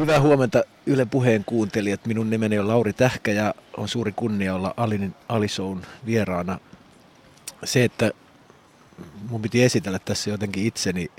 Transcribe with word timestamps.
Hyvää 0.00 0.20
huomenta 0.20 0.62
Yle 0.86 1.04
Puheen 1.04 1.44
kuuntelijat. 1.44 2.06
Minun 2.06 2.30
nimeni 2.30 2.58
on 2.58 2.68
Lauri 2.68 2.92
Tähkä 2.92 3.32
ja 3.32 3.54
on 3.76 3.88
suuri 3.88 4.12
kunnia 4.12 4.54
olla 4.54 4.74
Alin 4.76 5.14
Alisoun 5.28 5.82
vieraana. 6.06 6.58
Se, 7.64 7.84
että 7.84 8.12
mun 9.28 9.42
piti 9.42 9.62
esitellä 9.62 9.98
tässä 9.98 10.30
jotenkin 10.30 10.66
itseni, 10.66 11.10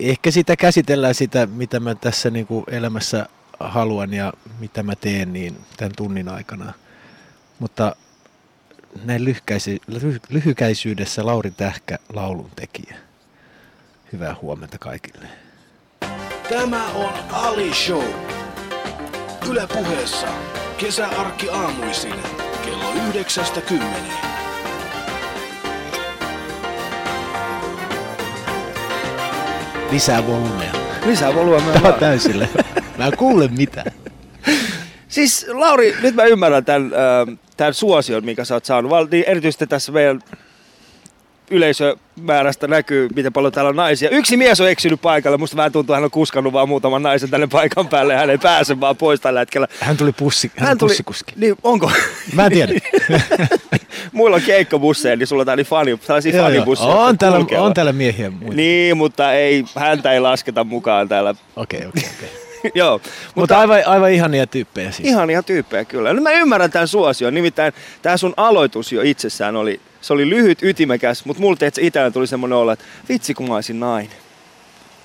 ehkä 0.00 0.30
sitä 0.30 0.56
käsitellään 0.56 1.14
sitä, 1.14 1.46
mitä 1.46 1.80
mä 1.80 1.94
tässä 1.94 2.30
niin 2.30 2.46
kuin 2.46 2.64
elämässä 2.68 3.26
haluan 3.60 4.14
ja 4.14 4.32
mitä 4.58 4.82
mä 4.82 4.96
teen 4.96 5.32
niin 5.32 5.56
tämän 5.76 5.92
tunnin 5.96 6.28
aikana. 6.28 6.72
Mutta 7.58 7.96
näin 9.04 9.24
lyhykäisyydessä 10.30 11.26
Lauri 11.26 11.50
Tähkä 11.50 11.98
laulun 12.12 12.50
tekijä. 12.56 12.96
Hyvää 14.12 14.36
huomenta 14.42 14.78
kaikille. 14.78 15.51
Tämä 16.48 16.86
on 16.94 17.12
Ali 17.32 17.74
Show. 17.74 18.04
Yle 19.50 19.66
puheessa 19.72 20.26
kesäarkki 20.78 21.50
aamuisin 21.50 22.14
kello 22.64 22.92
yhdeksästä 23.08 23.60
kymmeneen. 23.60 24.32
Lisää 29.90 30.26
volyymea. 30.26 30.72
Lisää 31.06 31.34
volyymea. 31.34 31.72
Tämä 31.72 31.88
on 31.88 31.94
täysille. 31.94 32.48
Mä 32.98 33.06
en 33.06 33.16
kuule 33.16 33.48
mitään. 33.48 33.92
Siis 35.08 35.46
Lauri, 35.48 35.96
nyt 36.02 36.14
mä 36.14 36.24
ymmärrän 36.24 36.64
tämän, 36.64 36.90
tämän 37.56 37.74
suosion, 37.74 38.24
mikä 38.24 38.44
sä 38.44 38.54
oot 38.54 38.64
saanut. 38.64 38.92
Erityisesti 39.26 39.66
tässä 39.66 39.92
meidän 39.92 40.20
yleisömäärästä 41.52 42.66
näkyy, 42.68 43.08
miten 43.16 43.32
paljon 43.32 43.52
täällä 43.52 43.68
on 43.68 43.76
naisia. 43.76 44.10
Yksi 44.10 44.36
mies 44.36 44.60
on 44.60 44.68
eksynyt 44.70 45.00
paikalle. 45.00 45.38
Musta 45.38 45.56
vähän 45.56 45.72
tuntuu, 45.72 45.92
että 45.92 45.96
hän 45.96 46.04
on 46.04 46.10
kuskannut 46.10 46.52
vaan 46.52 46.68
muutaman 46.68 47.02
naisen 47.02 47.30
tänne 47.30 47.46
paikan 47.46 47.88
päälle. 47.88 48.16
Hän 48.16 48.30
ei 48.30 48.38
pääse 48.38 48.80
vaan 48.80 48.96
pois 48.96 49.20
tällä 49.20 49.40
hetkellä. 49.40 49.68
Hän 49.80 49.96
tuli 49.96 50.12
pussi, 50.12 50.52
hän, 50.56 50.68
Hän 50.68 50.78
tuli, 50.78 50.88
pussikuski. 50.88 51.32
niin 51.36 51.56
onko? 51.62 51.90
Mä 52.34 52.46
en 52.46 52.52
tiedä. 52.52 52.72
Muilla 54.12 54.36
on 54.36 54.42
keikkabusseja, 54.42 55.16
niin 55.16 55.26
sulla 55.26 55.40
on 55.42 55.46
täällä 55.46 55.64
fani, 55.64 55.96
tällaisia 56.06 56.36
Joo, 56.36 56.38
joo. 56.38 56.48
fanibusseja. 56.48 56.90
on, 56.90 57.08
jotka 57.08 57.16
täällä, 57.18 57.66
on 57.66 57.74
täällä 57.74 57.92
miehiä 57.92 58.30
muita. 58.30 58.56
Niin, 58.56 58.96
mutta 58.96 59.32
ei, 59.32 59.64
häntä 59.78 60.12
ei 60.12 60.20
lasketa 60.20 60.64
mukaan 60.64 61.08
täällä. 61.08 61.34
Okei, 61.56 61.86
okei, 61.86 62.04
okei. 62.18 62.42
Joo, 62.74 63.00
Mutta 63.34 63.58
aivan, 63.58 63.82
aivan 63.86 64.10
ihania 64.12 64.46
tyyppejä 64.46 64.90
siis. 64.90 65.08
Ihania 65.08 65.42
tyyppejä 65.42 65.84
kyllä. 65.84 66.12
No 66.12 66.22
mä 66.22 66.32
ymmärrän 66.32 66.70
tämän 66.70 66.88
suosion. 66.88 67.34
Nimittäin 67.34 67.72
tämä 68.02 68.16
sun 68.16 68.34
aloitus 68.36 68.92
jo 68.92 69.02
itsessään 69.02 69.56
oli, 69.56 69.80
se 70.02 70.12
oli 70.12 70.30
lyhyt, 70.30 70.62
ytimekäs, 70.62 71.24
mutta 71.24 71.40
mulla 71.40 71.56
teet 71.56 71.78
itselleen 71.78 72.12
tuli 72.12 72.26
semmoinen 72.26 72.58
olla, 72.58 72.72
että 72.72 72.84
vitsi 73.08 73.34
kun 73.34 73.48
mä 73.48 73.54
olisin 73.54 73.80
nainen. 73.80 74.16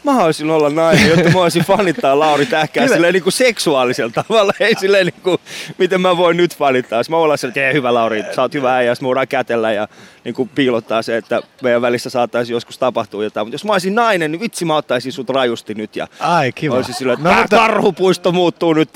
Mä 0.04 0.14
haluaisin 0.14 0.50
olla 0.50 0.70
nainen, 0.70 1.08
jotta 1.10 1.24
mä 1.30 1.34
voisin 1.34 1.64
fanittaa 1.66 2.20
Lauri 2.20 2.46
Tähkää 2.46 2.88
silleen 2.88 3.14
niin 3.14 3.24
kuin 3.24 3.34
seksuaalisella 3.34 4.12
tavalla. 4.16 4.54
Ei 4.60 4.76
silleen 4.80 5.06
niin 5.06 5.22
kuin, 5.24 5.38
miten 5.78 6.02
mä 6.02 6.18
voin 6.18 6.38
nyt 6.38 6.58
fanittaa. 6.58 7.02
Mä 7.10 7.18
ollaan 7.18 7.38
silleen, 7.38 7.52
että 7.52 7.68
"Ei, 7.68 7.74
hyvä 7.74 7.94
Lauri, 7.94 8.24
sä 8.36 8.42
oot 8.42 8.54
hyvä 8.54 8.76
äijä, 8.76 8.94
me 9.02 9.08
voidaan 9.08 9.28
kätellä 9.28 9.72
ja 9.72 9.88
niin 10.24 10.36
kuin 10.36 10.50
piilottaa 10.56 11.02
se, 11.02 11.18
että 11.18 11.42
meidän 11.62 11.82
välissä 11.82 12.10
saattaisi 12.10 12.54
joskus 12.54 12.78
tapahtua 12.78 13.24
jotain. 13.24 13.48
Mutta 13.48 13.54
jos 13.56 13.66
mä 13.66 13.72
olisin 13.72 13.96
nainen, 13.96 14.32
niin 14.32 14.40
vitsi 14.40 14.66
mä 14.66 14.76
ottaisin 14.76 15.12
sut 15.12 15.30
rajusti 15.30 15.74
nyt 15.74 15.96
ja 15.96 16.08
Ai, 16.20 16.52
kiva. 16.52 16.76
olisin 16.76 16.94
silleen, 16.96 17.20
että 17.20 17.30
no, 17.30 17.36
mutta, 17.42 17.56
karhupuisto 17.56 18.32
muuttuu 18.32 18.74
nyt 18.74 18.90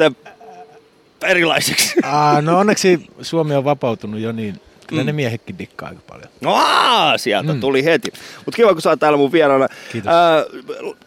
erilaiseksi. 1.23 1.93
aa, 2.03 2.41
no 2.41 2.59
onneksi 2.59 3.07
Suomi 3.21 3.55
on 3.55 3.63
vapautunut 3.63 4.19
jo, 4.19 4.31
niin 4.31 4.61
kyllä 4.91 5.03
Mm. 5.03 5.05
ne 5.07 5.11
miehetkin 5.13 5.57
dikkaa 5.57 5.89
aika 5.89 6.01
paljon. 6.07 6.27
No 6.41 6.53
aa, 6.55 7.17
sieltä 7.17 7.53
Mm. 7.53 7.59
tuli 7.59 7.83
heti. 7.85 8.11
Mutta 8.45 8.55
kiva, 8.55 8.73
kun 8.73 8.81
sä 8.81 8.89
oot 8.89 8.99
täällä 8.99 9.17
mun 9.17 9.31
vieraana. 9.31 9.67
Kiitos. 9.91 10.11
Ää, 10.13 10.43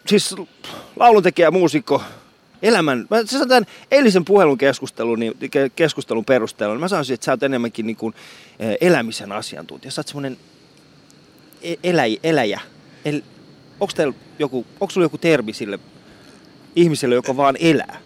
siis 0.05 0.35
lauluntekijä, 0.99 1.51
muusikko, 1.51 2.03
elämän. 2.61 3.07
Mä 3.09 3.17
siis 3.25 3.47
tämän 3.47 3.65
eilisen 3.91 4.25
puhelun 4.25 4.57
keskustelun, 4.57 5.19
niin, 5.19 5.33
ke- 5.43 5.71
keskustelun 5.75 6.25
perusteella, 6.25 6.75
niin 6.75 6.79
mä 6.81 6.87
sanoisin, 6.87 7.13
että 7.13 7.25
sä 7.25 7.31
oot 7.31 7.43
enemmänkin 7.43 7.85
niin 7.87 7.95
kuin, 7.97 8.13
elämisen 8.81 9.31
asiantuntija. 9.31 9.91
Sä 9.91 9.99
oot 9.99 10.07
semmoinen 10.07 10.37
e- 11.61 11.75
eläj, 11.83 12.15
eläjä. 12.23 12.59
El, 13.05 13.21
onko 13.79 13.93
teillä 13.95 14.13
joku, 14.39 14.65
onko 14.79 14.91
sulla 14.91 15.05
joku 15.05 15.17
termi 15.17 15.53
sille 15.53 15.79
ihmiselle, 16.75 17.15
joka 17.15 17.37
vaan 17.37 17.55
elää? 17.59 17.97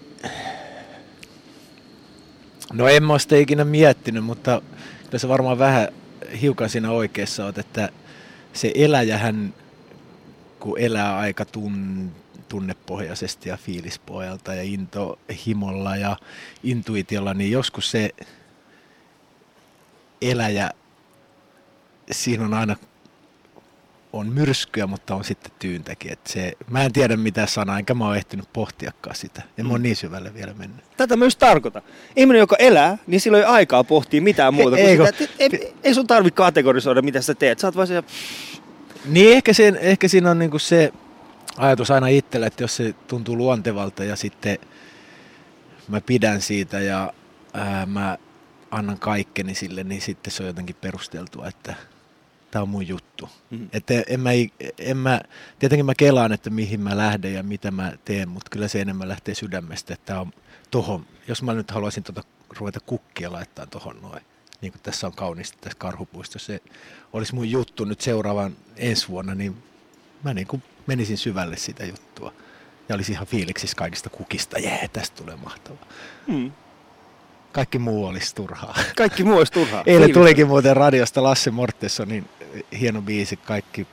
No 2.73 2.87
en 2.87 3.03
mä 3.03 3.19
sitä 3.19 3.35
ikinä 3.35 3.63
miettinyt, 3.65 4.23
mutta 4.23 4.61
se 5.17 5.27
varmaan 5.27 5.59
vähän 5.59 5.87
hiukan 6.41 6.69
siinä 6.69 6.91
oikeassa 6.91 7.45
oot, 7.45 7.57
että 7.57 7.89
se 8.53 8.71
eläjähän, 8.75 9.53
kun 10.59 10.79
elää 10.79 11.17
aika 11.17 11.45
tun, 11.45 12.11
tunnepohjaisesti 12.49 13.49
ja 13.49 13.57
fiilispohjalta 13.57 14.53
ja 14.53 14.63
intohimolla 14.63 15.95
ja 15.95 16.17
intuitiolla, 16.63 17.33
niin 17.33 17.51
joskus 17.51 17.91
se 17.91 18.09
eläjä, 20.21 20.71
siinä 22.11 22.45
on 22.45 22.53
aina 22.53 22.75
on 24.13 24.27
myrskyä, 24.27 24.87
mutta 24.87 25.15
on 25.15 25.23
sitten 25.23 25.51
tyyntäkin. 25.59 26.11
Et 26.11 26.27
se, 26.27 26.53
mä 26.69 26.83
en 26.83 26.93
tiedä 26.93 27.17
mitä 27.17 27.45
sanaa, 27.45 27.79
enkä 27.79 27.93
mä 27.93 28.05
oon 28.05 28.17
ehtinyt 28.17 28.53
pohtiakaan 28.53 29.15
sitä. 29.15 29.41
En 29.57 29.65
mä 29.65 29.71
oon 29.71 29.83
niin 29.83 29.95
syvälle 29.95 30.33
vielä 30.33 30.53
mennyt. 30.53 30.85
Tätä 30.97 31.17
myös 31.17 31.35
tarkoita. 31.35 31.81
Ihminen, 32.15 32.39
joka 32.39 32.55
elää, 32.59 32.97
niin 33.07 33.21
sillä 33.21 33.37
ei 33.37 33.43
aikaa 33.43 33.83
pohtia 33.83 34.21
mitään 34.21 34.53
muuta. 34.53 34.77
Ei, 34.77 34.97
sitä, 34.97 35.09
että 35.09 35.27
ei, 35.39 35.73
ei 35.83 35.93
sun 35.93 36.07
tarvitse 36.07 36.35
kategorisoida, 36.35 37.01
mitä 37.01 37.21
sä 37.21 37.35
teet. 37.35 37.59
Sä 37.59 37.67
oot 37.67 37.75
vaan 37.75 37.87
se, 37.87 38.03
Niin 39.05 39.31
ehkä, 39.33 39.53
sen, 39.53 39.75
ehkä 39.75 40.07
siinä 40.07 40.31
on 40.31 40.39
niinku 40.39 40.59
se 40.59 40.93
ajatus 41.57 41.91
aina 41.91 42.07
itsellä, 42.07 42.47
että 42.47 42.63
jos 42.63 42.75
se 42.75 42.95
tuntuu 43.07 43.37
luontevalta 43.37 44.03
ja 44.03 44.15
sitten 44.15 44.57
mä 45.87 46.01
pidän 46.01 46.41
siitä 46.41 46.79
ja 46.79 47.13
ää, 47.53 47.85
mä 47.85 48.17
annan 48.71 48.99
kaikkeni 48.99 49.55
sille, 49.55 49.83
niin 49.83 50.01
sitten 50.01 50.31
se 50.31 50.43
on 50.43 50.47
jotenkin 50.47 50.75
perusteltua, 50.81 51.47
että 51.47 51.75
tämä 52.51 52.63
on 52.63 52.69
mun 52.69 52.87
juttu. 52.87 53.29
Mhm. 53.49 53.65
Että 53.73 53.93
en 54.07 54.19
mä, 54.19 54.29
en 54.79 54.97
mä, 54.97 55.21
tietenkin 55.59 55.85
mä 55.85 55.95
kelaan, 55.95 56.31
että 56.31 56.49
mihin 56.49 56.81
mä 56.81 56.97
lähden 56.97 57.33
ja 57.33 57.43
mitä 57.43 57.71
mä 57.71 57.93
teen, 58.05 58.29
mutta 58.29 58.49
kyllä 58.49 58.67
se 58.67 58.81
enemmän 58.81 59.07
lähtee 59.07 59.35
sydämestä, 59.35 59.93
että 59.93 60.19
on 60.19 60.31
tohon, 60.71 61.05
jos 61.27 61.43
mä 61.43 61.53
nyt 61.53 61.71
haluaisin 61.71 62.03
tota, 62.03 62.23
ruveta 62.59 62.79
kukkia 62.79 63.31
laittaa 63.31 63.65
tohon 63.65 64.01
noin, 64.01 64.21
niin 64.61 64.71
kuin 64.71 64.81
tässä 64.83 65.07
on 65.07 65.13
kauniisti 65.13 65.57
tässä 65.61 65.77
karhupuistossa, 65.79 66.47
se 66.47 66.61
olisi 67.13 67.35
mun 67.35 67.51
juttu 67.51 67.85
nyt 67.85 68.01
seuraavan 68.01 68.55
ensi 68.75 69.07
vuonna, 69.07 69.35
niin 69.35 69.63
mä 70.23 70.33
niin 70.33 70.47
kuin 70.47 70.63
menisin 70.87 71.17
syvälle 71.17 71.57
sitä 71.57 71.85
juttua. 71.85 72.33
Ja 72.89 72.95
olisin 72.95 73.13
ihan 73.13 73.27
fiiliksissä 73.27 73.77
kaikista 73.77 74.09
kukista, 74.09 74.59
jee, 74.59 74.87
tästä 74.93 75.17
tulee 75.17 75.35
mahtavaa. 75.35 75.85
hmm, 76.27 76.51
Kaikki 77.51 77.79
muu 77.79 78.05
olisi 78.05 78.35
turhaa. 78.35 78.75
kaikki 78.97 79.23
muu 79.23 79.37
olisi 79.37 79.51
turhaa. 79.53 79.83
Eilen 79.85 80.01
Fiilistä. 80.01 80.19
tulikin 80.19 80.47
muuten 80.47 80.77
radiosta 80.77 81.23
Lasse 81.23 81.51
Mortessonin 81.51 82.29
hieno 82.79 83.01
biisi, 83.01 83.37
kaikki, 83.37 83.87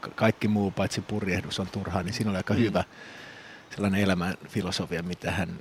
ka- 0.00 0.10
kaikki 0.14 0.48
muu 0.48 0.70
paitsi 0.70 1.00
purjehdus 1.00 1.60
on 1.60 1.66
turhaa, 1.66 2.02
niin 2.02 2.12
siinä 2.14 2.30
oli 2.30 2.36
aika 2.36 2.54
Mm. 2.54 2.60
mm. 2.60 2.64
hyvä 2.66 2.84
sellainen 3.74 4.00
elämän 4.00 4.34
filosofia, 4.48 5.02
mitä 5.02 5.30
hän 5.30 5.58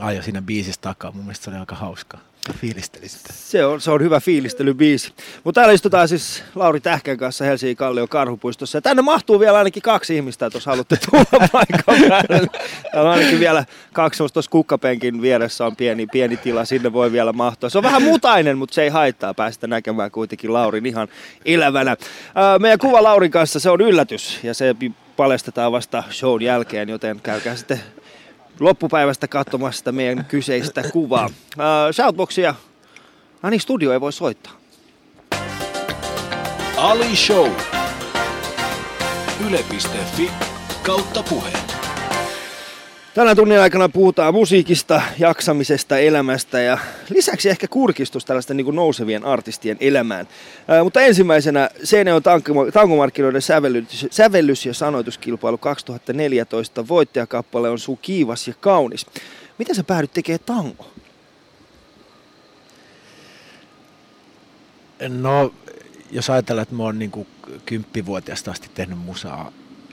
ajoi 0.00 0.22
siinä 0.22 0.42
biisissä 0.42 0.80
takaa. 0.80 1.12
Mun 1.12 1.24
mielestä 1.24 1.44
se 1.44 1.50
oli 1.50 1.58
aika 1.58 1.76
hauska. 1.76 2.18
Mä 2.48 2.54
fiilistelin 2.60 3.08
sitä. 3.08 3.32
Se 3.32 3.64
on, 3.64 3.80
se 3.80 3.90
on 3.90 4.02
hyvä 4.02 4.20
fiilistelybiisi. 4.20 5.12
Mutta 5.44 5.60
täällä 5.60 5.74
istutaan 5.74 6.08
siis 6.08 6.42
Lauri 6.54 6.80
Tähkän 6.80 7.16
kanssa 7.16 7.44
Helsingin 7.44 7.76
Kallion 7.76 8.08
karhupuistossa. 8.08 8.78
Ja 8.78 8.82
tänne 8.82 9.02
mahtuu 9.02 9.40
vielä 9.40 9.58
ainakin 9.58 9.82
kaksi 9.82 10.16
ihmistä, 10.16 10.50
jos 10.54 10.66
haluatte 10.66 10.96
tulla 11.10 11.48
paikan 11.52 12.08
päälle. 12.08 12.48
Täällä 12.92 13.10
on 13.10 13.16
ainakin 13.16 13.40
vielä 13.40 13.64
kaksi 13.92 14.24
tuossa 14.32 14.50
kukkapenkin 14.50 15.22
vieressä 15.22 15.66
on 15.66 15.76
pieni, 15.76 16.06
pieni 16.06 16.36
tila, 16.36 16.64
sinne 16.64 16.92
voi 16.92 17.12
vielä 17.12 17.32
mahtua. 17.32 17.70
Se 17.70 17.78
on 17.78 17.84
vähän 17.84 18.02
mutainen, 18.02 18.58
mutta 18.58 18.74
se 18.74 18.82
ei 18.82 18.88
haittaa 18.88 19.34
päästä 19.34 19.66
näkemään 19.66 20.10
kuitenkin 20.10 20.52
Laurin 20.52 20.86
ihan 20.86 21.08
elävänä. 21.44 21.96
Meidän 22.58 22.78
kuva 22.78 23.02
Laurin 23.02 23.30
kanssa, 23.30 23.60
se 23.60 23.70
on 23.70 23.80
yllätys 23.80 24.38
ja 24.42 24.54
se 24.54 24.76
paljastetaan 25.16 25.72
vasta 25.72 26.04
shown 26.10 26.42
jälkeen, 26.42 26.88
joten 26.88 27.20
käykää 27.20 27.56
sitten 27.56 27.80
loppupäivästä 28.60 29.28
katsomassa 29.28 29.78
sitä 29.78 29.92
meidän 29.92 30.24
kyseistä 30.24 30.82
kuvaa. 30.92 31.26
Uh, 31.26 31.92
shoutboxia. 31.92 32.54
No 33.42 33.50
niin, 33.50 33.60
studio 33.60 33.92
ei 33.92 34.00
voi 34.00 34.12
soittaa. 34.12 34.52
Ali 36.76 37.16
Show. 37.16 37.50
Yle.fi 39.46 40.30
kautta 40.82 41.22
puheen. 41.22 41.77
Tänä 43.14 43.34
tunnin 43.34 43.60
aikana 43.60 43.88
puhutaan 43.88 44.34
musiikista, 44.34 45.02
jaksamisesta, 45.18 45.98
elämästä 45.98 46.60
ja 46.60 46.78
lisäksi 47.08 47.50
ehkä 47.50 47.68
kurkistus 47.68 48.24
tällaisten 48.24 48.56
niin 48.56 48.74
nousevien 48.74 49.24
artistien 49.24 49.76
elämään. 49.80 50.28
Ää, 50.68 50.84
mutta 50.84 51.00
ensimmäisenä 51.00 51.70
Seinäjoen 51.84 52.22
tanko- 52.22 52.70
tankomarkkinoiden 52.72 53.42
sävellys, 53.42 54.06
sävellys- 54.10 54.66
ja 54.66 54.74
sanoituskilpailu 54.74 55.58
2014. 55.58 56.88
Voittajakappale 56.88 57.70
on 57.70 57.78
Suu 57.78 57.96
kiivas 57.96 58.48
ja 58.48 58.54
kaunis. 58.60 59.06
Miten 59.58 59.74
sä 59.74 59.84
päädyt 59.84 60.12
tekemään 60.12 60.40
tango? 60.46 60.90
No, 65.08 65.54
jos 66.10 66.30
ajatellaan, 66.30 66.62
että 66.62 66.74
mä 66.74 66.82
oon 66.82 66.98
niin 66.98 67.26
kymppivuotiaasta 67.66 68.50
asti 68.50 68.70
tehnyt 68.74 68.98
musaa 68.98 69.52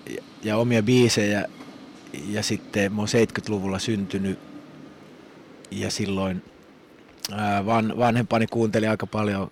ja, 0.10 0.24
ja 0.44 0.58
omia 0.58 0.84
biisejä 0.84 1.48
ja 2.28 2.44
sitten 2.44 2.94
mä 2.94 3.02
oon 3.02 3.08
70-luvulla 3.08 3.80
syntynyt 3.80 4.40
ja 5.72 5.92
silloin 5.92 6.44
ää, 7.32 7.66
van, 7.66 7.94
vanhempani 7.98 8.48
kuunteli 8.48 8.88
aika 8.88 9.08
paljon 9.08 9.52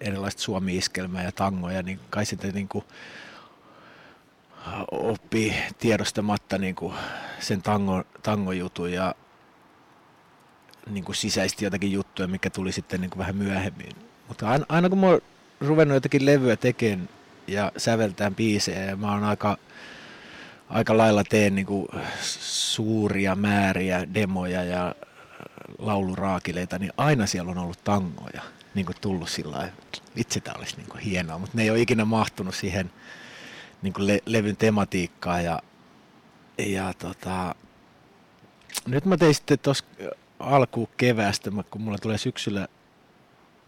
erilaista 0.00 0.42
suomi-iskelmää 0.42 1.24
ja 1.24 1.32
tangoja, 1.32 1.82
niin 1.82 2.00
kai 2.10 2.26
sitten 2.26 2.54
niin 2.54 2.68
kuin 2.68 2.84
oppii 4.90 5.54
tiedostamatta 5.78 6.58
niin 6.58 6.74
kuin 6.74 6.94
sen 7.40 7.62
tango, 7.62 8.04
tangojutun 8.22 8.92
ja 8.92 9.14
niin 10.90 11.04
kuin 11.04 11.16
sisäisesti 11.16 11.64
jotakin 11.64 11.92
juttuja, 11.92 12.28
mikä 12.28 12.50
tuli 12.50 12.72
sitten 12.72 13.00
niin 13.00 13.10
kuin 13.10 13.18
vähän 13.18 13.36
myöhemmin. 13.36 13.92
Mutta 14.28 14.48
aina, 14.48 14.66
aina 14.68 14.88
kun 14.88 14.98
mä 14.98 15.06
oon 15.06 15.20
ruvennut 15.60 15.94
jotakin 15.94 16.26
levyä 16.26 16.56
tekemään 16.56 17.08
ja 17.46 17.72
säveltään 17.76 18.34
biisejä 18.34 18.84
ja 18.84 18.96
mä 18.96 19.12
oon 19.12 19.24
aika, 19.24 19.58
aika 20.70 20.96
lailla 20.96 21.24
teen 21.24 21.54
niin 21.54 21.66
kuin 21.66 21.88
suuria 22.40 23.34
määriä 23.34 24.14
demoja 24.14 24.64
ja 24.64 24.94
lauluraakileita, 25.78 26.78
niin 26.78 26.92
aina 26.96 27.26
siellä 27.26 27.50
on 27.50 27.58
ollut 27.58 27.84
tangoja 27.84 28.42
niin 28.74 28.86
kuin 28.86 28.96
tullut 29.00 29.28
sillä 29.28 29.56
lailla, 29.56 29.72
vitsi 30.16 30.40
tämä 30.40 30.58
olisi 30.58 30.76
niin 30.76 30.88
kuin 30.88 31.00
hienoa, 31.00 31.38
mutta 31.38 31.56
ne 31.56 31.62
ei 31.62 31.70
ole 31.70 31.80
ikinä 31.80 32.04
mahtunut 32.04 32.54
siihen 32.54 32.90
niin 33.82 33.92
kuin 33.92 34.06
le- 34.06 34.22
levyn 34.26 34.56
tematiikkaan 34.56 35.44
ja, 35.44 35.62
ja 36.58 36.94
tota, 36.98 37.54
nyt 38.86 39.04
mä 39.04 39.16
tein 39.16 39.34
sitten 39.34 39.58
tuossa 39.58 39.84
alkuun 40.38 40.88
keväästä, 40.96 41.50
kun 41.70 41.80
mulla 41.80 41.98
tulee 41.98 42.18
syksyllä 42.18 42.68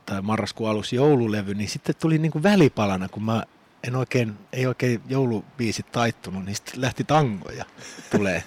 tai 0.06 0.22
marraskuun 0.22 0.70
alussa 0.70 0.96
joululevy, 0.96 1.54
niin 1.54 1.68
sitten 1.68 1.94
tuli 2.00 2.18
niin 2.18 2.32
kuin 2.32 2.42
välipalana, 2.42 3.08
kun 3.08 3.22
mä 3.22 3.42
en 3.86 3.96
oikein, 3.96 4.38
ei 4.52 4.66
oikein 4.66 5.02
joulubiisit 5.08 5.92
taittunut, 5.92 6.44
niin 6.44 6.56
sitten 6.56 6.80
lähti 6.80 7.04
tangoja 7.04 7.64
tulee. 8.10 8.44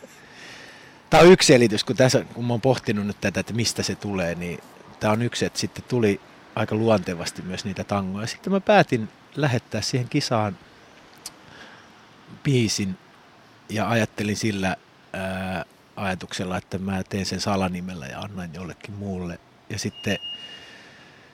Tämä 1.10 1.24
on 1.24 1.32
yksi 1.32 1.48
selitys, 1.48 1.84
kun, 1.84 1.96
tässä, 1.96 2.26
kun 2.34 2.46
mä 2.46 2.54
oon 2.54 2.62
pohtinut 2.62 3.08
nyt 3.08 3.22
tätä, 3.22 3.40
että 3.40 3.54
mistä 3.54 3.84
se 3.84 3.96
tulee, 3.96 4.36
niin 4.36 4.60
tämä 5.00 5.14
on 5.14 5.22
yksi, 5.22 5.46
että 5.46 5.60
sitten 5.60 5.84
tuli 5.88 6.22
aika 6.56 6.76
luontevasti 6.76 7.42
myös 7.42 7.66
niitä 7.66 7.84
tangoja. 7.84 8.28
Sitten 8.28 8.54
mä 8.54 8.60
päätin 8.60 9.10
lähettää 9.36 9.82
siihen 9.82 10.10
kisaan 10.10 10.58
biisin 12.44 12.98
ja 13.70 13.90
ajattelin 13.90 14.38
sillä 14.38 14.76
ää, 15.14 15.66
ajatuksella, 15.96 16.58
että 16.58 16.78
mä 16.78 17.04
teen 17.04 17.26
sen 17.26 17.42
salanimellä 17.42 18.06
ja 18.06 18.20
annan 18.20 18.54
jollekin 18.54 18.94
muulle. 18.94 19.40
Ja 19.70 19.80
sitten 19.80 20.18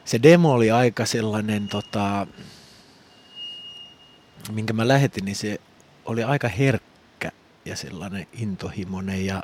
se 0.06 0.24
demo 0.24 0.54
oli 0.54 0.72
aika 0.72 1.06
sellainen, 1.06 1.68
tota, 1.68 2.28
minkä 4.50 4.74
mä 4.74 4.88
lähetin, 4.88 5.26
niin 5.26 5.36
se 5.36 5.60
oli 6.06 6.24
aika 6.24 6.48
herkkä 6.48 7.32
ja 7.66 7.76
sellainen 7.76 8.28
intohimoinen 8.34 9.26
ja 9.26 9.44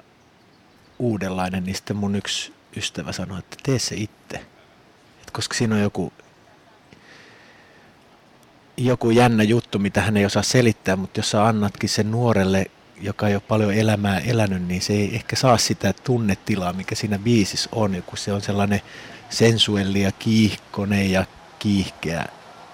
uudenlainen, 1.00 1.64
niin 1.64 1.76
sitten 1.76 1.98
mun 1.98 2.16
yksi 2.16 2.54
ystävä 2.78 3.12
sanoi, 3.12 3.40
että 3.40 3.58
tee 3.64 3.80
se 3.80 3.96
itse. 3.96 4.38
Et 5.22 5.32
koska 5.32 5.56
siinä 5.56 5.76
on 5.76 5.82
joku, 5.82 6.14
joku 8.78 9.10
jännä 9.10 9.44
juttu, 9.44 9.80
mitä 9.80 10.02
hän 10.02 10.18
ei 10.18 10.26
osaa 10.26 10.44
selittää, 10.44 10.96
mutta 10.96 11.20
jos 11.20 11.32
sä 11.32 11.46
annatkin 11.46 11.90
sen 11.90 12.12
nuorelle, 12.12 12.66
joka 13.02 13.28
ei 13.28 13.36
ole 13.36 13.42
paljon 13.48 13.74
elämää 13.74 14.20
elänyt, 14.20 14.68
niin 14.68 14.82
se 14.82 14.94
ei 14.94 15.16
ehkä 15.16 15.36
saa 15.36 15.58
sitä 15.58 15.94
tunnetilaa, 15.94 16.74
mikä 16.74 16.96
siinä 16.96 17.20
biisissä 17.20 17.70
on, 17.72 18.04
kun 18.06 18.18
se 18.18 18.34
on 18.34 18.42
sellainen 18.42 18.82
sensuelli 19.30 20.02
ja 20.02 20.12
kiihkonen 20.12 21.12
ja 21.12 21.26
kiihkeä 21.60 22.26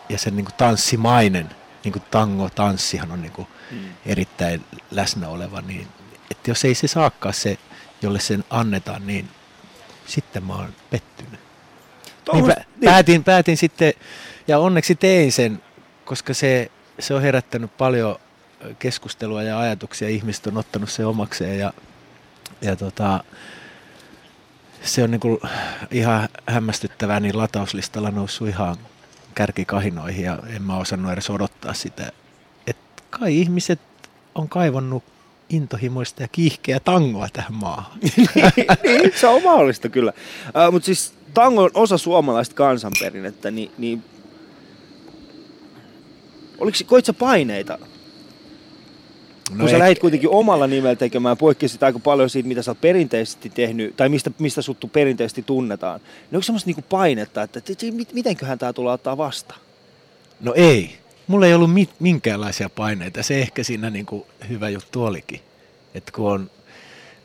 ja 0.09 0.17
sen 0.17 0.35
niin 0.35 0.45
kuin 0.45 0.55
tanssimainen, 0.55 1.49
niin 1.83 1.91
kuin 1.91 2.03
tango, 2.11 2.49
tanssihan 2.49 3.11
on 3.11 3.21
niin 3.21 3.31
kuin 3.31 3.47
mm. 3.71 3.79
erittäin 4.05 4.65
läsnä 4.91 5.27
oleva, 5.27 5.61
niin 5.61 5.87
että 6.31 6.51
jos 6.51 6.65
ei 6.65 6.75
se 6.75 6.87
saakaan 6.87 7.33
se, 7.33 7.57
jolle 8.01 8.19
sen 8.19 8.43
annetaan, 8.49 9.07
niin 9.07 9.29
sitten 10.05 10.43
mä 10.43 10.53
oon 10.53 10.73
pettynyt. 10.89 11.39
Niin, 12.33 12.45
pä- 12.45 12.55
niin. 12.55 12.65
Päätin, 12.85 13.23
päätin 13.23 13.57
sitten, 13.57 13.93
ja 14.47 14.59
onneksi 14.59 14.95
tein 14.95 15.31
sen, 15.31 15.63
koska 16.05 16.33
se, 16.33 16.71
se 16.99 17.13
on 17.13 17.21
herättänyt 17.21 17.77
paljon 17.77 18.19
keskustelua 18.79 19.43
ja 19.43 19.59
ajatuksia. 19.59 20.09
Ihmiset 20.09 20.47
on 20.47 20.57
ottanut 20.57 20.89
se 20.89 21.05
omakseen 21.05 21.59
ja, 21.59 21.73
ja 22.61 22.75
tota, 22.75 23.23
se 24.83 25.03
on 25.03 25.11
niinku 25.11 25.41
ihan 25.91 26.29
hämmästyttävää, 26.47 27.19
niin 27.19 27.37
latauslistalla 27.37 28.11
noussut 28.11 28.47
ihan 28.47 28.77
kärkikahinoihin 29.33 30.25
ja 30.25 30.39
en 30.55 30.61
mä 30.61 30.77
osannut 30.77 31.11
edes 31.11 31.29
odottaa 31.29 31.73
sitä. 31.73 32.11
Et 32.67 32.77
kai 33.09 33.39
ihmiset 33.39 33.79
on 34.35 34.49
kaivannut 34.49 35.03
intohimoista 35.49 36.21
ja 36.21 36.27
kiihkeä 36.27 36.79
tangoa 36.79 37.27
tähän 37.33 37.53
maahan. 37.53 37.99
niin, 38.83 39.11
se 39.15 39.27
on 39.27 39.43
mahdollista 39.43 39.89
kyllä. 39.89 40.13
Uh, 40.67 40.71
Mutta 40.71 40.85
siis 40.85 41.13
tango 41.33 41.63
on 41.63 41.71
osa 41.73 41.97
suomalaista 41.97 42.55
kansanperinnettä, 42.55 43.51
niin, 43.51 43.71
niin 43.77 44.03
oliko, 46.57 46.77
koit 46.85 47.05
paineita 47.19 47.77
No 49.49 49.57
kun 49.59 49.69
sä 49.69 49.79
lähdit 49.79 49.99
kuitenkin 49.99 50.29
omalla 50.29 50.67
nimellä 50.67 50.95
tekemään, 50.95 51.37
poikkesit 51.37 51.83
aika 51.83 51.99
paljon 51.99 52.29
siitä, 52.29 52.47
mitä 52.47 52.61
sä 52.61 52.71
oot 52.71 52.81
perinteisesti 52.81 53.49
tehnyt, 53.49 53.97
tai 53.97 54.09
mistä, 54.09 54.31
mistä 54.39 54.61
suttu 54.61 54.87
perinteisesti 54.87 55.43
tunnetaan. 55.43 55.99
Niin 55.99 56.37
onko 56.37 56.43
semmoista 56.43 56.67
niinku 56.67 56.83
painetta, 56.89 57.43
että, 57.43 57.59
että 57.59 57.85
mitenköhän 58.13 58.59
tämä 58.59 58.73
tulee 58.73 58.93
ottaa 58.93 59.17
vastaan? 59.17 59.59
No 60.39 60.53
ei. 60.55 60.97
Mulla 61.27 61.47
ei 61.47 61.53
ollut 61.53 61.73
mit, 61.73 61.89
minkäänlaisia 61.99 62.69
paineita. 62.69 63.23
Se 63.23 63.41
ehkä 63.41 63.63
siinä 63.63 63.89
niinku 63.89 64.27
hyvä 64.49 64.69
juttu 64.69 65.03
olikin. 65.03 65.39
Että 65.95 66.11
kun, 66.11 66.31
on, 66.31 66.51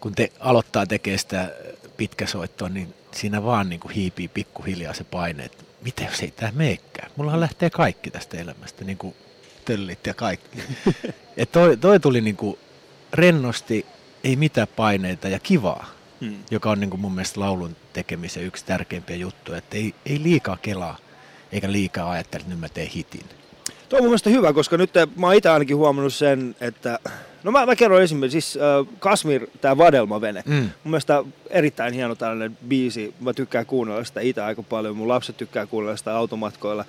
kun 0.00 0.14
te 0.14 0.32
aloittaa 0.40 0.86
tekemään 0.86 1.18
sitä 1.18 1.52
pitkäsoittoa, 1.96 2.68
niin 2.68 2.94
siinä 3.14 3.44
vaan 3.44 3.68
niinku 3.68 3.88
hiipii 3.88 4.28
pikkuhiljaa 4.28 4.94
se 4.94 5.04
paine, 5.04 5.44
että 5.44 5.64
mitä 5.82 6.04
jos 6.04 6.22
ei 6.22 6.30
tämä 6.30 6.52
meekään. 6.54 7.10
Mullahan 7.16 7.40
lähtee 7.40 7.70
kaikki 7.70 8.10
tästä 8.10 8.36
elämästä, 8.36 8.84
niin 8.84 8.98
kuin 8.98 9.14
töllit 9.68 10.06
ja 10.06 10.14
kaikki. 10.14 10.58
Et 11.36 11.52
toi, 11.52 11.76
toi 11.76 12.00
tuli 12.00 12.20
niinku 12.20 12.58
rennosti, 13.12 13.86
ei 14.24 14.36
mitään 14.36 14.68
paineita 14.76 15.28
ja 15.28 15.38
kivaa, 15.38 15.86
hmm. 16.20 16.36
joka 16.50 16.70
on 16.70 16.80
niinku 16.80 16.96
mun 16.96 17.12
mielestä 17.12 17.40
laulun 17.40 17.76
tekemisen 17.92 18.44
yksi 18.44 18.64
tärkeimpiä 18.64 19.16
juttuja. 19.16 19.58
Että 19.58 19.76
ei, 19.76 19.94
ei 20.06 20.22
liikaa 20.22 20.56
kelaa, 20.62 20.96
eikä 21.52 21.72
liikaa 21.72 22.10
ajattele, 22.10 22.40
että 22.40 22.50
nyt 22.50 22.60
mä 22.60 22.68
teen 22.68 22.88
hitin. 22.88 23.24
Tuo 23.88 23.96
on 23.98 24.02
mun 24.02 24.10
mielestä 24.10 24.30
hyvä, 24.30 24.52
koska 24.52 24.76
nyt 24.76 24.90
mä 25.16 25.26
oon 25.26 25.34
itse 25.34 25.48
ainakin 25.48 25.76
huomannut 25.76 26.14
sen, 26.14 26.56
että... 26.60 26.98
No 27.42 27.52
mä, 27.52 27.66
mä 27.66 27.76
kerron 27.76 28.02
esimerkiksi, 28.02 28.40
siis 28.40 28.56
äh, 28.56 28.96
Kasmir, 28.98 29.46
tää 29.60 29.78
Vadelma-vene. 29.78 30.42
Mm. 30.46 30.54
Mun 30.54 30.70
mielestä 30.84 31.24
erittäin 31.50 31.94
hieno 31.94 32.14
tällainen 32.14 32.58
biisi. 32.68 33.14
Mä 33.20 33.32
tykkään 33.32 33.66
kuunnella 33.66 34.04
sitä 34.04 34.20
itse 34.20 34.42
aika 34.42 34.62
paljon. 34.62 34.96
Mun 34.96 35.08
lapset 35.08 35.36
tykkää 35.36 35.66
kuunnella 35.66 35.96
sitä 35.96 36.16
automatkoilla. 36.16 36.84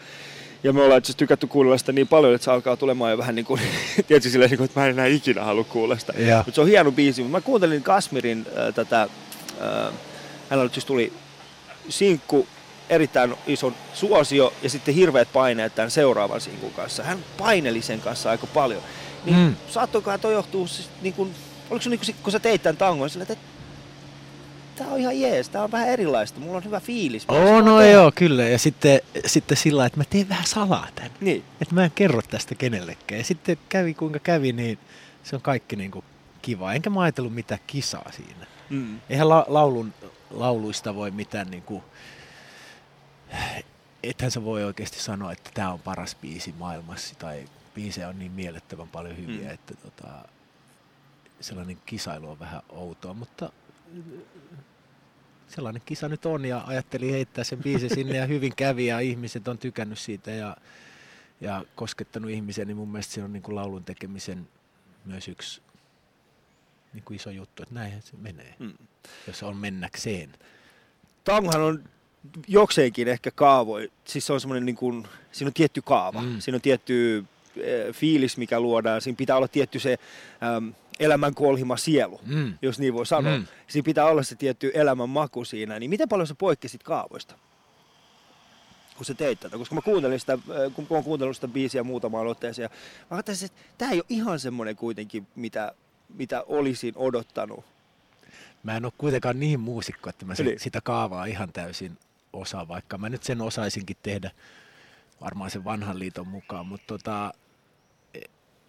Ja 0.63 0.74
me 0.74 0.82
ollaan 0.82 0.98
itse 0.98 1.18
tykätty 1.18 1.48
kuunnella 1.48 1.78
sitä 1.78 1.92
niin 1.92 2.08
paljon, 2.08 2.36
että 2.36 2.46
se 2.46 2.51
alkaa 2.51 2.78
tulemaan 2.78 3.12
jo 3.12 3.18
vähän 3.18 3.36
niin 3.36 3.46
kuin, 3.46 3.62
tietysti 4.08 4.30
silleen, 4.30 4.51
niin 4.51 4.63
että 4.63 4.80
mä 4.80 4.86
en 4.86 4.92
enää 4.92 5.06
ikinä 5.06 5.44
halua 5.44 5.63
kuulla 5.63 5.98
sitä. 5.98 6.13
Mutta 6.36 6.51
se 6.51 6.62
on 6.62 6.68
hieno 6.68 6.92
biisi. 6.92 7.24
Mä 7.24 7.42
kuuntelin 7.42 7.84
Kasmirin 7.84 8.46
äh, 8.48 8.74
tätä, 8.74 9.01
äh, 9.01 9.94
hänellä 10.50 10.74
siis 10.74 10.86
tuli 10.86 11.13
sinkku, 11.89 12.48
erittäin 12.89 13.36
iso 13.48 13.74
suosio 13.94 14.54
ja 14.63 14.70
sitten 14.70 14.96
hirveät 14.96 15.34
paineet 15.34 15.75
tämän 15.75 15.92
seuraavan 15.92 16.42
sinkun 16.42 16.74
kanssa. 16.74 17.04
Hän 17.04 17.20
paineli 17.38 17.82
sen 17.82 18.01
kanssa 18.01 18.30
aika 18.30 18.48
paljon. 18.48 18.82
Niin 19.25 19.38
mm. 19.38 19.56
saattoikohan 19.70 20.20
toi 20.20 20.34
johtuu, 20.34 20.68
siis, 20.68 20.89
niin 21.01 21.13
kuin, 21.13 21.36
oliko 21.70 21.84
se 21.84 21.89
niin 21.89 22.00
kuin, 22.00 22.16
kun 22.24 22.32
sä 22.32 22.39
teit 22.39 22.63
tämän 22.63 22.78
tangon, 22.78 23.10
että 23.22 23.36
tämä 24.79 24.91
on 24.91 25.00
ihan 25.00 25.19
jees, 25.19 25.50
tämä 25.50 25.63
on 25.63 25.71
vähän 25.71 25.89
erilaista, 25.89 26.39
mulla 26.39 26.57
on 26.57 26.63
hyvä 26.63 26.79
fiilis. 26.79 27.25
Oh, 27.27 27.63
no 27.63 27.79
tehdä. 27.79 27.91
joo, 27.91 28.12
kyllä. 28.15 28.43
Ja 28.43 28.59
sitten, 28.59 29.01
sitten 29.25 29.57
sillä 29.57 29.86
että 29.86 29.98
mä 29.98 30.03
teen 30.09 30.29
vähän 30.29 30.45
salaa 30.48 30.88
tämän. 30.95 31.12
Niin. 31.21 31.43
Että 31.62 31.75
mä 31.75 31.83
en 31.83 31.91
kerro 31.95 32.21
tästä 32.21 32.55
kenellekään. 32.55 33.19
Ja 33.19 33.24
sitten 33.25 33.57
kävi 33.69 33.93
kuinka 33.93 34.19
kävi, 34.19 34.51
niin 34.53 34.79
se 35.24 35.36
on 35.36 35.41
kaikki 35.41 35.75
niin 35.75 35.91
kuin 35.91 36.05
kiva. 36.41 36.74
Enkä 36.74 36.89
mä 36.89 37.01
ajatellut 37.01 37.33
mitään 37.33 37.62
kisaa 37.67 38.12
siinä. 38.12 38.45
Mm. 38.69 39.00
Eihän 39.09 39.29
la- 39.29 39.45
laulun, 39.48 39.93
lauluista 40.29 40.95
voi 40.95 41.12
mitään 41.12 41.51
niin 41.51 41.63
kuin, 41.63 41.83
ethän 44.03 44.31
sä 44.31 44.43
voi 44.43 44.63
oikeasti 44.63 45.00
sanoa, 45.00 45.31
että 45.31 45.50
tämä 45.53 45.74
on 45.74 45.79
paras 45.79 46.15
biisi 46.15 46.53
maailmassa 46.59 47.15
tai 47.15 47.45
biisejä 47.75 48.09
on 48.09 48.19
niin 48.19 48.31
mielettömän 48.31 48.88
paljon 48.88 49.17
hyviä, 49.17 49.48
mm. 49.48 49.53
että 49.53 49.75
tota, 49.75 50.07
sellainen 51.41 51.77
kisailu 51.86 52.29
on 52.29 52.39
vähän 52.39 52.62
outoa, 52.69 53.13
mutta 53.13 53.51
sellainen 55.50 55.82
kisa 55.86 56.10
nyt 56.10 56.25
on 56.25 56.46
ja 56.46 56.63
ajattelin 56.68 57.12
heittää 57.12 57.44
sen 57.44 57.60
biisi 57.60 57.89
sinne 57.89 58.18
ja 58.18 58.25
hyvin 58.25 58.56
kävi 58.56 58.86
ja 58.86 59.00
ihmiset 59.00 59.48
on 59.48 59.58
tykännyt 59.58 60.00
siitä 60.00 60.32
ja, 60.32 60.58
ja 61.41 61.65
koskettanut 61.75 62.32
ihmisiä, 62.32 62.65
niin 62.65 62.77
mun 62.77 62.89
mielestä 62.89 63.13
se 63.13 63.24
on 63.24 63.34
niin 63.34 63.44
kuin 63.44 63.56
laulun 63.56 63.84
tekemisen 63.84 64.48
myös 65.06 65.27
yksi 65.27 65.62
niin 66.94 67.03
kuin 67.03 67.15
iso 67.15 67.29
juttu, 67.29 67.63
että 67.63 67.75
näinhän 67.75 68.01
se 68.01 68.13
menee, 68.18 68.56
mm. 68.60 68.74
jos 69.27 69.44
on 69.44 69.58
mennäkseen. 69.58 70.29
Tangohan 71.24 71.62
on 71.62 71.84
jokseenkin 72.48 73.08
ehkä 73.08 73.32
kaavoi, 73.32 73.91
siis 74.06 74.27
se 74.27 74.34
on 74.34 74.41
semmoinen 74.41 74.65
niin 74.65 74.75
kuin, 74.75 75.08
siinä 75.32 75.48
on 75.48 75.53
tietty 75.53 75.82
kaava, 75.82 76.22
mm. 76.22 76.39
siinä 76.39 76.56
on 76.56 76.62
tietty 76.62 77.25
äh, 77.58 77.96
fiilis, 77.96 78.38
mikä 78.38 78.60
luodaan. 78.60 79.01
Siinä 79.01 79.18
pitää 79.18 79.38
olla 79.38 79.48
tietty 79.48 79.79
se 79.79 79.98
äm, 80.58 80.74
elämän 81.00 81.34
kolhima 81.36 81.77
sielu, 81.77 82.22
Mm. 82.25 82.53
jos 82.62 82.79
niin 82.79 82.94
voi 82.94 83.06
sanoa. 83.06 83.38
Mm. 83.38 83.46
Siinä 83.68 83.86
pitää 83.86 84.06
olla 84.06 84.24
se 84.24 84.36
tietty 84.36 84.72
elämän 84.74 85.10
maku 85.10 85.46
siinä. 85.46 85.79
Niin 85.79 85.89
miten 85.89 86.10
paljon 86.10 86.27
sä 86.27 86.36
poikkesit 86.36 86.84
kaavoista? 86.84 87.36
kun 88.98 89.06
sä 89.06 89.13
teit 89.13 89.39
tätä, 89.39 89.58
koska 89.58 89.75
mä 89.75 89.82
kuuntelin 89.82 90.20
sitä, 90.20 90.34
äh, 90.34 90.39
kun 90.74 90.88
mä 90.89 90.96
oon 90.96 91.03
kuuntellut 91.03 91.36
sitä 91.38 91.48
biisiä 91.48 91.84
muutamaan 91.84 92.27
otteeseen, 92.27 92.63
ja 92.63 92.70
mä 93.12 93.15
ajattelin, 93.18 93.46
että 93.46 93.58
tämä 93.77 93.91
ei 93.91 93.98
ole 93.98 94.06
ihan 94.10 94.39
semmoinen 94.39 94.75
kuitenkin, 94.75 95.27
mitä, 95.36 95.72
mitä 96.15 96.44
olisin 96.48 96.94
odottanut. 96.98 97.65
Mä 98.63 98.77
en 98.77 98.86
ole 98.86 98.94
kuitenkaan 98.98 99.39
niin 99.39 99.60
muusikko, 99.60 100.10
että 100.10 100.25
mä 100.25 100.34
Eli- 100.39 100.60
sitä 100.60 100.82
kaavaa 100.82 101.25
ihan 101.25 101.53
täysin 101.53 101.98
osaa, 102.34 102.68
vaikka 102.68 102.98
mä 102.98 103.10
nyt 103.10 103.24
sen 103.24 103.41
osaisinkin 103.41 103.98
tehdä 104.03 104.32
varmaan 105.22 105.51
sen 105.51 105.63
vanhan 105.63 106.00
liiton 106.00 106.27
mukaan, 106.27 106.65
mutta 106.68 106.88
tota, 106.88 107.34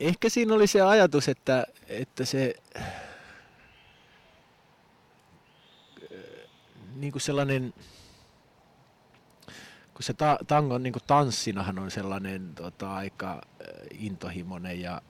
ehkä 0.01 0.29
siinä 0.29 0.55
oli 0.55 0.67
se 0.67 0.81
ajatus, 0.81 1.29
että, 1.29 1.67
että 1.89 2.25
se 2.25 2.55
niin 6.95 7.13
kuin 7.13 7.23
sellainen, 7.23 7.75
kun 9.95 10.03
se 10.03 10.15
ta, 10.15 10.39
tango 10.47 10.79
niin 10.79 10.93
kuin 10.93 11.03
tanssinahan 11.07 11.79
on 11.79 11.91
sellainen 11.91 12.55
tota, 12.55 12.95
aika 12.95 13.33
äh, 13.33 13.69
intohimoinen 13.91 14.81
ja 14.81 15.03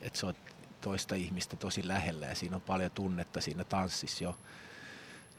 että 0.00 0.18
se 0.18 0.26
on 0.26 0.34
toista 0.80 1.14
ihmistä 1.14 1.56
tosi 1.56 1.88
lähellä 1.88 2.26
ja 2.26 2.34
siinä 2.34 2.56
on 2.56 2.62
paljon 2.62 2.90
tunnetta 2.90 3.40
siinä 3.40 3.64
tanssissa 3.64 4.24
jo, 4.24 4.36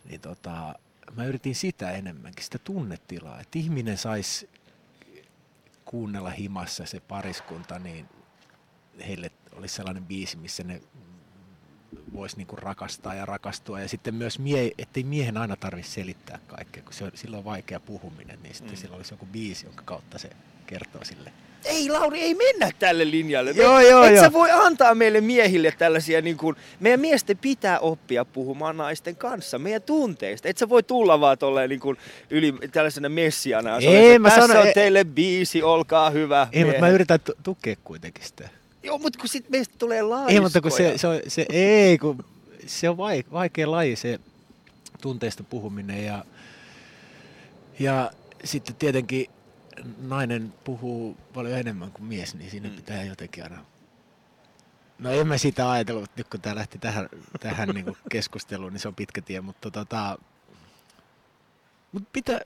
niin 0.05 0.22
tota, 0.22 0.75
mä 1.15 1.25
yritin 1.25 1.55
sitä 1.55 1.91
enemmänkin, 1.91 2.43
sitä 2.43 2.60
tunnetilaa, 2.60 3.39
että 3.39 3.60
ihminen 3.60 3.98
saisi 3.98 4.50
kuunnella 5.86 6.29
himassa 6.29 6.86
se 6.86 7.00
pariskunta, 7.00 7.79
niin 7.79 8.10
heille 9.08 9.32
olisi 9.54 9.76
sellainen 9.76 10.06
biisi, 10.06 10.38
missä 10.38 10.64
ne 10.64 10.82
voisi 12.14 12.38
niinku 12.38 12.56
rakastaa 12.56 13.14
ja 13.16 13.26
rakastua. 13.26 13.80
Ja 13.80 13.88
sitten 13.88 14.16
myös, 14.16 14.40
mie, 14.40 14.72
ettei 14.78 15.04
miehen 15.04 15.38
aina 15.38 15.56
tarvitse 15.56 15.92
selittää 15.92 16.40
kaikkea, 16.48 16.84
kun 16.84 16.94
se 16.94 17.04
on, 17.04 17.12
silloin 17.14 17.38
on 17.40 17.46
vaikea 17.46 17.80
puhuminen, 17.80 18.40
niin 18.44 18.56
sitten 18.56 18.74
mm. 18.76 18.78
sillä 18.82 18.96
olisi 18.96 19.14
joku 19.14 19.26
biisi, 19.26 19.66
jonka 19.66 19.82
kautta 19.86 20.18
se 20.18 20.30
kertoo 20.68 21.04
sille. 21.04 21.32
Ei 21.66 21.90
Lauri, 21.90 22.22
ei 22.22 22.36
mennä 22.36 22.70
tälle 22.80 23.12
linjalle. 23.12 23.52
Joo, 23.52 23.80
joo, 23.80 24.04
Et 24.04 24.16
joo. 24.16 24.24
sä 24.24 24.34
voi 24.34 24.52
antaa 24.52 24.96
meille 24.96 25.22
miehille 25.22 25.74
tällaisia, 25.78 26.22
niin 26.22 26.38
kuin, 26.38 26.56
meidän 26.80 27.00
miesten 27.00 27.38
pitää 27.38 27.80
oppia 27.80 28.26
puhumaan 28.26 28.78
naisten 28.78 29.16
kanssa, 29.16 29.60
meidän 29.60 29.82
tunteista. 29.82 30.48
Et 30.48 30.58
sä 30.58 30.70
voi 30.70 30.84
tulla 30.84 31.20
vaan 31.20 31.38
tolleen 31.38 31.70
niin 31.70 31.80
kuin 31.80 31.98
yli 32.30 32.54
tällaisena 32.72 33.10
messiana. 33.10 33.78
Ei, 33.78 34.06
että 34.08 34.20
mä 34.20 34.30
Tässä 34.30 34.42
sanon- 34.48 34.62
on 34.62 34.68
ei- 34.68 34.74
teille 34.74 35.04
biisi, 35.04 35.64
olkaa 35.64 36.10
hyvä. 36.10 36.48
Ei, 36.52 36.64
mutta 36.66 36.80
mä 36.80 36.86
miehet." 36.86 36.96
yritän 36.96 37.20
tu- 37.20 37.36
tukea 37.44 37.76
kuitenkin 37.84 38.26
sitä. 38.26 38.50
Joo, 38.84 38.98
mutta 38.98 39.20
kun 39.20 39.30
sit 39.30 39.50
meistä 39.50 39.75
tulee 39.78 40.02
laiskoja. 40.02 40.34
Ei, 40.36 40.42
mutta 40.42 40.62
kun 40.62 40.72
se, 40.72 40.98
se, 40.98 41.08
on, 41.08 41.20
se, 41.28 41.46
ei, 41.50 41.98
kun 41.98 42.25
se 42.68 42.90
on 42.90 42.98
vaik, 42.98 43.32
vaikea 43.32 43.72
laji 43.72 43.96
se 43.96 44.20
tunteista 45.02 45.44
puhuminen 45.44 46.06
ja, 46.06 46.25
ja 47.80 48.12
sitten 48.44 48.75
tietenkin 48.75 49.28
nainen 50.02 50.54
puhuu 50.63 51.18
paljon 51.34 51.60
enemmän 51.60 51.92
kuin 51.92 52.06
mies, 52.06 52.36
niin 52.36 52.52
siinä 52.52 52.70
Mm. 52.70 52.75
pitää 52.75 53.04
jotenkin 53.04 53.44
aina... 53.44 53.66
No 55.00 55.12
en 55.12 55.28
mä 55.28 55.38
sitä 55.38 55.72
ajatellut, 55.72 56.04
mutta 56.04 56.13
nyt 56.18 56.28
kun 56.28 56.42
tämä 56.42 56.56
lähti 56.56 56.78
tähän, 56.78 57.10
tähän 57.40 57.70
niin 57.70 57.98
keskusteluun, 58.10 58.74
niin 58.74 58.80
se 58.80 58.88
on 58.88 58.96
pitkä 58.96 59.22
tie, 59.22 59.42
mutta 59.42 59.72
tota, 59.72 60.18
mut 61.92 62.04
pitää, 62.13 62.40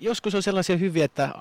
joskus 0.00 0.34
on 0.34 0.42
sellaisia 0.42 0.76
hyviä, 0.76 1.04
että 1.04 1.34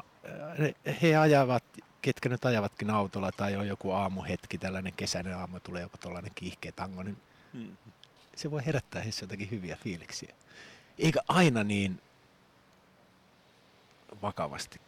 he 1.01 1.15
ajavat, 1.15 1.63
ketkä 2.01 2.29
nyt 2.29 2.45
ajavatkin 2.45 2.89
autolla 2.89 3.31
tai 3.31 3.55
on 3.55 3.67
joku 3.67 3.91
aamuhetki, 3.91 4.57
tällainen 4.57 4.93
kesäinen 4.93 5.37
aamu, 5.37 5.59
tulee 5.59 5.81
joku 5.81 5.97
tällainen 5.97 6.31
kiihkeä 6.35 6.71
tango, 6.71 7.03
niin 7.03 7.17
Mm. 7.53 7.77
se 8.35 8.51
voi 8.51 8.65
herättää 8.65 9.01
heissä 9.01 9.23
jotakin 9.23 9.51
hyviä 9.51 9.75
fiiliksiä. 9.83 10.35
Eikä 10.99 11.19
aina 11.27 11.63
niin 11.63 12.01
vakavasti 14.21 14.81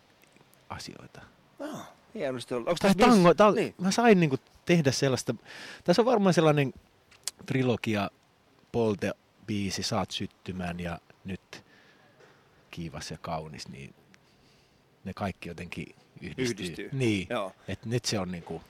asioita. 0.69 1.21
Ah, 1.59 1.89
hienosti. 2.13 2.53
Onko 2.53 2.75
Tai 2.81 2.95
tässä 2.95 2.97
tango, 3.09 3.29
biisi- 3.29 3.35
ta- 3.37 3.51
Niin. 3.51 3.75
mä 3.77 3.91
sain 3.91 4.19
niinku 4.19 4.37
tehdä 4.65 4.91
sellaista, 4.91 5.35
tässä 5.83 6.01
on 6.01 6.05
varmaan 6.05 6.33
sellainen 6.33 6.73
trilogia, 7.45 8.09
Polte 8.71 9.11
biisi, 9.47 9.83
Saat 9.83 10.11
syttymään 10.11 10.79
ja 10.79 10.99
nyt 11.25 11.63
kiivas 12.71 13.11
ja 13.11 13.17
kaunis, 13.17 13.67
niin 13.67 13.93
ne 15.03 15.13
kaikki 15.13 15.49
jotenkin 15.49 15.95
yhdistyy. 16.21 16.65
Yhdistyy. 16.65 16.89
Niin, 16.93 17.27
Joo. 17.29 17.51
että 17.67 17.89
nyt 17.89 18.05
se 18.05 18.19
on 18.19 18.31
niinku, 18.31 18.61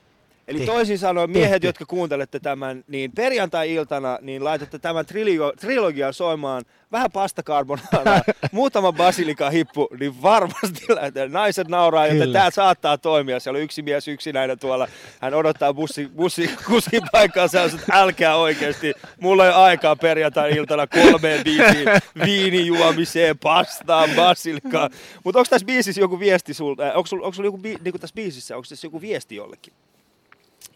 Eli 0.48 0.58
Tehty. 0.58 0.72
toisin 0.72 0.98
sanoen, 0.98 1.30
miehet, 1.30 1.50
Tehty. 1.50 1.66
jotka 1.66 1.86
kuuntelette 1.86 2.40
tämän, 2.40 2.84
niin 2.88 3.12
perjantai-iltana 3.12 4.18
niin 4.22 4.44
laitatte 4.44 4.78
tämän 4.78 5.06
trilogio, 5.06 5.52
trilogian 5.60 6.14
soimaan 6.14 6.64
vähän 6.92 7.10
pastakarbonaaraa, 7.10 8.22
muutama 8.52 8.92
basilikahippu, 8.92 9.88
niin 10.00 10.22
varmasti 10.22 10.84
lähtee. 10.88 11.28
Naiset 11.28 11.68
nauraa, 11.68 12.06
joten 12.06 12.20
Kyllä. 12.20 12.38
tämä 12.38 12.50
saattaa 12.50 12.98
toimia. 12.98 13.40
Siellä 13.40 13.56
on 13.56 13.62
yksi 13.62 13.82
mies 13.82 14.08
yksinäinen 14.08 14.58
tuolla. 14.58 14.88
Hän 15.20 15.34
odottaa 15.34 15.74
bussi, 15.74 16.08
bussi 16.16 16.50
kuskin 16.66 17.02
paikkaa. 17.12 17.48
Sä 17.48 17.64
että 17.64 17.78
älkää 17.92 18.36
oikeasti. 18.36 18.92
Mulla 19.20 19.44
ei 19.44 19.50
ole 19.50 19.56
aikaa 19.56 19.96
perjantai-iltana 19.96 20.86
kolmeen 20.86 21.44
biisiin, 21.44 21.88
viinijuomiseen, 22.24 23.38
pastaan, 23.38 24.10
basilikaan. 24.16 24.90
Mutta 25.24 25.38
onko 25.38 25.50
tässä 25.50 25.66
biisissä 25.66 26.00
joku 26.00 26.20
viesti 26.20 26.54
sulta? 26.54 26.92
Onko 26.92 27.06
sulla, 27.06 27.24
onko 27.26 27.34
sulla 27.34 27.46
joku, 27.46 27.58
bi, 27.58 27.76
niin 27.84 28.00
tässä 28.00 28.14
biisissä, 28.14 28.56
onko 28.56 28.66
tässä 28.68 28.86
joku 28.86 29.00
viesti 29.00 29.36
jollekin? 29.36 29.72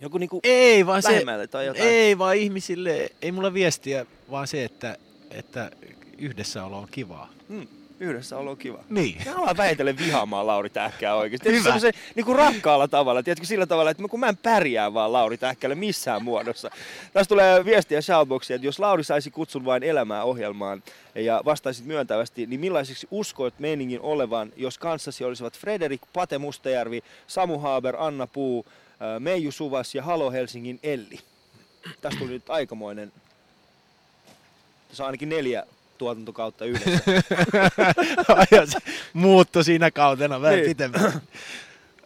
Joku 0.01 0.19
niinku 0.19 0.41
ei 0.43 0.87
vaan 0.87 1.03
se, 1.03 1.25
tai 1.51 1.67
jotain. 1.67 1.89
ei 1.89 2.19
vaan 2.19 2.37
ihmisille, 2.37 3.11
ei 3.23 3.33
mulla 3.33 3.55
viestiä, 3.55 4.07
vaan 4.31 4.47
se, 4.47 4.65
että, 4.65 4.97
että 5.31 5.71
yhdessäolo 6.19 6.79
on 6.79 6.89
kivaa. 6.91 7.29
Mm, 7.49 7.67
yhdessä 8.01 8.39
olo 8.39 8.51
on 8.51 8.57
kiva. 8.57 8.85
Niin. 8.89 9.17
Mä 9.27 9.35
alan 9.35 9.57
vähitellen 9.57 9.99
vihaamaan 9.99 10.47
Lauri 10.47 10.71
Tähkää 10.71 11.15
oikeasti. 11.15 11.49
Hyvä. 11.49 11.63
semmoisen 11.63 11.93
niin 12.15 12.27
kuin 12.27 12.37
rakkaalla 12.37 12.89
tavalla. 12.89 13.23
Tiedätkö 13.23 13.47
sillä 13.47 13.67
tavalla, 13.67 13.91
että 13.91 14.03
kun 14.11 14.21
mä 14.21 14.29
en 14.29 14.37
pärjää 14.37 14.95
vaan 14.95 15.13
Lauri 15.13 15.39
Tähkälle 15.39 15.75
missään 15.75 16.25
muodossa. 16.25 16.71
Tässä 17.13 17.29
tulee 17.29 17.65
viestiä 17.65 18.01
Shoutboxiin, 18.01 18.55
että 18.55 18.67
jos 18.67 18.79
Lauri 18.79 19.05
saisi 19.05 19.31
kutsun 19.31 19.65
vain 19.65 19.83
elämää 19.83 20.25
ohjelmaan 20.25 20.83
ja 21.15 21.43
vastaisit 21.45 21.87
myöntävästi, 21.87 22.47
niin 22.47 22.61
millaiseksi 22.61 23.09
uskoit 23.11 23.59
meiningin 23.59 24.01
olevan, 24.01 24.53
jos 24.57 24.79
kanssasi 24.79 25.25
olisivat 25.25 25.59
Frederik 25.59 26.01
Pate 26.13 26.39
Mustajärvi, 26.39 27.03
Samu 27.27 27.59
Haaber, 27.59 27.97
Anna 27.99 28.27
Puu, 28.27 28.67
Meiju 29.19 29.53
Suvas 29.53 29.95
ja 29.95 30.03
Halo 30.03 30.31
Helsingin 30.31 30.79
Elli. 30.83 31.19
Tästä 32.01 32.19
tuli 32.19 32.31
nyt 32.31 32.51
aikamoinen, 32.51 33.13
tässä 34.89 35.03
on 35.03 35.07
ainakin 35.07 35.29
neljä 35.29 35.67
tuotantokautta 35.99 36.65
yhdessä. 36.65 37.01
Muuttui 39.13 39.65
siinä 39.65 39.91
kautena 39.91 40.41
vähän 40.41 40.59
Niin. 40.59 40.77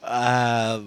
Ää, 0.02 0.78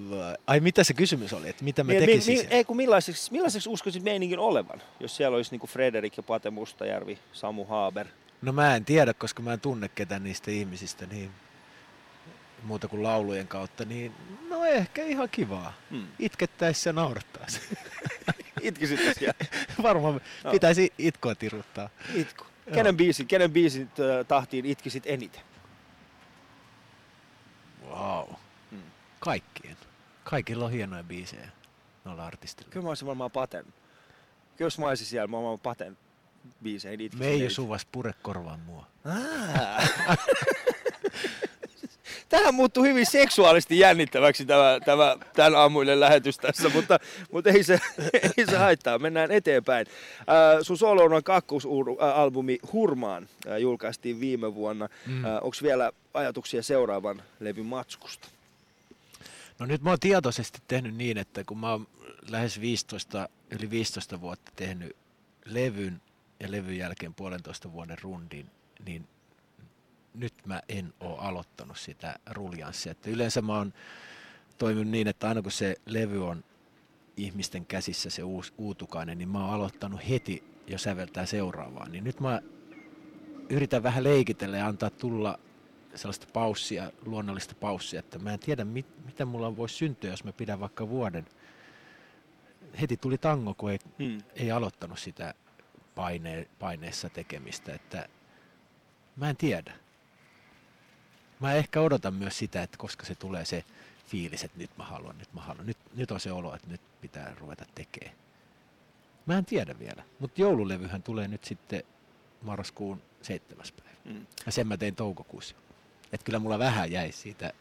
ai 0.48 0.60
mitä 0.60 0.84
se 0.84 0.94
kysymys 0.94 1.34
oli, 1.34 1.50
että 1.50 1.64
mitä 1.64 1.84
mä 1.84 1.92
Niin, 1.92 2.06
tekisin? 2.06 2.34
mi, 2.38 2.42
Mi, 2.42 2.48
mi, 2.50 2.56
ei 2.56 2.64
kun 2.64 2.78
millaiseksi, 2.78 3.32
millaiseksi 3.32 3.70
uskoisit 3.70 4.04
meiningin 4.04 4.40
olevan, 4.40 4.82
jos 5.00 5.16
siellä 5.18 5.36
olisi 5.36 5.52
niinku 5.52 5.68
Frederik 5.68 6.18
ja 6.18 6.24
Pate 6.24 6.50
Mustajärvi, 6.50 7.20
Samu 7.34 7.66
Haaber. 7.66 8.08
no 8.42 8.52
mä 8.54 8.76
en 8.76 8.86
tiedä, 8.86 9.14
koska 9.14 9.42
mä 9.44 9.54
en 9.54 9.60
tunne 9.60 9.90
ketään 9.96 10.24
niistä 10.24 10.52
ihmisistä 10.52 11.06
niin 11.06 11.32
muuta 12.66 12.88
kuin 12.88 13.04
laulujen 13.04 13.48
kautta, 13.48 13.86
niin 13.86 14.14
no 14.50 14.66
ehkä 14.66 15.04
ihan 15.04 15.30
kivaa. 15.30 15.74
Hmm. 15.92 16.08
Itkettäisi 16.20 16.90
ja 16.90 16.94
naurattaisi. 16.94 17.62
Itkisit. 18.62 19.00
Varmaan 19.84 20.22
No. 20.44 20.52
pitäisi 20.52 20.94
itkoa 20.98 21.36
tiruttaa. 21.36 21.90
Itku. 22.16 22.46
Joo. 22.66 22.74
Kenen 22.76 22.98
biisin, 22.98 23.28
kenen 23.28 23.52
biisin 23.52 23.90
tahtiin 24.28 24.66
itkisit 24.66 25.04
eniten? 25.08 25.42
Wow. 27.90 28.30
Hmm. 28.72 28.82
Kaikkien. 29.20 29.78
Kaikilla 30.24 30.66
on 30.66 30.72
hienoja 30.72 31.04
biisejä 31.04 31.50
noilla 32.06 32.26
artistilla. 32.26 32.70
Kyllä 32.72 32.84
mä 32.84 32.90
olisin 32.90 33.08
varmaan 33.08 33.32
Paten. 33.32 33.66
Kyllä 33.66 34.66
jos 34.68 34.80
mä 34.80 34.86
olisin 34.86 35.08
siellä, 35.08 35.28
mä 35.28 35.38
varmaan 35.38 35.60
Paten 35.60 35.98
biiseihin 36.64 37.02
itkisin 37.02 37.26
Me 37.26 37.32
ei 37.32 37.50
suvas 37.50 37.86
pure 37.92 38.14
korvaan 38.22 38.60
mua. 38.60 38.88
Ah. 39.06 40.18
Tähän 42.36 42.56
muuttui 42.56 42.88
hyvin 42.88 43.06
seksuaalisesti 43.06 43.80
jännittäväksi 43.80 44.46
tämä, 44.46 44.80
tämä 44.86 45.18
tämän 45.34 45.56
aamuinen 45.56 46.00
lähetys 46.00 46.38
tässä, 46.38 46.70
mutta, 46.70 47.00
mutta 47.32 47.50
ei, 47.50 47.64
se, 47.64 47.80
ei 48.38 48.46
se 48.46 48.58
haittaa. 48.58 49.00
Mennään 49.00 49.32
eteenpäin. 49.32 49.88
Äh, 50.20 50.62
sun 50.62 50.78
solo 50.78 51.04
on 51.04 51.24
kakkosalbumi 51.24 52.60
Hurmaan 52.74 53.30
äh, 53.48 53.58
julkaistiin 53.58 54.20
viime 54.20 54.56
vuonna. 54.56 54.90
Mm. 55.06 55.14
Mm. 55.14 55.26
Äh, 55.26 55.36
Onko 55.36 55.58
vielä 55.64 55.92
ajatuksia 56.14 56.64
seuraavan 56.64 57.24
levyn 57.40 57.66
matskusta? 57.66 58.28
No 59.60 59.66
nyt 59.66 59.82
mä 59.82 59.90
oon 59.90 60.00
tietoisesti 60.00 60.60
tehnyt 60.68 60.96
niin, 60.96 61.18
että 61.18 61.44
kun 61.44 61.58
mä 61.58 61.72
oon 61.72 61.88
lähes 62.30 62.62
15, 62.62 63.30
yli 63.60 63.70
15 63.70 64.22
vuotta 64.22 64.52
tehnyt 64.56 64.96
levyn 65.46 66.02
ja 66.40 66.52
levyn 66.52 66.78
jälkeen 66.78 67.14
puolentoista 67.14 67.72
vuoden 67.72 67.98
rundin, 68.02 68.46
niin 68.86 69.08
nyt 70.16 70.34
mä 70.46 70.62
en 70.70 70.94
oo 71.00 71.18
aloittanut 71.18 71.78
sitä 71.78 72.20
ruljanssia. 72.32 72.92
Että 72.92 73.10
yleensä 73.10 73.42
mä 73.42 73.58
oon 73.58 73.74
toiminut 74.58 74.92
niin, 74.92 75.08
että 75.08 75.28
aina 75.28 75.42
kun 75.42 75.52
se 75.52 75.76
levy 75.86 76.28
on 76.28 76.44
ihmisten 77.18 77.66
käsissä 77.66 78.10
se 78.10 78.24
uus, 78.24 78.54
uutukainen, 78.58 79.18
niin 79.18 79.30
mä 79.30 79.46
oon 79.46 79.54
aloittanut 79.54 80.10
heti 80.10 80.44
jo 80.68 80.78
säveltää 80.78 81.26
seuraavaa. 81.26 81.90
Niin 81.90 82.04
nyt 82.04 82.20
mä 82.20 82.42
yritän 83.50 83.84
vähän 83.84 84.04
leikitellä 84.04 84.58
ja 84.58 84.68
antaa 84.68 84.90
tulla 84.90 85.40
sellaista 85.96 86.28
paussia, 86.34 86.92
luonnollista 87.06 87.56
paussia, 87.56 88.00
että 88.00 88.20
mä 88.20 88.34
en 88.34 88.40
tiedä, 88.40 88.66
mit, 88.66 89.06
mitä 89.06 89.26
mulla 89.26 89.58
voisi 89.58 89.76
syntyä, 89.76 90.10
jos 90.10 90.24
mä 90.24 90.34
pidän 90.34 90.60
vaikka 90.60 90.90
vuoden. 90.90 91.26
Heti 92.82 92.98
tuli 92.98 93.18
tango, 93.18 93.54
kun 93.54 93.72
ei, 93.72 93.80
Hmm. 94.00 94.18
ei 94.36 94.52
aloittanut 94.52 95.00
sitä 95.00 95.34
paine, 95.96 96.48
paineessa 96.60 97.10
tekemistä, 97.10 97.74
että 97.74 98.10
mä 99.16 99.30
en 99.30 99.38
tiedä. 99.38 99.74
Mä 101.40 101.54
ehkä 101.54 101.82
odotan 101.82 102.14
myös 102.14 102.38
sitä, 102.38 102.64
että 102.64 102.78
koska 102.78 103.06
se 103.06 103.16
tulee 103.16 103.46
se 103.46 103.64
fiilis, 104.08 104.44
että 104.44 104.58
nyt 104.58 104.78
mä 104.78 104.84
haluan, 104.84 105.18
nyt 105.18 105.34
mä 105.34 105.42
haluan, 105.42 105.66
nyt, 105.66 105.78
nyt 105.96 106.12
on 106.12 106.20
se 106.20 106.32
olo, 106.32 106.56
että 106.56 106.68
nyt 106.68 106.82
pitää 107.02 107.36
ruveta 107.40 107.66
tekemään. 107.76 108.16
Mä 109.26 109.38
en 109.38 109.46
tiedä 109.46 109.80
vielä, 109.80 110.04
mutta 110.20 110.42
joululevyhän 110.42 111.04
tulee 111.04 111.28
nyt 111.28 111.44
sitten 111.44 111.84
marraskuun 112.42 113.02
seitsemäs 113.22 113.72
päivä. 113.72 113.98
Hmm. 114.06 114.26
Ja 114.46 114.52
sen 114.52 114.68
mä 114.68 114.78
tein 114.78 114.96
toukokuussa. 114.96 115.56
Että 116.14 116.26
kyllä 116.26 116.40
mulla 116.40 116.60
vähän 116.60 116.92
jäi 116.92 117.12
siitä 117.12 117.54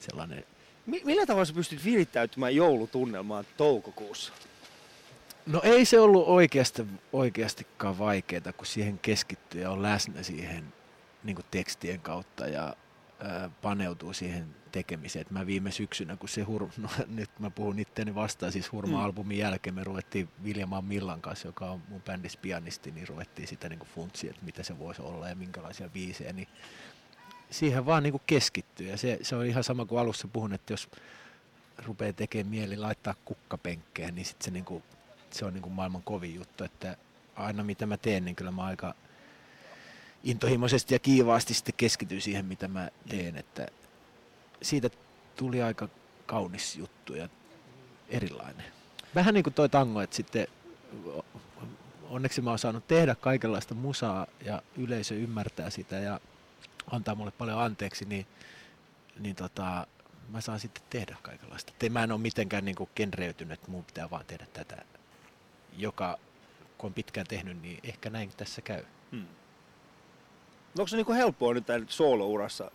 sellainen, 0.00 0.44
Mi- 0.86 1.02
millä 1.04 1.26
tavalla 1.26 1.44
sä 1.44 1.52
pystyt 1.52 1.84
virittäytymään 1.84 2.56
joulutunnelmaan 2.56 3.44
toukokuussa? 3.56 4.32
no 5.46 5.60
ei 5.64 5.84
se 5.84 6.00
ollut 6.00 6.28
oikeasti, 6.28 6.86
oikeastikaan 7.12 7.98
vaikeaa, 7.98 8.52
kun 8.56 8.66
siihen 8.66 8.98
keskittyy 8.98 9.60
ja 9.60 9.70
on 9.70 9.82
läsnä 9.82 10.22
siihen 10.22 10.72
niin 11.24 11.36
kuin 11.36 11.46
tekstien 11.50 12.00
kautta 12.00 12.46
ja 12.46 12.76
ää, 13.20 13.50
paneutuu 13.62 14.12
siihen 14.12 14.54
tekemiseen. 14.72 15.20
Et 15.20 15.30
mä 15.30 15.46
viime 15.46 15.70
syksynä, 15.70 16.16
kun 16.16 16.28
se 16.28 16.42
hur... 16.42 16.68
no, 16.78 16.88
nyt 17.06 17.30
mä 17.38 17.50
puhun 17.50 17.78
itseäni 17.78 18.14
vastaan, 18.14 18.52
siis 18.52 18.72
Hurma-albumin 18.72 19.38
jälkeen 19.38 19.74
me 19.74 19.84
ruvettiin 19.84 20.28
Viljamaan 20.44 20.84
Millan 20.84 21.20
kanssa, 21.20 21.48
joka 21.48 21.70
on 21.70 21.82
mun 21.88 22.02
bändissä 22.02 22.38
pianisti, 22.42 22.90
niin 22.90 23.08
ruvettiin 23.08 23.48
sitä 23.48 23.68
niin 23.68 23.80
funtsia, 23.94 24.30
että 24.30 24.44
mitä 24.44 24.62
se 24.62 24.78
voisi 24.78 25.02
olla 25.02 25.28
ja 25.28 25.34
minkälaisia 25.34 25.88
biisejä, 25.88 26.32
niin 26.32 26.48
siihen 27.50 27.86
vaan 27.86 28.02
niin 28.02 28.20
keskittyy. 28.26 28.88
Ja 28.88 28.96
se, 28.96 29.18
se 29.22 29.36
on 29.36 29.46
ihan 29.46 29.64
sama 29.64 29.84
kuin 29.84 30.00
alussa 30.00 30.28
puhun, 30.28 30.52
että 30.52 30.72
jos 30.72 30.88
rupeaa 31.86 32.12
tekemään 32.12 32.50
mieli 32.50 32.76
laittaa 32.76 33.14
kukkapenkkejä, 33.24 34.10
niin 34.10 34.24
sit 34.24 34.42
se, 34.42 34.50
niin 34.50 34.64
kuin, 34.64 34.82
se 35.30 35.44
on 35.44 35.54
niin 35.54 35.62
kuin 35.62 35.72
maailman 35.72 36.02
kovin 36.02 36.34
juttu, 36.34 36.64
että 36.64 36.96
aina 37.36 37.64
mitä 37.64 37.86
mä 37.86 37.96
teen, 37.96 38.24
niin 38.24 38.36
kyllä 38.36 38.50
mä 38.50 38.64
aika 38.64 38.94
intohimoisesti 40.24 40.94
ja 40.94 40.98
kiivaasti 40.98 41.54
sitten 41.54 41.74
keskityn 41.76 42.20
siihen, 42.20 42.44
mitä 42.44 42.68
mä 42.68 42.88
teen, 43.08 43.36
että 43.36 43.66
siitä 44.62 44.90
tuli 45.36 45.62
aika 45.62 45.88
kaunis 46.26 46.76
juttu 46.76 47.14
ja 47.14 47.28
erilainen. 48.08 48.66
Vähän 49.14 49.34
niin 49.34 49.44
kuin 49.44 49.54
toi 49.54 49.68
tango, 49.68 50.00
että 50.00 50.16
sitten 50.16 50.46
onneksi 52.02 52.40
mä 52.40 52.50
oon 52.50 52.58
saanut 52.58 52.88
tehdä 52.88 53.14
kaikenlaista 53.14 53.74
musaa 53.74 54.26
ja 54.44 54.62
yleisö 54.76 55.14
ymmärtää 55.14 55.70
sitä 55.70 55.96
ja 55.96 56.20
antaa 56.90 57.14
mulle 57.14 57.30
paljon 57.30 57.58
anteeksi, 57.58 58.04
niin, 58.04 58.26
niin 59.18 59.36
tota, 59.36 59.86
mä 60.28 60.40
saan 60.40 60.60
sitten 60.60 60.82
tehdä 60.90 61.16
kaikenlaista. 61.22 61.72
Te, 61.78 61.88
mä 61.88 62.02
en 62.02 62.12
ole 62.12 62.20
mitenkään 62.20 62.64
niin 62.64 62.76
kuin 62.76 62.90
genreytynyt, 62.96 63.58
että 63.58 63.70
mun 63.70 63.84
pitää 63.84 64.10
vaan 64.10 64.24
tehdä 64.26 64.46
tätä, 64.52 64.84
joka 65.76 66.18
kun 66.78 66.88
on 66.88 66.94
pitkään 66.94 67.26
tehnyt, 67.26 67.62
niin 67.62 67.80
ehkä 67.82 68.10
näin 68.10 68.30
tässä 68.36 68.62
käy. 68.62 68.84
Hmm. 69.12 69.26
No 70.78 70.82
onko 70.82 70.88
se 70.88 70.96
niinku 70.96 71.12
helppoa 71.12 71.54
nyt 71.54 71.66
tämän 71.66 71.86
soolourassa 71.88 72.70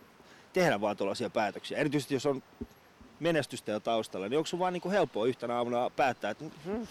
tehdä 0.54 0.82
vaan 0.82 0.98
tuollaisia 0.98 1.30
päätöksiä? 1.30 1.78
Erityisesti 1.78 2.14
jos 2.14 2.26
on 2.26 2.44
menestystä 3.20 3.72
jo 3.72 3.80
taustalla, 3.80 4.30
niin 4.30 4.38
onko 4.38 4.48
sun 4.48 4.60
vaan 4.60 4.74
niinku 4.74 4.90
helppoa 4.90 5.26
yhtenä 5.26 5.56
aamuna 5.56 5.90
päättää, 5.90 6.32
että 6.32 6.46
hmm, 6.66 6.88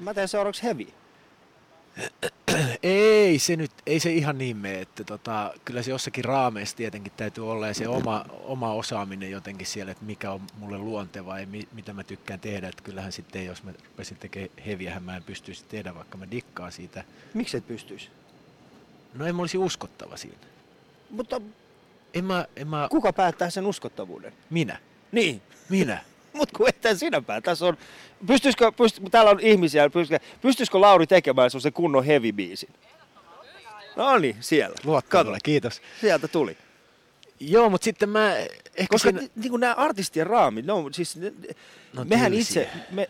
mä 0.00 0.14
teen 0.14 0.28
seuraavaksi 0.28 0.62
heavy? 0.62 0.86
Ei 2.82 3.38
se 3.38 3.56
nyt, 3.56 3.70
ei 3.86 4.00
se 4.00 4.12
ihan 4.12 4.38
niin 4.38 4.56
mene, 4.56 4.80
että 4.80 5.04
tota, 5.04 5.54
kyllä 5.64 5.82
se 5.82 5.90
jossakin 5.90 6.24
raameissa 6.24 6.76
tietenkin 6.76 7.12
täytyy 7.16 7.50
olla 7.50 7.68
ja 7.68 7.74
se 7.74 7.88
oma, 7.88 8.24
oma 8.30 8.72
osaaminen 8.72 9.30
jotenkin 9.30 9.66
siellä, 9.66 9.92
että 9.92 10.04
mikä 10.04 10.30
on 10.30 10.40
mulle 10.58 10.78
luonteva 10.78 11.38
ja 11.38 11.46
mi, 11.46 11.68
mitä 11.72 11.92
mä 11.92 12.04
tykkään 12.04 12.40
tehdä, 12.40 12.68
että 12.68 12.82
kyllähän 12.82 13.12
sitten 13.12 13.46
jos 13.46 13.62
mä 13.62 13.72
rupesin 13.84 14.16
tekemään 14.16 14.50
heviähän 14.66 15.02
mä 15.02 15.16
en 15.16 15.22
pystyisi 15.22 15.64
tehdä, 15.64 15.94
vaikka 15.94 16.18
mä 16.18 16.30
dikkaan 16.30 16.72
siitä. 16.72 17.04
Miksi 17.34 17.56
et 17.56 17.66
pystyisi? 17.66 18.10
No 19.14 19.26
en 19.26 19.34
mä 19.36 19.42
olisi 19.42 19.58
uskottava 19.58 20.16
siinä. 20.16 20.36
Mutta 21.10 21.40
En 22.14 22.24
mä, 22.24 22.46
en 22.56 22.68
mä, 22.68 22.88
kuka 22.90 23.12
päättää 23.12 23.50
sen 23.50 23.66
uskottavuuden? 23.66 24.32
minä, 24.50 24.78
Niin. 25.12 25.42
minä. 25.68 26.00
Mutta 26.32 26.56
kun 26.58 26.68
ethän 26.68 26.98
sinä 26.98 27.20
päätä. 27.22 27.50
On, 27.60 27.76
pystyisikö, 28.26 28.72
pyst, 28.72 28.98
täällä 29.10 29.30
on 29.30 29.40
ihmisiä, 29.40 29.90
pystyisikö, 29.90 30.18
pystyisikö 30.40 30.80
Lauri 30.80 31.06
tekemään 31.06 31.50
se 31.50 31.70
kunnon 31.70 32.04
heavy 32.04 32.32
biisin? 32.32 32.68
No 33.96 34.18
niin, 34.18 34.36
siellä. 34.40 34.76
Mulle, 34.84 35.02
kiitos. 35.42 35.82
Sieltä 36.00 36.28
tuli. 36.28 36.56
Joo, 37.40 37.70
mutta 37.70 37.84
sitten 37.84 38.08
mä 38.08 38.36
ehkä 38.36 38.86
Koska 38.90 39.08
siinä... 39.08 39.20
ni, 39.20 39.30
niin 39.36 39.50
kuin 39.50 39.60
nämä 39.60 39.74
artistien 39.74 40.26
raamit, 40.26 40.66
ne 40.66 40.72
on 40.72 40.94
siis, 40.94 41.16
ne, 41.16 41.32
No 41.92 42.04
mehän 42.04 42.32
tylsiä. 42.32 42.62
itse, 42.62 42.78
me, 42.90 43.08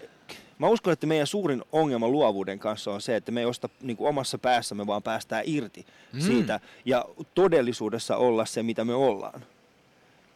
mä 0.58 0.68
uskon, 0.68 0.92
että 0.92 1.06
meidän 1.06 1.26
suurin 1.26 1.62
ongelma 1.72 2.08
luovuuden 2.08 2.58
kanssa 2.58 2.90
on 2.90 3.00
se, 3.00 3.16
että 3.16 3.32
me 3.32 3.40
ei 3.40 3.46
osta 3.46 3.68
niin 3.80 3.96
kuin 3.96 4.08
omassa 4.08 4.38
päässämme, 4.38 4.86
vaan 4.86 5.02
päästään 5.02 5.42
irti 5.46 5.86
Mm. 6.12 6.18
mm. 6.18 6.26
siitä 6.26 6.60
ja 6.84 7.04
todellisuudessa 7.34 8.16
olla 8.16 8.44
se, 8.46 8.62
mitä 8.62 8.84
me 8.84 8.94
ollaan. 8.94 9.46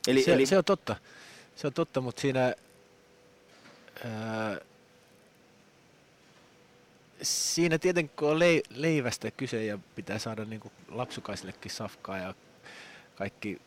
Eli, 0.08 0.22
se, 0.22 0.32
eli 0.32 0.46
se 0.46 0.58
on 0.58 0.64
totta. 0.64 0.96
Se 1.56 1.66
on 1.66 1.72
totta, 1.72 2.00
mutta 2.00 2.20
siinä... 2.20 2.54
Ää, 4.04 4.60
siinä 7.22 7.78
tietenkin 7.78 8.16
kun 8.16 8.30
on 8.30 8.38
lei, 8.38 8.62
leivästä 8.70 9.30
kyse 9.30 9.64
ja 9.64 9.78
pitää 9.94 10.18
saada 10.18 10.44
niin 10.44 10.60
kuin 10.60 10.72
lapsukaisillekin 10.88 11.70
safkaa 11.70 12.18
ja 12.18 12.34
kaikki 13.14 13.60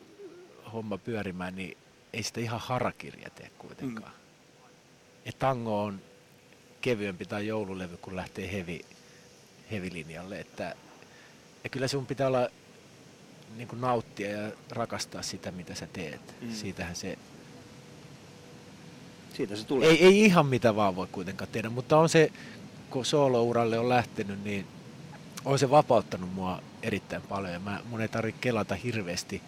homma 0.73 0.97
pyörimään, 0.97 1.55
niin 1.55 1.77
ei 2.13 2.23
sitä 2.23 2.41
ihan 2.41 2.59
harakirja 2.59 3.29
tee 3.29 3.51
kuitenkaan. 3.57 4.11
Mm. 4.11 4.19
Ja 5.25 5.31
tango 5.39 5.83
on 5.83 6.01
kevyempi 6.84 7.26
tai 7.26 7.48
joululevy, 7.48 7.98
kun 7.98 8.15
lähtee 8.15 8.52
heavy, 8.52 8.80
heavy-linjalle. 9.72 10.39
Että, 10.39 10.76
ja 11.63 11.69
kyllä 11.69 11.88
sun 11.88 12.06
pitää 12.06 12.28
olla 12.28 12.50
niin 13.58 13.67
kuin 13.67 13.82
nauttia 13.82 14.30
ja 14.30 14.52
rakastaa 14.69 15.22
sitä, 15.22 15.52
mitä 15.52 15.76
sä 15.76 15.88
teet. 15.93 16.36
Mm. 16.41 16.52
Siitähän 16.52 16.96
se, 16.96 17.17
siitä 19.34 19.56
se 19.56 19.65
tulee. 19.65 19.89
ei, 19.89 20.06
ei 20.06 20.26
ihan 20.26 20.46
mitä 20.46 20.76
vaan 20.76 20.96
voi 20.96 21.08
kuitenkaan 21.12 21.52
tehdä, 21.52 21.69
mutta 21.69 21.98
on 21.98 22.10
se, 22.10 22.32
kun 22.89 23.06
soolouralle 23.06 23.80
on 23.80 23.89
lähtenyt, 23.89 24.43
niin 24.43 24.67
on 25.46 25.60
se 25.60 25.69
vapauttanut 25.69 26.34
mua 26.34 26.62
erittäin 26.82 27.22
paljon. 27.22 27.54
Ja 27.54 27.60
mä, 27.60 27.82
mun 27.89 28.02
ei 28.02 28.08
tarvitse 28.08 28.41
kelata 28.41 28.76
hirveästi 28.76 29.41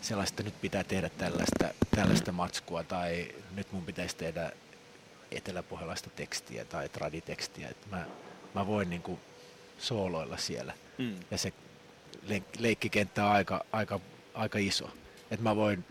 sellaista, 0.00 0.32
että 0.32 0.42
nyt 0.42 0.60
pitää 0.60 0.84
tehdä 0.84 1.08
tällaista, 1.08 1.68
tällaista 1.96 2.32
matskua 2.32 2.84
tai 2.84 3.28
nyt 3.56 3.72
mun 3.72 3.84
pitäisi 3.84 4.16
tehdä 4.16 4.52
eteläpohjalaista 5.30 6.10
tekstiä 6.10 6.64
tai 6.64 6.88
traditekstiä. 6.88 7.68
Että 7.68 7.86
mä, 7.90 8.04
mä 8.54 8.66
voin 8.66 8.90
niin 8.90 9.02
kuin 9.02 9.20
sooloilla 9.78 10.36
siellä 10.36 10.74
Mm. 10.98 11.16
ja 11.30 11.38
se 11.38 11.52
leik- 12.28 12.58
leikkikenttä 12.58 13.24
on 13.24 13.32
aika, 13.32 13.64
aika, 13.72 14.00
aika 14.34 14.58
iso. 14.58 14.90
Et 15.30 15.40
mä 15.40 15.56
voin, 15.56 15.84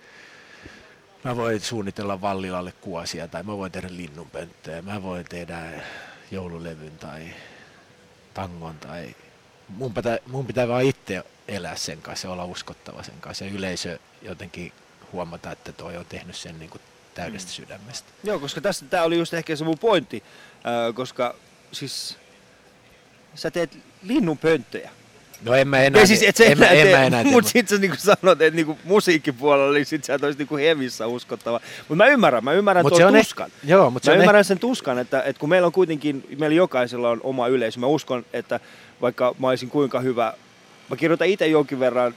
mä 1.23 1.36
voin 1.36 1.60
suunnitella 1.62 2.21
Vallilalle 2.21 2.71
kuosia 2.71 3.28
tai 3.28 3.43
mä 3.43 3.58
voin 3.58 3.71
tehdä 3.71 3.88
linnunpönttöjä, 3.91 4.82
mä 4.82 5.04
voin 5.04 5.25
tehdä 5.30 5.82
joululevyn 6.32 6.97
tai 6.97 7.28
tangon 8.34 8.75
tai 8.78 9.15
mun 9.69 9.93
pitää, 9.93 10.17
mun 10.28 10.45
pitää 10.47 10.67
vaan 10.67 10.84
itse 10.84 11.23
elää 11.47 11.75
sen 11.75 12.02
kanssa 12.02 12.28
ja 12.28 12.32
olla 12.32 12.45
uskottava 12.45 13.04
sen 13.04 13.21
kanssa 13.21 13.45
ja 13.45 13.52
yleisö 13.52 13.99
jotenkin 14.21 14.73
huomata, 15.12 15.52
että 15.52 15.71
toi 15.71 15.97
on 15.97 16.06
tehnyt 16.06 16.36
sen 16.36 16.60
niin 16.60 16.69
kuin 16.69 16.82
täydestä 17.13 17.50
Mm. 17.50 17.54
sydämestä. 17.54 18.08
Joo, 18.24 18.39
koska 18.39 18.62
tässä 18.62 18.86
tämä 18.89 19.04
oli 19.04 19.17
just 19.17 19.34
ehkä 19.34 19.56
se 19.56 19.63
mun 19.63 19.80
pointti, 19.80 20.24
ää, 20.63 20.93
koska 20.93 21.36
siis 21.72 22.17
sä 23.36 23.52
teet 23.52 23.78
linnunpönttöjä. 24.04 24.89
No 25.43 25.54
en 25.56 25.67
mä 25.67 25.82
enää, 25.82 26.02
Ei 26.02 26.08
siis 26.08 26.24
et 26.24 26.36
sä 26.36 26.43
en, 26.45 26.60
mä- 26.60 26.65
enää 26.65 26.82
en, 26.82 26.88
mä 26.91 26.98
tee, 26.98 27.06
enää 27.08 27.24
tee, 27.24 27.32
mutta 27.32 27.50
sit 27.50 27.67
sä 27.67 27.78
niinku 27.78 27.98
sanot, 28.00 28.41
että 28.41 28.56
niinku 28.56 28.78
musiikkipuolella, 28.84 29.74
niin 29.74 29.86
sit 29.86 30.04
sä 30.04 30.13
et 30.13 30.24
ois 30.24 30.38
niinku 30.38 30.58
hevissä 30.58 31.08
uskottava. 31.08 31.60
Mutta 31.80 31.95
mä 31.95 32.08
ymmärrän, 32.08 32.43
mä 32.43 32.54
ymmärrän 32.54 32.86
Mut 32.86 32.89
tuon 32.91 33.02
se 33.02 33.06
on 33.06 33.13
eh- 33.13 33.17
tuskan. 33.17 33.52
Joo, 33.63 33.89
mutta 33.91 34.06
se 34.06 34.12
Mä 34.12 34.15
on 34.15 34.19
ymmärrän 34.22 34.45
sen 34.45 34.60
tuskan, 34.60 35.00
että, 35.00 35.22
että 35.24 35.39
kun 35.39 35.50
meillä 35.50 35.65
on 35.65 35.72
kuitenkin, 35.72 36.28
meillä 36.39 36.56
jokaisella 36.56 37.10
on 37.10 37.19
oma 37.24 37.48
yleisö. 37.48 37.80
Mä 37.80 37.86
uskon, 37.88 38.26
että 38.34 38.60
vaikka 39.02 39.36
mä 39.39 39.48
olisin 39.48 39.69
kuinka 39.69 40.00
hyvä, 40.00 40.34
mä 40.89 40.95
kirjoitan 40.95 41.28
itse 41.28 41.48
jonkin 41.48 41.80
verran, 41.80 42.15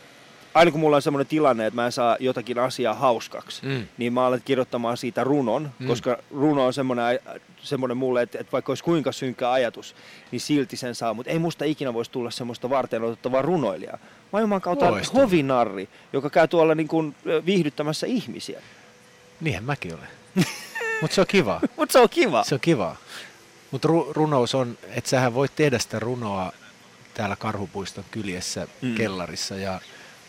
aina 0.54 0.70
kun 0.70 0.80
mulla 0.80 0.96
on 0.96 1.02
semmoinen 1.02 1.26
tilanne, 1.26 1.66
että 1.66 1.74
mä 1.80 1.86
en 1.86 1.92
saa 1.92 2.16
jotakin 2.20 2.58
asiaa 2.58 2.94
hauskaksi, 2.94 3.66
Mm. 3.66 3.86
niin 3.98 4.12
mä 4.12 4.26
alan 4.26 4.42
kirjoittamaan 4.44 4.96
siitä 4.96 5.24
runon, 5.24 5.70
Mm. 5.78 5.86
koska 5.86 6.18
runo 6.30 6.66
on 6.66 6.72
semmoinen, 6.72 7.20
semmoinen 7.62 7.96
mulle, 7.96 8.22
että, 8.22 8.38
että 8.40 8.52
vaikka 8.52 8.70
olisi 8.70 8.84
kuinka 8.84 9.12
synkkä 9.12 9.50
ajatus, 9.52 9.94
niin 10.30 10.40
silti 10.40 10.76
sen 10.76 10.94
saa. 10.94 11.14
Mutta 11.14 11.30
ei 11.32 11.38
musta 11.38 11.64
ikinä 11.64 11.94
voisi 11.94 12.10
tulla 12.10 12.30
semmoista 12.30 12.70
varten 12.70 13.02
otettavaa 13.02 13.42
runoilijaa. 13.42 13.98
Mä 14.32 14.38
oon 14.38 14.60
kautta 14.60 14.90
Loistavaa. 14.90 15.22
hovinarri, 15.24 15.88
joka 16.12 16.30
käy 16.30 16.48
tuolla 16.48 16.74
niin 16.74 16.88
kuin 16.88 17.14
viihdyttämässä 17.46 18.06
ihmisiä. 18.06 18.60
Niinhän 19.40 19.64
mäkin 19.64 19.94
olen. 19.94 20.08
Mutta 21.02 21.14
se 21.14 21.20
on 21.20 21.26
kiva. 21.26 21.60
Mutta 21.76 21.92
se 21.92 21.98
on 21.98 22.08
kiva. 22.08 22.44
Se 22.44 22.54
on 22.54 22.60
kiva. 22.60 22.96
Mutta 23.70 23.88
ru- 23.88 24.12
runous 24.12 24.54
on, 24.54 24.78
että 24.88 25.10
sähän 25.10 25.34
voit 25.34 25.52
tehdä 25.56 25.78
sitä 25.78 25.98
runoa 25.98 26.52
täällä 27.14 27.36
Karhupuiston 27.36 28.04
kyljessä 28.10 28.66
mm. 28.82 28.94
kellarissa 28.94 29.56
ja 29.56 29.80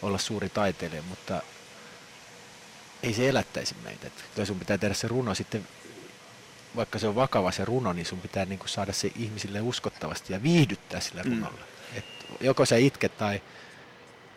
olla 0.03 0.17
suuri 0.17 0.49
taiteilija, 0.49 1.01
mutta 1.09 1.41
ei 3.03 3.13
se 3.13 3.29
elättäisi 3.29 3.75
meitä. 3.83 4.07
Et 4.07 4.13
kyllä 4.35 4.45
sun 4.45 4.59
pitää 4.59 4.77
tehdä 4.77 4.93
se 4.93 5.07
runo 5.07 5.35
sitten, 5.35 5.67
vaikka 6.75 6.99
se 6.99 7.07
on 7.07 7.15
vakava 7.15 7.51
se 7.51 7.65
runo, 7.65 7.93
niin 7.93 8.05
sun 8.05 8.19
pitää 8.21 8.45
niinku 8.45 8.67
saada 8.67 8.93
se 8.93 9.11
ihmisille 9.15 9.61
uskottavasti 9.61 10.33
ja 10.33 10.43
viihdyttää 10.43 10.99
sillä 10.99 11.23
Mm. 11.23 11.29
runolla. 11.31 11.63
Et 11.95 12.05
joko 12.41 12.65
sä 12.65 12.75
itket 12.75 13.17
tai 13.17 13.41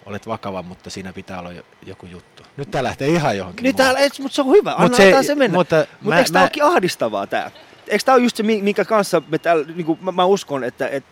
olet 0.07 0.27
vakava, 0.27 0.63
mutta 0.63 0.91
siinä 0.91 1.13
pitää 1.13 1.39
olla 1.39 1.53
jo- 1.53 1.67
joku 1.87 2.07
juttu. 2.07 2.43
Nyt 2.57 2.71
tää 2.71 2.83
lähtee 2.83 3.09
ihan 3.09 3.37
johonkin. 3.37 3.63
Nyt 3.63 3.77
muualle. 3.77 3.99
täällä, 3.99 4.15
mutta 4.23 4.35
se 4.35 4.41
on 4.43 4.51
hyvä, 4.51 4.71
Mut 4.71 4.81
anna 4.81 4.97
se, 4.97 5.23
se 5.23 5.35
mennä. 5.35 5.59
Mutta, 5.59 5.77
Mutta 5.77 5.93
mutta 6.01 6.09
mä, 6.15 6.19
eikö 6.19 6.31
mä, 6.33 6.41
olekin 6.41 6.63
ahdistavaa 6.65 7.27
tää? 7.27 7.51
Eikö 7.89 8.05
tämä 8.05 8.15
ole 8.17 8.23
just 8.23 8.37
se, 8.37 8.43
mi- 8.43 8.63
minkä 8.63 8.85
kanssa 8.85 9.23
me 9.29 9.39
täällä, 9.39 9.67
niin 9.67 9.87
kuin, 9.87 9.99
mä, 10.03 10.13
mä, 10.13 10.25
uskon, 10.25 10.65
että 10.65 10.89
et, 10.89 11.05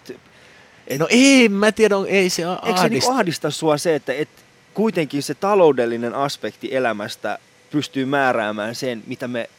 no 0.98 1.06
ei, 1.10 1.48
mä 1.48 1.72
tiedän, 1.72 1.98
ei 2.08 2.30
se 2.30 2.46
ole 2.46 2.58
eikö 2.64 2.80
se 2.80 2.88
niin 2.88 3.02
ahdista. 3.02 3.12
ahdista 3.12 3.50
sua 3.50 3.78
se, 3.78 3.94
että 3.94 4.12
et, 4.12 4.43
kuitenkin 4.74 5.22
se 5.22 5.34
taloudellinen 5.34 6.14
aspekti 6.14 6.74
elämästä 6.74 7.38
pystyy 7.70 8.04
määräämään 8.04 8.74
sen, 8.74 9.02
mitä 9.06 9.28
me 9.28 9.50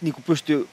niin 0.00 0.14
kuin 0.14 0.24
pystyy 0.24 0.68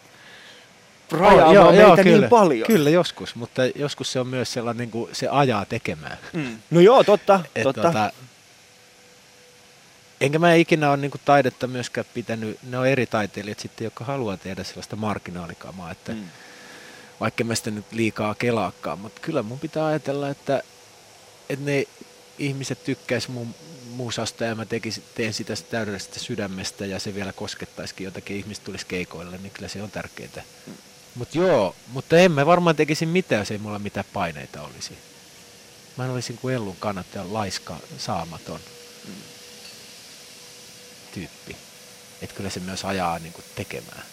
rajaamaan 1.12 1.76
meitä 1.76 2.04
kyllä, 2.04 2.20
niin 2.20 2.30
paljon. 2.30 2.68
Kyllä 2.68 2.90
joskus, 2.90 3.36
mutta 3.36 3.62
joskus 3.66 4.12
se 4.12 4.20
on 4.20 4.28
myös 4.28 4.54
sellainen, 4.54 4.80
niin 4.80 4.92
kuin 4.92 5.10
se 5.14 5.28
ajaa 5.28 5.66
tekemään. 5.66 6.18
Mm. 6.34 6.58
No 6.72 6.80
joo, 6.80 7.04
totta, 7.04 7.40
Et 7.56 7.64
totta. 7.64 7.82
Tota, 7.82 8.12
enkä 10.22 10.40
mä 10.40 10.54
ikinä 10.54 10.90
ole 10.90 10.98
niin 10.98 11.12
kuin 11.12 11.22
taidetta 11.26 11.68
myöskään 11.68 12.06
pitänyt, 12.14 12.60
ne 12.64 12.78
on 12.78 12.88
eri 12.88 13.06
taiteilijat 13.06 13.60
sitten, 13.60 13.86
jotka 13.86 14.06
haluaa 14.06 14.38
tehdä 14.38 14.64
sellaista 14.64 14.96
marginaalikamaa, 14.96 15.92
että. 15.92 16.12
Mm. 16.12 16.24
vaikka 17.20 17.44
mä 17.44 17.56
sitä 17.56 17.72
nyt 17.72 17.86
liikaa 17.92 18.36
kelaakaan, 18.36 19.00
mutta 19.00 19.22
kyllä 19.22 19.44
mun 19.44 19.60
pitää 19.60 19.86
ajatella, 19.86 20.30
että, 20.30 20.64
että 21.50 21.66
ne 21.66 21.84
ihmiset 22.40 22.84
tykkäis 22.84 23.28
mun 23.28 23.56
muusasta 23.90 24.44
ja 24.44 24.56
mä 24.56 24.66
tekisin, 24.66 25.04
teen 25.16 25.34
sitä 25.34 25.54
täydellisestä 25.70 26.20
sydämestä 26.20 26.86
ja 26.86 27.00
se 27.00 27.16
vielä 27.16 27.34
koskettaisikin 27.34 28.06
jotakin, 28.06 28.38
ihmiset 28.38 28.64
tulisi 28.64 28.86
keikoille, 28.86 29.38
niin 29.38 29.52
kyllä 29.52 29.68
se 29.68 29.82
on 29.82 29.92
tärkeää. 29.92 30.44
Mutta 31.16 31.38
joo, 31.38 31.76
mutta 31.88 32.18
en 32.18 32.32
mä 32.32 32.46
varmaan 32.46 32.76
tekisi 32.76 33.06
mitään, 33.06 33.40
jos 33.40 33.52
ei 33.52 33.58
mulla 33.58 33.80
mitään 33.80 34.06
paineita 34.14 34.62
olisi. 34.62 34.98
Mä 35.98 36.06
en 36.06 36.12
olisin 36.12 36.38
kuin 36.38 36.56
Ellun 36.56 36.76
kannattaja 36.80 37.34
laiska, 37.34 37.78
saamaton 37.98 38.60
tyyppi. 41.14 41.56
Että 42.22 42.36
kyllä 42.36 42.50
se 42.50 42.60
myös 42.60 42.86
ajaa 42.86 43.20
niin 43.20 43.34
kuin 43.34 43.46
tekemään 43.56 44.04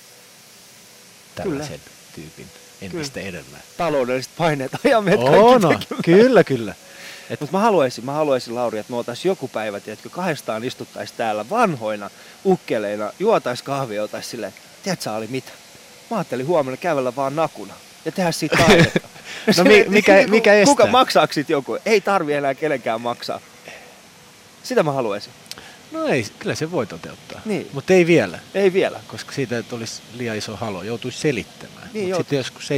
tällaisen 1.34 1.80
tyypin 2.14 2.46
entistä 2.82 3.20
enemmän. 3.20 3.60
Taloudelliset 3.76 4.32
paineet 4.38 4.72
ajaa 4.84 5.00
meidät 5.00 5.20
On, 5.20 5.60
kaikki 5.62 5.86
kyllä, 6.04 6.44
kyllä. 6.44 6.74
Mutta 7.30 7.52
mä 7.56 7.58
haluaisin, 7.58 8.04
mä 8.04 8.12
haluaisin 8.12 8.54
Lauri, 8.54 8.78
että 8.78 8.92
me 8.92 8.96
oltais 8.96 9.24
joku 9.24 9.48
päivä, 9.48 9.80
tiedätkö, 9.80 10.08
kahdestaan 10.08 10.64
istuttaisi 10.64 11.14
täällä 11.16 11.50
vanhoina 11.50 12.10
ukkeleina, 12.44 13.12
juotais 13.18 13.62
kahvia, 13.62 14.02
otais 14.02 14.30
silleen, 14.30 14.54
tiedätkö 14.82 15.12
oli 15.12 15.26
mitä? 15.26 15.50
Mä 16.10 16.16
ajattelin 16.16 16.46
huomenna 16.46 16.76
kävellä 16.76 17.16
vaan 17.16 17.36
nakuna 17.36 17.74
ja 18.04 18.12
tehdä 18.12 18.32
siitä 18.32 18.56
taidetta. 18.56 19.00
No 19.58 19.64
mi- 19.64 19.84
mikä- 19.88 20.26
mikä 20.26 20.50
Kuka 20.64 20.82
estää? 20.82 20.86
maksaako 20.92 21.32
sit 21.32 21.48
joku? 21.50 21.78
Ei 21.86 22.00
tarvi 22.00 22.32
enää 22.32 22.54
kenenkään 22.54 23.00
maksaa. 23.00 23.40
Sitä 24.62 24.82
mä 24.82 24.92
haluaisin. 24.92 25.32
No 25.92 26.04
ei, 26.06 26.26
kyllä 26.38 26.54
se 26.54 26.70
voi 26.70 26.86
toteuttaa. 26.86 27.40
Niin. 27.44 27.70
Mutta 27.72 27.92
ei 27.92 28.06
vielä, 28.06 28.38
Ei 28.54 28.72
vielä. 28.72 29.00
koska 29.06 29.32
siitä 29.32 29.58
että 29.58 29.76
olisi 29.76 30.02
liian 30.14 30.36
iso 30.36 30.56
halo, 30.56 30.82
joutuisi 30.82 31.18
selittämään. 31.18 31.82
Niin, 31.82 31.92
Niin, 31.94 32.08
joutu- 32.08 32.22
sitten 32.22 32.36
joskus 32.36 32.68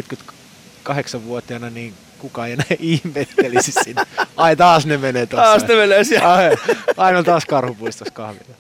78-vuotiaana, 0.85 1.71
niin 1.71 1.95
kukaan 2.17 2.49
ei 2.49 2.53
enää 2.53 2.67
ihmettelisi 2.79 3.73
sinne. 3.85 4.03
Ai 4.37 4.57
taas 4.57 4.87
ne 4.87 4.97
menee 4.97 5.27
tuossa. 5.27 5.45
Taas 5.45 5.67
ne 5.67 5.75
menee 5.75 6.05
siellä. 6.05 6.35
Ai, 6.35 6.57
aina 6.97 7.23
taas 7.23 7.45
karhupuistossa 7.45 8.15
kahvilla. 8.15 8.55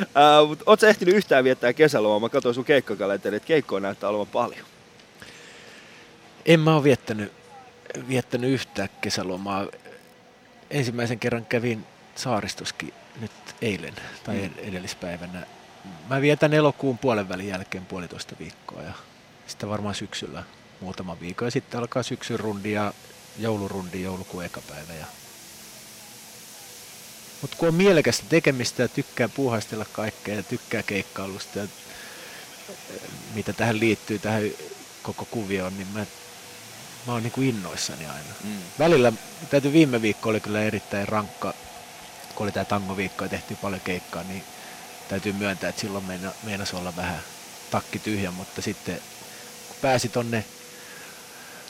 Uh, 0.00 0.48
mutta 0.48 0.64
oot 0.66 0.80
sä 0.80 0.88
ehtinyt 0.88 1.14
yhtään 1.14 1.44
viettää 1.44 1.72
kesälomaa? 1.72 2.20
Mä 2.20 2.28
katsoin 2.28 2.54
sun 2.54 2.64
keikkakalenteri, 2.64 3.36
että 3.36 3.46
keikkoja 3.46 3.80
näyttää 3.80 4.10
olevan 4.10 4.26
paljon. 4.26 4.66
En 6.46 6.60
mä 6.60 6.74
ole 6.74 6.84
viettänyt, 6.84 7.32
viettänyt 8.08 8.50
yhtään 8.50 8.88
kesälomaa. 9.00 9.66
Ensimmäisen 10.70 11.18
kerran 11.18 11.46
kävin 11.46 11.86
saaristoskin 12.14 12.94
nyt 13.20 13.30
eilen 13.62 13.94
tai 14.24 14.36
mm. 14.36 14.50
edellispäivänä. 14.58 15.46
Mä 16.08 16.20
vietän 16.20 16.52
elokuun 16.52 16.98
puolen 16.98 17.28
välin 17.28 17.48
jälkeen 17.48 17.86
puolitoista 17.86 18.36
viikkoa 18.38 18.82
ja 18.82 18.92
sitten 19.46 19.68
varmaan 19.68 19.94
syksyllä 19.94 20.42
muutama 20.82 21.20
viikko. 21.20 21.44
Ja 21.44 21.50
sitten 21.50 21.80
alkaa 21.80 22.02
syksyn 22.02 22.40
rundi 22.40 22.72
ja 22.72 22.94
joulurundi 23.38 24.02
joulukuun 24.02 24.44
eka 24.44 24.62
päivä. 24.68 24.92
Ja... 24.92 25.06
Mutta 27.40 27.56
kun 27.56 27.68
on 27.68 27.74
mielekästä 27.74 28.24
tekemistä 28.28 28.82
ja 28.82 28.88
tykkää 28.88 29.28
puuhastella 29.28 29.84
kaikkea 29.92 30.34
ja 30.34 30.42
tykkää 30.42 30.82
keikkailusta 30.82 31.58
ja 31.58 31.64
eh, 31.64 33.00
mitä 33.34 33.52
tähän 33.52 33.80
liittyy, 33.80 34.18
tähän 34.18 34.42
koko 35.02 35.24
kuvioon, 35.24 35.76
niin 35.76 35.88
mä, 35.88 36.06
mä 37.06 37.12
oon 37.12 37.22
niinku 37.22 37.40
innoissani 37.40 38.06
aina. 38.06 38.34
Mm. 38.44 38.58
Välillä, 38.78 39.12
täytyy 39.50 39.72
viime 39.72 40.02
viikko 40.02 40.28
oli 40.28 40.40
kyllä 40.40 40.62
erittäin 40.62 41.08
rankka, 41.08 41.54
kun 42.34 42.44
oli 42.44 42.52
tää 42.52 42.64
tangoviikko 42.64 43.24
ja 43.24 43.30
tehtiin 43.30 43.58
paljon 43.58 43.80
keikkaa, 43.80 44.22
niin 44.22 44.42
täytyy 45.08 45.32
myöntää, 45.32 45.70
että 45.70 45.80
silloin 45.80 46.04
meina, 46.04 46.32
meinasi 46.42 46.76
olla 46.76 46.96
vähän 46.96 47.22
takki 47.70 47.98
tyhjä, 47.98 48.30
mutta 48.30 48.62
sitten 48.62 49.00
kun 49.68 49.76
pääsi 49.82 50.08
tonne 50.08 50.44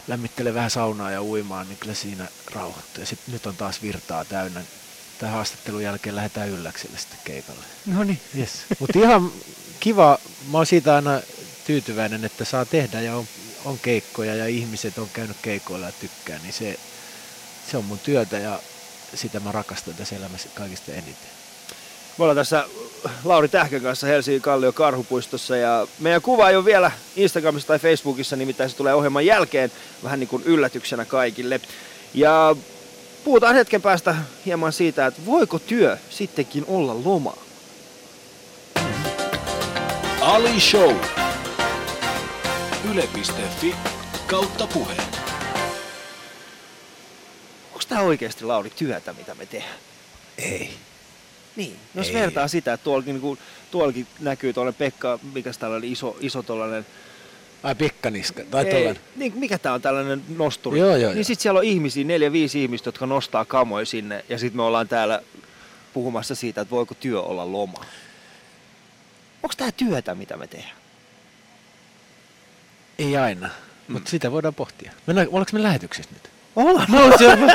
lämmittelee 0.08 0.54
vähän 0.54 0.70
saunaa 0.70 1.10
ja 1.10 1.22
uimaan, 1.22 1.68
niin 1.68 1.78
kyllä 1.78 1.94
siinä 1.94 2.28
rauhoittui. 2.54 3.02
Ja 3.02 3.06
sitten 3.06 3.32
nyt 3.32 3.46
on 3.46 3.56
taas 3.56 3.82
virtaa 3.82 4.24
täynnä. 4.24 4.60
Tämän 5.18 5.34
haastattelun 5.34 5.82
jälkeen 5.82 6.16
lähdetään 6.16 6.48
ylläkselle 6.48 6.98
sitten 6.98 7.18
keikalle. 7.24 7.64
No 7.86 8.04
niin. 8.04 8.20
Yes. 8.38 8.50
Mutta 8.78 8.98
ihan 8.98 9.32
kiva, 9.80 10.18
mä 10.50 10.58
oon 10.58 10.66
siitä 10.66 10.94
aina 10.94 11.20
tyytyväinen, 11.66 12.24
että 12.24 12.44
saa 12.44 12.64
tehdä 12.64 13.00
ja 13.00 13.16
on, 13.16 13.26
on 13.64 13.78
keikkoja 13.78 14.34
ja 14.34 14.46
ihmiset 14.46 14.98
on 14.98 15.08
käynyt 15.12 15.36
keikoilla 15.42 15.86
ja 15.86 15.92
tykkää, 15.92 16.38
niin 16.38 16.52
se, 16.52 16.78
se 17.70 17.76
on 17.76 17.84
mun 17.84 17.98
työtä 17.98 18.38
ja 18.38 18.60
sitä 19.14 19.40
mä 19.40 19.52
rakastan 19.52 19.94
tässä 19.94 20.16
elämässä 20.16 20.48
kaikista 20.54 20.92
eniten. 20.92 21.30
Me 22.18 22.24
ollaan 22.24 22.36
tässä 22.36 22.68
Lauri 23.24 23.48
Tähkän 23.48 23.80
kanssa 23.80 24.06
Helsingin 24.06 24.42
Kallio 24.42 24.72
Karhupuistossa 24.72 25.56
ja 25.56 25.86
meidän 25.98 26.22
kuva 26.22 26.50
ei 26.50 26.56
ole 26.56 26.64
vielä 26.64 26.90
Instagramissa 27.16 27.68
tai 27.68 27.78
Facebookissa, 27.78 28.36
nimittäin 28.36 28.70
se 28.70 28.76
tulee 28.76 28.94
ohjelman 28.94 29.26
jälkeen 29.26 29.72
vähän 30.04 30.20
niin 30.20 30.28
kuin 30.28 30.42
yllätyksenä 30.42 31.04
kaikille. 31.04 31.60
Ja 32.14 32.56
puhutaan 33.24 33.54
hetken 33.54 33.82
päästä 33.82 34.14
hieman 34.46 34.72
siitä, 34.72 35.06
että 35.06 35.20
voiko 35.26 35.58
työ 35.58 35.98
sittenkin 36.10 36.64
olla 36.68 36.96
loma? 37.04 37.36
Ali 40.20 40.60
Show. 40.60 40.96
Yle.fi 42.90 43.74
kautta 44.26 44.66
puhe. 44.66 44.94
Onko 47.72 47.84
tämä 47.88 48.00
oikeasti 48.00 48.44
Lauri 48.44 48.70
työtä, 48.70 49.12
mitä 49.12 49.34
me 49.34 49.46
tehdään? 49.46 49.78
Ei. 50.38 50.74
Niin. 51.56 51.76
Jos 51.94 52.08
Ei. 52.08 52.14
vertaa 52.14 52.48
sitä, 52.48 52.72
että 52.72 52.84
tuollakin, 52.84 53.14
niin 53.14 53.20
kuin, 53.20 53.38
tuollakin 53.70 54.06
näkyy 54.20 54.52
tuollainen 54.52 54.78
Pekka, 54.78 55.18
mikä 55.34 55.50
tällainen 55.58 55.92
iso, 55.92 56.16
iso 56.20 56.42
tuollainen 56.42 56.86
Ai 57.62 57.74
pikkaniska, 57.74 58.42
tai 58.50 58.66
Ei, 58.68 58.94
niin, 59.16 59.32
mikä 59.36 59.58
tää 59.58 59.72
on 59.72 59.82
tällainen 59.82 60.22
nosturi? 60.36 60.78
Joo, 60.78 60.88
joo, 60.96 61.10
niin 61.10 61.16
joo. 61.16 61.24
sit 61.24 61.40
siellä 61.40 61.58
on 61.58 61.64
ihmisiä, 61.64 62.04
neljä, 62.04 62.32
viisi 62.32 62.62
ihmistä, 62.62 62.88
jotka 62.88 63.06
nostaa 63.06 63.44
kamoja 63.44 63.86
sinne. 63.86 64.24
Ja 64.28 64.38
sitten 64.38 64.56
me 64.56 64.62
ollaan 64.62 64.88
täällä 64.88 65.22
puhumassa 65.94 66.34
siitä, 66.34 66.60
että 66.60 66.70
voiko 66.70 66.94
työ 66.94 67.20
olla 67.22 67.52
loma. 67.52 67.84
Onko 69.42 69.54
tää 69.56 69.72
työtä, 69.72 70.14
mitä 70.14 70.36
me 70.36 70.46
tehdään? 70.46 70.76
Ei 72.98 73.16
aina, 73.16 73.50
Mm. 73.88 73.92
mutta 73.92 74.10
sitä 74.10 74.32
voidaan 74.32 74.54
pohtia. 74.54 74.92
Mennään, 75.06 75.28
ollaanko 75.28 75.50
me 75.52 75.62
lähetyksessä 75.62 76.10
nyt? 76.12 76.31
Ollaan. 76.56 76.90
Mä 76.90 76.98
luulin, 77.00 77.50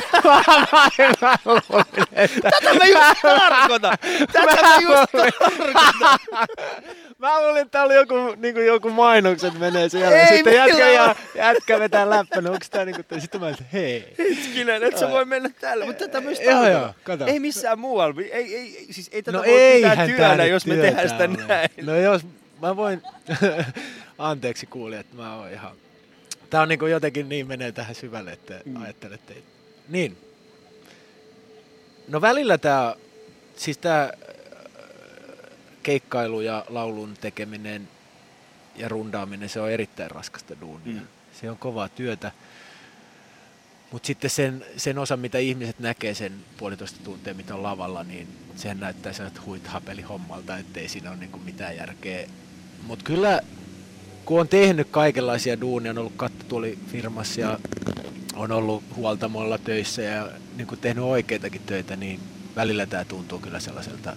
Tätä 2.42 2.74
mä 2.74 2.86
just 2.86 3.22
tarkoitan! 3.22 3.98
Tätä 4.34 4.62
mä 4.62 4.76
just 4.82 5.12
tarkoitan! 5.12 6.48
Mä 7.18 7.42
luulin, 7.42 7.62
että 7.62 7.72
tää 7.72 7.84
oli 7.84 7.96
joku, 7.96 8.16
niinku 8.38 8.60
joku 8.60 8.90
mainokset 8.90 9.60
menee 9.60 9.90
siellä. 9.90 10.16
Ei 10.22 10.36
Sitten 10.36 10.56
jätkä, 10.56 10.90
ja, 10.90 11.16
jätkä 11.36 11.80
vetää 11.80 12.10
läppänä. 12.10 12.52
Onks 12.52 12.70
tää 12.70 12.86
niinku, 12.86 13.04
sitten 13.20 13.42
mä 13.42 13.50
että 13.50 13.64
hei. 13.74 14.14
Hetkinen, 14.18 14.84
et 14.84 14.98
sä 14.98 15.10
voi 15.10 15.26
mennä 15.26 15.50
tällä, 15.62 15.86
mutta 15.86 16.06
tätä 16.06 16.22
myös 16.22 16.40
Joo, 16.40 16.52
tarkoitan. 16.52 16.82
joo, 16.82 16.94
kato. 17.04 17.26
Ei 17.26 17.40
missään 17.40 17.80
muualla. 17.80 18.22
Ei, 18.22 18.32
ei, 18.34 18.56
ei, 18.56 18.88
siis 18.92 19.10
ei 19.14 19.24
tätä 19.24 19.38
No 19.38 19.44
voi 19.44 19.74
pitää 19.76 20.08
työnä, 20.08 20.46
jos 20.46 20.66
me 20.66 20.76
tehdään 20.76 21.10
sitä 21.10 21.28
näin. 21.28 21.70
No 21.82 21.96
jos, 21.96 22.22
mä 22.62 22.76
voin, 22.76 23.02
anteeksi 24.18 24.66
kuulijat, 24.66 25.06
että 25.06 25.16
mä 25.16 25.36
oon 25.36 25.52
ihan, 25.52 25.72
tää 26.50 26.62
on 26.62 26.70
niinku 26.70 26.86
jotenkin 26.86 27.30
niin 27.30 27.48
menee 27.48 27.72
tähän 27.72 27.96
syvälle, 27.96 28.32
että 28.32 28.62
Mm. 28.66 28.82
ajattelette, 28.82 29.34
niin. 29.90 30.18
No 32.08 32.22
välillä 32.22 32.58
tää, 32.58 32.96
siis 33.56 33.78
tää 33.78 34.04
äh, 34.04 34.12
keikkailu 35.84 36.42
ja 36.42 36.66
laulun 36.70 37.14
tekeminen 37.22 37.88
ja 38.76 38.90
rundaaminen, 38.90 39.50
se 39.50 39.62
on 39.62 39.72
erittäin 39.72 40.12
raskasta 40.12 40.56
duunia. 40.62 40.94
Mm. 41.02 41.08
Se 41.42 41.50
on 41.50 41.58
kovaa 41.58 41.90
työtä. 41.90 42.32
Mutta 43.92 44.08
sitten 44.08 44.30
sen, 44.30 44.66
sen 44.78 44.98
osa, 44.98 45.18
mitä 45.18 45.38
ihmiset 45.38 45.80
näkee 45.80 46.14
sen 46.14 46.34
puolitoista 46.58 47.00
tuntia, 47.04 47.34
mitä 47.34 47.56
on 47.56 47.64
lavalla, 47.64 48.04
niin 48.04 48.28
sehän 48.56 48.80
näyttää 48.80 49.14
sellaiset 49.14 49.46
huit 49.46 49.68
hapeli 49.68 50.02
hommalta, 50.02 50.58
ettei 50.58 50.88
siinä 50.90 51.10
ole 51.10 51.18
niinku 51.20 51.40
mitään 51.40 51.76
järkeä. 51.78 52.28
Mutta 52.84 53.06
kyllä, 53.06 53.42
kun 54.28 54.40
on 54.40 54.48
tehnyt 54.48 54.88
kaikenlaisia 54.92 55.62
duunia, 55.62 55.92
on 55.92 55.98
ollut 55.98 56.14
kattotuolifirmassa 56.18 57.42
ja 57.42 57.60
on 58.36 58.52
ollut 58.52 58.84
huoltamolla 58.96 59.58
töissä 59.58 60.02
ja 60.02 60.30
niin 60.58 60.68
kuin 60.68 60.80
tehnyt 60.82 61.04
oikeitakin 61.04 61.62
töitä, 61.66 61.96
niin 61.96 62.20
välillä 62.56 62.86
tämä 62.86 63.06
tuntuu 63.06 63.40
kyllä 63.40 63.60
sellaiselta, 63.60 64.16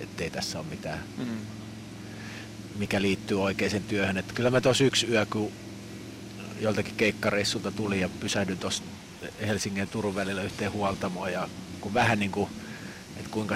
ettei 0.00 0.30
tässä 0.30 0.58
ole 0.58 0.66
mitään, 0.70 0.98
mm. 1.18 1.24
mikä 2.78 3.02
liittyy 3.02 3.42
oikeaan 3.42 3.82
työhön. 3.88 4.16
Että 4.16 4.34
kyllä 4.34 4.50
mä 4.50 4.60
tuossa 4.60 4.84
yksi 4.84 5.06
yö, 5.06 5.26
kun 5.26 5.52
joltakin 6.60 6.94
keikkareissulta 6.96 7.70
tuli 7.70 8.00
ja 8.00 8.08
pysähdyin 8.08 8.58
tuossa 8.58 8.82
Helsingin 9.46 9.80
ja 9.80 9.86
Turun 9.86 10.14
välillä 10.14 10.42
yhteen 10.42 10.72
huoltamoon 10.72 11.32
ja 11.32 11.48
kun 11.80 11.94
vähän 11.94 12.18
niin 12.18 12.32
kuin, 12.32 12.50
että 13.16 13.30
kuinka 13.30 13.54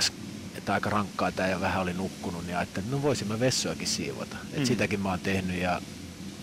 että 0.66 0.74
aika 0.74 0.90
rankkaa 0.90 1.32
tämä 1.32 1.48
ja 1.48 1.60
vähän 1.60 1.82
oli 1.82 1.92
nukkunut, 1.92 2.46
niin 2.46 2.56
ajattelin, 2.56 2.84
että 2.84 2.96
no 2.96 3.02
voisin 3.02 3.28
mä 3.28 3.40
vessoakin 3.40 3.86
siivota. 3.86 4.36
Mm. 4.36 4.48
Että 4.54 4.66
sitäkin 4.66 5.00
mä 5.00 5.08
oon 5.10 5.20
tehnyt 5.20 5.56
ja 5.56 5.82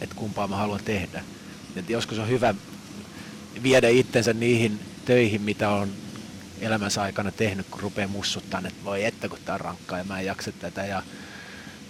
että 0.02 0.16
kumpaa 0.16 0.48
mä 0.48 0.56
haluan 0.56 0.80
tehdä. 0.86 1.24
Että 1.76 1.92
joskus 1.92 2.20
on 2.20 2.30
hyvä 2.30 2.56
viedä 3.64 3.90
itsensä 3.90 4.34
niihin 4.34 4.80
töihin, 5.06 5.42
mitä 5.42 5.70
on 5.70 5.90
elämänsä 6.62 7.02
aikana 7.02 7.32
tehnyt, 7.32 7.68
kun 7.72 7.80
rupeaa 7.80 8.08
mussuttaa, 8.08 8.62
että 8.66 8.86
voi 8.86 9.06
että 9.06 9.30
kun 9.30 9.40
tää 9.46 9.56
on 9.56 9.62
rankkaa 9.62 9.98
ja 9.98 10.04
mä 10.04 10.20
en 10.20 10.26
jaksa 10.26 10.52
tätä 10.52 10.86
ja, 10.86 11.04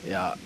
ja 0.03 0.37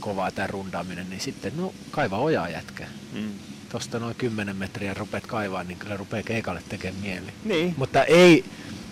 kovaa 0.00 0.30
tämä 0.30 0.46
rundaaminen, 0.46 1.10
niin 1.10 1.20
sitten 1.20 1.52
no 1.56 1.74
kaiva 1.90 2.18
ojaa 2.18 2.48
jätkä. 2.48 2.86
Mm. 3.12 3.30
Tuosta 3.68 3.98
noin 3.98 4.14
10 4.14 4.56
metriä 4.56 4.94
rupeat 4.94 5.26
kaivaa, 5.26 5.64
niin 5.64 5.78
kyllä 5.78 5.96
rupeaa 5.96 6.22
keikalle 6.22 6.62
tekemään 6.68 7.02
mieli. 7.02 7.32
Niin. 7.44 7.74
Mutta 7.76 8.04
ei, 8.04 8.44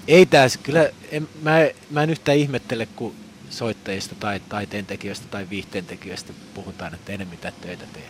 ei 0.09 0.27
tässä, 0.27 0.59
kyllä 0.63 0.91
en, 1.11 1.29
mä, 1.43 1.51
mä 1.91 2.03
en 2.03 2.11
yhtään 2.11 2.39
ihmettele, 2.39 2.87
kun 2.87 3.15
soittajista 3.51 4.15
tai 4.15 4.41
taiteentekijöistä 4.41 5.27
tai 5.31 5.47
viihteentekijöistä 5.51 6.33
puhutaan, 6.55 6.95
että 6.95 7.13
enemmän 7.13 7.37
mitään 7.37 7.55
töitä 7.61 7.87
tee. 7.93 8.09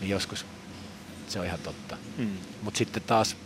Niin 0.00 0.10
joskus 0.10 0.46
se 1.28 1.40
on 1.40 1.46
ihan 1.46 1.58
totta. 1.58 1.96
Mm. 2.18 2.30
Mutta 2.62 2.78
sitten 2.78 3.02
taas, 3.02 3.36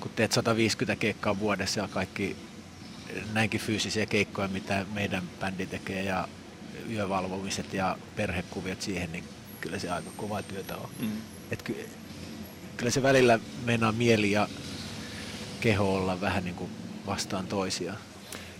kun 0.00 0.10
teet 0.16 0.32
150 0.32 1.00
keikkaa 1.00 1.38
vuodessa 1.38 1.80
ja 1.80 1.88
kaikki 1.88 2.36
näinkin 3.32 3.60
fyysisiä 3.60 4.06
keikkoja, 4.06 4.48
mitä 4.48 4.86
meidän 4.94 5.22
bändi 5.40 5.66
tekee 5.66 6.02
ja 6.02 6.28
yövalvomiset 6.90 7.74
ja 7.74 7.98
perhekuviot 8.16 8.82
siihen, 8.82 9.12
niin 9.12 9.24
kyllä 9.60 9.78
se 9.78 9.90
aika 9.90 10.10
kovaa 10.16 10.42
työtä 10.42 10.76
on. 10.76 10.90
Mm. 11.00 11.12
Et 11.50 11.62
ky, 11.62 11.88
kyllä 12.76 12.90
se 12.90 13.02
välillä 13.02 13.38
meinaa 13.64 13.92
mieli 13.92 14.30
ja 14.30 14.48
keho 15.60 15.94
olla 15.94 16.20
vähän 16.20 16.44
niin 16.44 16.54
kuin 16.54 16.70
vastaan 17.06 17.46
toisiaan. 17.46 17.98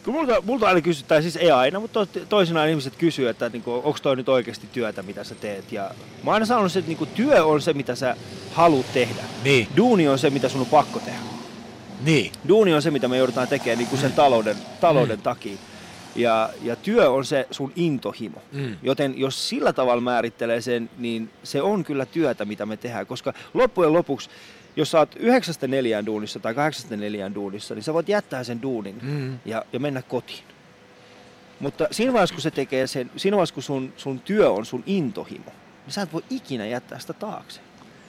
Kun 0.04 0.14
multa, 0.14 0.42
multa 0.42 0.66
aina 0.66 0.80
kysytään, 0.80 1.22
siis 1.22 1.37
ei 1.37 1.50
aina, 1.50 1.80
mutta 1.80 2.06
toisinaan 2.28 2.68
ihmiset 2.68 2.96
kysyy, 2.96 3.28
että 3.28 3.48
niin 3.48 3.62
onko 3.66 3.98
toi 4.02 4.16
nyt 4.16 4.28
oikeasti 4.28 4.66
työtä, 4.72 5.02
mitä 5.02 5.24
sä 5.24 5.34
teet. 5.34 5.72
Ja 5.72 5.90
mä 6.22 6.32
aina 6.32 6.46
sanonut, 6.46 6.76
että 6.76 6.88
niin 6.88 6.98
kuin, 6.98 7.11
työ 7.11 7.44
on 7.44 7.62
se, 7.62 7.72
mitä 7.72 7.94
sä 7.94 8.16
haluat 8.52 8.92
tehdä. 8.92 9.22
Niin. 9.44 9.68
Duuni 9.76 10.08
on 10.08 10.18
se, 10.18 10.30
mitä 10.30 10.48
sun 10.48 10.61
on 10.61 10.66
pakko 10.66 10.98
tehdä. 10.98 11.18
Niin. 12.04 12.32
Duuni 12.48 12.74
on 12.74 12.82
se, 12.82 12.90
mitä 12.90 13.08
me 13.08 13.16
joudutaan 13.16 13.48
tekemään 13.48 13.78
niin 13.78 13.88
kuin 13.88 14.00
sen 14.00 14.12
talouden, 14.12 14.56
talouden 14.80 15.18
mm. 15.18 15.22
takia. 15.22 15.56
Ja, 16.22 16.50
ja 16.62 16.76
työ 16.76 17.11
on 17.11 17.24
se 17.24 17.46
sun 17.50 17.72
intohimo. 17.76 18.42
Mm. 18.52 18.76
Joten 18.83 19.18
jos 19.18 19.48
sillä 19.48 19.72
tavalla 19.72 20.00
määrittelee 20.00 20.61
sen, 20.61 20.90
niin 20.98 21.31
se 21.42 21.62
on 21.62 21.85
kyllä 21.85 22.07
työtä, 22.07 22.44
mitä 22.44 22.66
me 22.66 22.76
tehdään. 22.76 23.07
Koska 23.07 23.35
loppujen 23.54 23.92
lopuksi 23.92 24.31
jos 24.76 24.90
sä 24.90 24.98
oot 24.98 25.16
yhdeksästä 25.16 25.66
neljään 25.66 26.07
duunissa 26.07 26.38
tai 26.38 26.54
kahdeksasta 26.54 26.96
neljään 26.96 27.35
duunissa, 27.35 27.74
niin 27.74 27.83
sä 27.83 27.94
voit 27.94 28.09
jättää 28.09 28.44
sen 28.44 28.62
duunin 28.62 28.98
mm. 29.02 29.38
ja, 29.44 29.64
ja 29.72 29.81
mennä 29.81 30.02
kotiin. 30.02 30.44
Mutta 31.61 31.87
siinä 31.90 32.12
vaiheessa, 32.12 32.35
kun 32.35 32.42
se 32.42 32.50
tekee 32.50 32.87
sen, 32.87 33.11
siinä 33.16 33.37
vaiheessa, 33.37 33.54
kun 33.54 33.62
sun, 33.62 33.92
sun 33.96 34.20
työ 34.20 34.50
on 34.50 34.66
sun 34.66 34.83
intohimo, 34.87 35.50
niin 35.85 35.92
sä 35.92 36.02
et 36.02 36.12
voi 36.12 36.24
ikinä 36.31 36.66
jättää 36.66 36.98
sitä 36.98 37.12
taakse. 37.12 37.61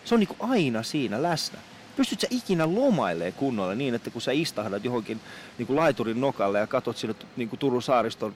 Se 0.06 0.16
on 0.16 0.20
niin 0.20 0.30
aina 0.40 0.84
siinä 0.84 1.24
läsnä. 1.24 1.60
Pystyt 2.00 2.20
sä 2.20 2.28
ikinä 2.30 2.76
lomailemaan 2.76 3.34
kunnolla 3.34 3.76
niin, 3.76 3.96
että 3.96 4.10
kun 4.10 4.22
sä 4.22 4.32
istahdat 4.32 4.86
johonkin 4.86 5.22
niin 5.58 5.68
kuin 5.68 5.78
laiturin 5.78 6.22
nokalle 6.22 6.60
ja 6.60 6.68
katot 6.68 6.98
sinne 6.98 7.16
niin 7.36 7.50
kuin 7.50 7.60
Turun 7.60 7.82
saariston 7.82 8.36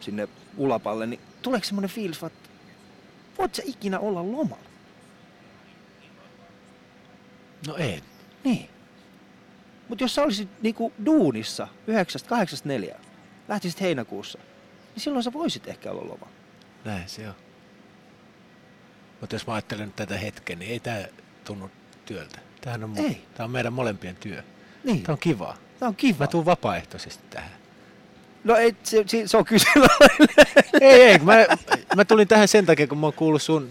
sinne 0.00 0.28
ulapalle, 0.56 1.06
niin 1.06 1.20
tuleeko 1.42 1.64
semmoinen 1.64 1.90
fiilis, 1.90 2.22
että 2.22 2.48
voit 3.38 3.54
sä 3.54 3.62
ikinä 3.66 3.98
olla 3.98 4.22
lomalla? 4.32 4.64
No 7.66 7.76
ei. 7.76 8.02
Niin. 8.44 8.68
Mutta 9.88 10.04
jos 10.04 10.14
sä 10.14 10.22
olisit 10.22 10.48
niinku 10.62 10.92
duunissa 11.06 11.68
9-8-4, 12.92 12.96
lähtisit 13.48 13.80
heinäkuussa, 13.80 14.38
niin 14.94 15.02
silloin 15.02 15.22
sä 15.22 15.32
voisit 15.32 15.68
ehkä 15.68 15.90
olla 15.90 16.08
loma. 16.08 16.28
Näin 16.84 17.08
se 17.08 17.28
on. 17.28 17.34
Mutta 19.20 19.34
jos 19.34 19.46
mä 19.46 19.54
ajattelen 19.54 19.92
tätä 19.92 20.18
hetkeä, 20.18 20.56
niin 20.56 20.70
ei 20.70 20.80
tämä 20.80 21.04
tunnu 21.44 21.70
työltä. 22.06 22.53
Tämähän 22.64 22.84
on, 22.84 22.98
ei. 22.98 23.22
Tämä 23.34 23.44
on 23.44 23.50
meidän 23.50 23.72
molempien 23.72 24.16
työ. 24.16 24.42
Niin. 24.84 25.02
Tämä 25.02 25.14
on 25.14 25.18
kiva. 25.18 25.56
Tämä 25.80 25.88
on 25.88 25.96
kiva. 25.96 26.18
Mä 26.18 26.26
tuun 26.26 26.44
vapaaehtoisesti 26.44 27.24
tähän. 27.30 27.50
No 28.44 28.56
ei, 28.56 28.76
se, 28.82 29.04
se, 29.06 29.22
se 29.26 29.36
on 29.36 29.44
kysymys. 29.44 29.88
ei, 30.80 31.02
ei. 31.02 31.18
Mä, 31.18 31.34
mä 31.96 32.04
tulin 32.04 32.28
tähän 32.28 32.48
sen 32.48 32.66
takia, 32.66 32.86
kun 32.86 32.98
mä 32.98 33.06
oon 33.06 33.12
kuullut 33.12 33.42
sun 33.42 33.70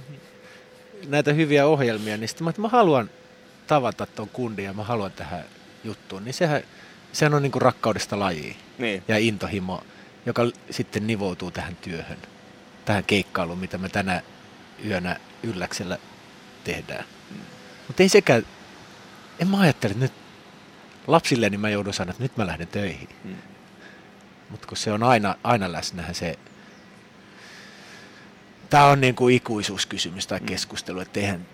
näitä 1.07 1.33
hyviä 1.33 1.65
ohjelmia, 1.65 2.17
niin 2.17 2.27
sitten 2.27 2.45
mä, 2.45 2.53
mä 2.57 2.67
haluan 2.67 3.09
tavata 3.67 4.05
tuon 4.05 4.29
kundin 4.29 4.65
ja 4.65 4.73
mä 4.73 4.83
haluan 4.83 5.11
tähän 5.11 5.43
juttuun, 5.83 6.25
niin 6.25 6.33
sehän, 6.33 6.63
sehän 7.11 7.33
on 7.33 7.41
niin 7.41 7.51
kuin 7.51 7.61
rakkaudesta 7.61 8.19
lajiin 8.19 8.55
niin. 8.77 9.03
ja 9.07 9.17
intohimo, 9.17 9.83
joka 10.25 10.43
sitten 10.69 11.07
nivoutuu 11.07 11.51
tähän 11.51 11.75
työhön, 11.75 12.17
tähän 12.85 13.03
keikkailuun, 13.03 13.59
mitä 13.59 13.77
me 13.77 13.89
tänä 13.89 14.21
yönä 14.85 15.19
ylläksellä 15.43 15.97
tehdään. 16.63 17.05
Mm. 17.31 17.37
Mutta 17.87 18.03
ei 18.03 18.09
sekään, 18.09 18.45
en 19.39 19.47
mä 19.47 19.59
ajattele, 19.59 19.91
että 19.91 20.03
nyt 20.05 20.13
lapsilleni 21.07 21.57
mä 21.57 21.69
joudun 21.69 21.93
sanoa, 21.93 22.11
että 22.11 22.23
nyt 22.23 22.37
mä 22.37 22.47
lähden 22.47 22.67
töihin. 22.67 23.09
Mm. 23.23 23.35
Mutta 24.49 24.67
kun 24.67 24.77
se 24.77 24.91
on 24.91 25.03
aina, 25.03 25.35
aina 25.43 25.71
läsnä 25.71 26.13
se, 26.13 26.39
tämä 28.69 28.85
on 28.85 29.01
niin 29.01 29.15
kuin 29.15 29.35
ikuisuuskysymys 29.35 30.27
tai 30.27 30.39
mm. 30.39 30.45
keskustelu, 30.45 30.99
että 30.99 31.19
eihän, 31.19 31.45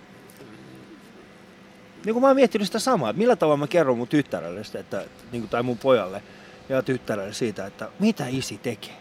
niin 2.06 2.13
kuin 2.13 2.22
mä 2.22 2.28
oon 2.28 2.36
miettinyt 2.36 2.68
sitä 2.68 2.80
samaa, 2.80 3.10
että 3.10 3.18
millä 3.18 3.36
tavalla 3.36 3.58
mä 3.58 3.68
kerron 3.68 3.98
mun 3.98 4.08
tyttärelle 4.08 4.63
sitä, 4.63 4.80
että, 4.80 5.06
niin 5.32 5.42
kuin, 5.42 5.50
tai 5.50 5.63
mun 5.63 5.78
pojalle 5.78 6.24
ja 6.70 6.84
tyttärelle 6.84 7.34
siitä, 7.34 7.65
että 7.65 7.89
mitä 8.00 8.28
isi 8.28 8.58
tekee. 8.58 8.98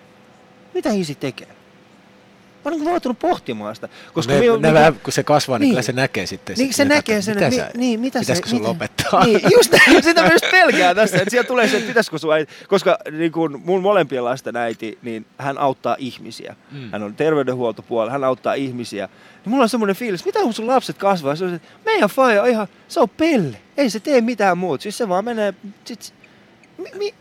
Mitä 0.75 0.91
isi 0.91 1.15
tekee? 1.15 1.58
Mä 2.65 2.71
oon 2.71 3.01
niin 3.05 3.17
pohtimaan 3.17 3.75
sitä. 3.75 3.89
Koska 4.13 4.33
me, 4.33 4.41
me, 4.41 4.47
ne 4.47 4.53
niin, 4.53 4.75
vähän, 4.75 5.01
kun 5.03 5.13
se 5.13 5.23
kasvaa, 5.23 5.59
niin, 5.59 5.61
niin 5.61 5.71
kyllä 5.71 5.83
se 5.83 5.93
näkee 5.93 6.27
sitten. 6.27 6.57
Niin, 6.59 6.75
se 6.75 6.85
näkee 6.85 7.23
sen, 7.23 7.35
mitä 7.35 7.51
mi, 7.51 7.57
sä, 7.57 7.71
niin, 7.77 8.01
mitä 8.01 8.21
pitäisikö 8.21 8.49
se, 8.49 8.57
sun 8.57 8.63
lopettaa? 8.63 9.25
Niin, 9.25 9.41
just 9.57 9.75
sitä 10.01 10.23
myös 10.23 10.43
pelkää 10.51 10.95
tässä, 10.95 11.17
että 11.17 11.31
siellä 11.31 11.47
tulee 11.47 11.69
se, 11.69 11.77
että 11.77 11.89
pitäisikö 11.89 12.19
sun 12.19 12.33
äiti, 12.33 12.53
koska 12.69 12.99
niin 13.11 13.33
kun 13.33 13.63
mun 13.65 13.83
molempien 13.83 14.25
lasten 14.25 14.57
äiti, 14.57 14.99
niin 15.03 15.27
hän 15.39 15.59
auttaa 15.59 15.97
ihmisiä. 15.99 16.57
Mm. 16.73 16.91
Hän 16.93 17.03
on 17.03 17.15
terveydenhuoltopuolella, 17.15 18.13
hän 18.13 18.25
auttaa 18.25 18.55
ihmisiä. 18.55 19.09
Niin 19.45 19.51
mulla 19.51 19.63
on 19.63 19.69
semmoinen 19.69 19.97
fiilis, 19.97 20.25
mitä 20.25 20.41
kun 20.41 20.55
sun 20.55 20.67
lapset 20.67 20.99
kasvaa? 20.99 21.37
Se 21.37 21.45
on, 21.45 21.55
että 21.55 21.69
meidän 21.85 22.09
faija 22.09 22.43
on 22.43 22.49
ihan, 22.49 22.69
se 22.89 23.01
on 23.01 23.09
pelle. 23.09 23.61
Ei 23.77 23.91
se 23.91 24.01
tee 24.01 24.21
mitään 24.21 24.59
muuta. 24.59 24.83
Siis 24.83 24.99
se 24.99 25.09
vaan 25.09 25.25
menee, 25.25 25.55
sit, 25.85 26.15
mi, 26.79 26.91
mi, 26.95 27.15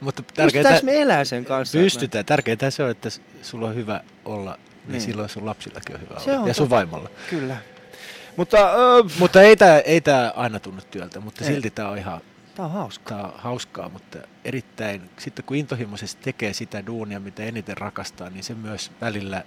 mutta 0.00 0.22
tärkeintä, 0.22 0.80
me 0.82 1.00
elää 1.00 1.24
sen 1.24 1.44
kanssa? 1.44 1.78
Pystytään. 1.78 2.24
Tärkeintä 2.24 2.70
se 2.70 2.82
on, 2.82 2.90
että 2.90 3.08
sulla 3.42 3.68
on 3.68 3.74
hyvä 3.74 4.00
olla 4.24 4.58
niin, 4.60 4.92
niin 4.92 5.00
silloin 5.00 5.28
sun 5.28 5.46
lapsillakin 5.46 5.94
on 5.94 6.00
hyvä 6.00 6.20
se 6.20 6.30
olla. 6.30 6.40
On 6.40 6.48
ja 6.48 6.54
sun 6.54 6.70
vaimolla. 6.70 7.10
Kyllä. 7.30 7.56
Mutta, 8.36 8.72
öö, 8.74 9.02
mutta 9.18 9.42
ei 9.42 9.56
tämä 9.56 9.78
ei 9.78 10.00
tää 10.00 10.30
aina 10.30 10.60
tunnu 10.60 10.82
työltä, 10.90 11.20
mutta 11.20 11.44
ei. 11.44 11.50
silti 11.50 11.70
tämä 11.70 11.88
on 11.88 11.98
ihan 11.98 12.20
Tämä 12.56 12.66
on 12.66 12.72
hauskaa. 12.72 13.18
Tämä 13.18 13.32
on 13.32 13.40
hauskaa, 13.40 13.88
mutta 13.88 14.18
erittäin, 14.44 15.10
sitten 15.18 15.44
kun 15.44 15.56
intohimoisesti 15.56 16.22
tekee 16.22 16.52
sitä 16.52 16.86
duunia, 16.86 17.20
mitä 17.20 17.42
eniten 17.42 17.76
rakastaa, 17.76 18.30
niin 18.30 18.44
se 18.44 18.54
myös 18.54 18.92
välillä 19.00 19.44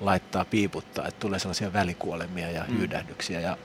laittaa 0.00 0.44
piiputtaa, 0.44 1.08
että 1.08 1.20
tulee 1.20 1.38
sellaisia 1.38 1.72
välikuolemia 1.72 2.50
ja 2.50 2.64
mm. 2.68 2.78
hyydähdyksiä 2.78 3.40
ja 3.40 3.56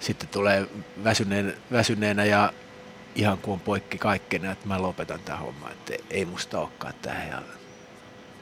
sitten 0.00 0.28
tulee 0.28 0.66
väsyneen, 1.04 1.56
väsyneenä 1.72 2.24
ja 2.24 2.52
ihan 3.14 3.38
kuin 3.38 3.52
on 3.52 3.60
poikki 3.60 3.98
kaikkena, 3.98 4.52
että 4.52 4.68
mä 4.68 4.82
lopetan 4.82 5.20
tämän 5.20 5.40
homman, 5.40 5.72
että 5.72 5.94
ei 6.10 6.24
musta 6.24 6.60
olekaan 6.60 6.94
tähän 7.02 7.28
ja 7.28 7.42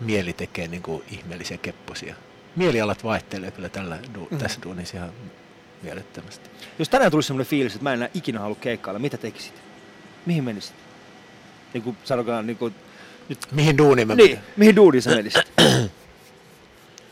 mieli 0.00 0.32
tekee 0.32 0.68
niin 0.68 0.82
kuin 0.82 1.02
ihmeellisiä 1.10 1.58
kepposia. 1.58 2.14
Mielialat 2.56 3.04
vaihtelee 3.04 3.50
kyllä 3.50 3.68
tällä, 3.68 3.98
du- 4.14 4.26
mm. 4.30 4.38
tässä 4.38 4.60
duunissa 4.62 4.96
ihan 4.96 5.12
mielettömästi. 5.82 6.50
Jos 6.78 6.88
tänään 6.88 7.10
tulisi 7.10 7.26
sellainen 7.26 7.50
fiilis, 7.50 7.72
että 7.74 7.82
mä 7.82 7.90
en 7.92 7.98
enää 7.98 8.08
ikinä 8.14 8.40
halua 8.40 8.56
keikkailla, 8.60 8.98
mitä 8.98 9.16
tekisit? 9.16 9.54
Mihin 10.26 10.44
menisit? 10.44 10.74
Niin 11.74 11.82
kuin 11.82 11.96
sanotaan, 12.04 12.46
niin 12.46 12.56
kuin, 12.56 12.74
Mihin 13.52 13.78
duuniin 13.78 14.08
mä 14.08 14.14
Niin, 14.14 14.38
mihin 14.56 14.76
duuniin 14.76 15.02
sä 15.02 15.10
menisit? 15.10 15.52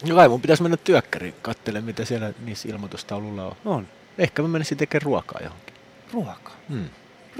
No 0.09 0.15
kai 0.15 0.29
mun 0.29 0.41
pitäisi 0.41 0.63
mennä 0.63 0.77
työkkäriin 0.77 1.35
katselemaan, 1.43 1.85
mitä 1.85 2.05
siellä 2.05 2.33
niissä 2.45 2.69
ilmoitustaululla 2.69 3.45
on. 3.45 3.57
On. 3.65 3.89
Ehkä 4.19 4.43
mä 4.43 4.49
menisin 4.49 4.79
tekemään 4.79 5.03
ruokaa 5.03 5.41
johonkin. 5.43 5.75
Ruokaa. 6.13 6.57
Hmm. 6.69 6.89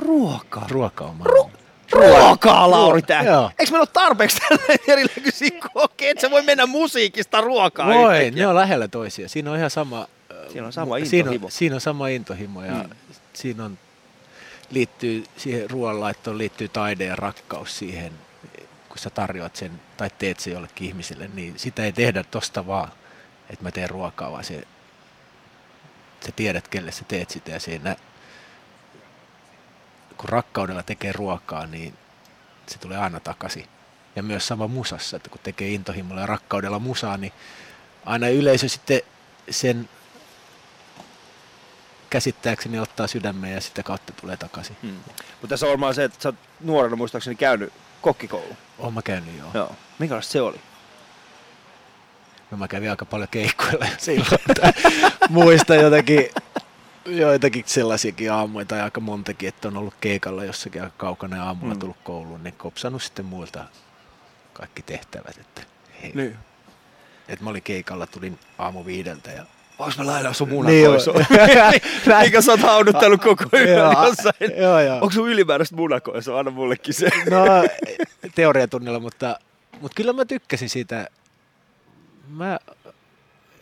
Ruokaa. 0.01 0.67
Ruoka 0.71 1.05
on 1.05 1.17
Ru- 1.25 1.51
ruokaa, 1.93 2.71
Lauri 2.71 3.03
Tähkä. 3.03 3.31
Joo. 3.31 3.51
Eikö 3.59 3.73
meillä 3.73 3.83
ole 3.83 3.89
tarpeeksi 3.93 4.39
tällainen 4.49 4.79
erilaisia 4.89 5.51
Okei, 5.75 6.09
että 6.11 6.21
sä 6.21 6.31
voi 6.31 6.43
mennä 6.43 6.67
musiikista 6.67 7.41
ruokaa 7.41 7.87
Voi, 7.87 8.19
yhtäkkiä. 8.19 8.43
ne 8.43 8.49
on 8.49 8.55
lähellä 8.55 8.89
toisia. 8.89 9.29
Siinä 9.29 9.51
on 9.51 9.57
ihan 9.57 9.71
sama... 9.71 10.07
Siinä 10.53 10.67
on 10.67 10.73
sama 10.73 10.95
siinä 10.99 11.19
intohimo. 11.19 11.47
on, 11.47 11.51
siinä 11.53 11.75
on 11.75 11.81
sama 11.81 12.09
intohimo 12.09 12.63
ja 12.65 12.73
Mm. 12.73 12.91
siinä 13.33 13.65
on, 13.65 13.79
liittyy 14.71 15.25
siihen 15.37 15.71
ruoanlaittoon 15.71 16.39
liittyy 16.39 16.69
taide 16.69 17.05
ja 17.05 17.17
rakkaus 17.17 17.79
siihen, 17.79 18.13
kun 18.89 18.99
sä 18.99 19.11
tarjoat 19.11 19.57
sen 19.57 19.71
tai 19.97 20.11
teet 20.19 20.41
sen 20.41 20.53
jollekin 20.53 20.87
ihmiselle, 20.89 21.31
niin 21.35 21.55
sitä 21.59 21.85
ei 21.85 21.93
tehdä 21.93 22.25
tosta 22.31 22.67
vaan, 22.67 22.89
että 23.51 23.65
mä 23.65 23.71
teen 23.71 23.91
ruokaa, 23.91 24.33
vaan 24.33 24.45
se, 24.45 24.63
sä 26.27 26.33
tiedät, 26.37 26.69
kelle 26.69 26.93
sä 26.93 27.05
teet 27.09 27.31
sitä 27.31 27.51
ja 27.51 27.61
siinä, 27.61 27.97
kun 30.21 30.29
rakkaudella 30.29 30.83
tekee 30.83 31.13
ruokaa, 31.13 31.67
niin 31.67 31.95
se 32.67 32.79
tulee 32.79 32.99
aina 32.99 33.21
takaisin. 33.21 33.67
Ja 34.17 34.23
myös 34.23 34.47
sama 34.47 34.69
musassa, 34.69 35.17
että 35.17 35.31
kun 35.31 35.41
tekee 35.43 35.69
intohimolla 35.69 36.21
ja 36.21 36.27
rakkaudella 36.27 36.79
musaa, 36.79 37.17
niin 37.17 37.33
aina 38.07 38.29
yleisö 38.29 38.69
sitten 38.69 39.01
sen 39.51 39.89
käsittääkseni 42.11 42.79
ottaa 42.79 43.07
sydämeen 43.07 43.55
ja 43.55 43.61
sitä 43.61 43.83
kautta 43.83 44.13
tulee 44.13 44.37
takaisin. 44.37 44.77
Hmm. 44.83 44.97
Mutta 45.31 45.49
tässä 45.49 45.67
on 45.67 45.71
varmaan 45.71 45.95
se, 45.95 46.05
että 46.05 46.23
sä 46.23 46.29
oot 46.29 46.37
nuorena 46.61 46.97
muistaakseni 46.97 47.37
käynyt 47.37 47.73
kokkikoulu. 48.03 48.57
Oon 48.79 48.95
mä 48.95 49.03
käynyt 49.03 49.39
joo. 49.39 49.51
Joo. 49.55 49.77
Minkälaista 49.99 50.33
se 50.33 50.41
oli? 50.41 50.61
No 52.51 52.57
mä 52.59 52.69
kävin 52.69 52.91
aika 52.91 53.05
paljon 53.05 53.29
keikkoilla 53.31 53.87
silloin. 53.99 54.41
että 54.49 54.73
Muistan 55.29 55.77
jotakin, 55.77 56.31
joitakin 57.07 57.63
sellaisiakin 57.67 58.33
aamuja 58.33 58.65
tai 58.65 58.81
aika 58.81 59.01
montakin, 59.01 59.49
että 59.49 59.69
on 59.69 59.77
ollut 59.77 59.95
keikalla 60.01 60.45
jossakin 60.45 60.83
aika 60.83 60.95
kaukana 60.97 61.37
ja 61.37 61.45
aamulla 61.45 61.75
Mm. 61.75 61.81
tullut 61.81 61.97
kouluun, 62.05 62.45
niin 62.45 62.55
kopsannut 62.55 63.03
sitten 63.03 63.25
muilta 63.25 63.65
kaikki 64.53 64.83
tehtävät. 64.83 65.39
Että, 65.41 65.63
hei. 66.03 66.13
Niin. 66.15 66.37
että 67.29 67.45
mä 67.45 67.51
olin 67.51 67.63
keikalla, 67.63 68.07
tulin 68.07 68.39
aamu 68.59 68.85
viideltä 68.85 69.31
ja 69.31 69.45
Voinko 69.79 69.95
mä 69.99 70.07
lainaa 70.07 70.33
sun 70.33 70.49
Niin 70.49 70.57
munakoisoa? 70.65 71.15
joo. 72.07 72.21
Mikä 72.25 72.41
sä 72.41 72.51
oot 72.53 72.61
hauduttanut 72.61 73.21
koko 73.23 73.45
yön 73.53 73.69
jossain? 74.07 74.61
joo, 74.63 74.81
joo. 74.81 74.95
Onko 74.95 75.11
sun 75.11 75.29
ylimääräistä 75.31 75.77
munakoisoa? 75.77 76.39
Anna 76.39 76.51
mullekin 76.51 76.95
se. 76.95 77.09
No 77.31 77.45
teoriatunnilla, 78.35 79.01
mutta, 79.01 79.37
mutta 79.81 79.95
kyllä 79.97 80.13
mä 80.13 80.25
tykkäsin 80.25 80.69
siitä. 80.69 81.09
Mä, 82.29 82.59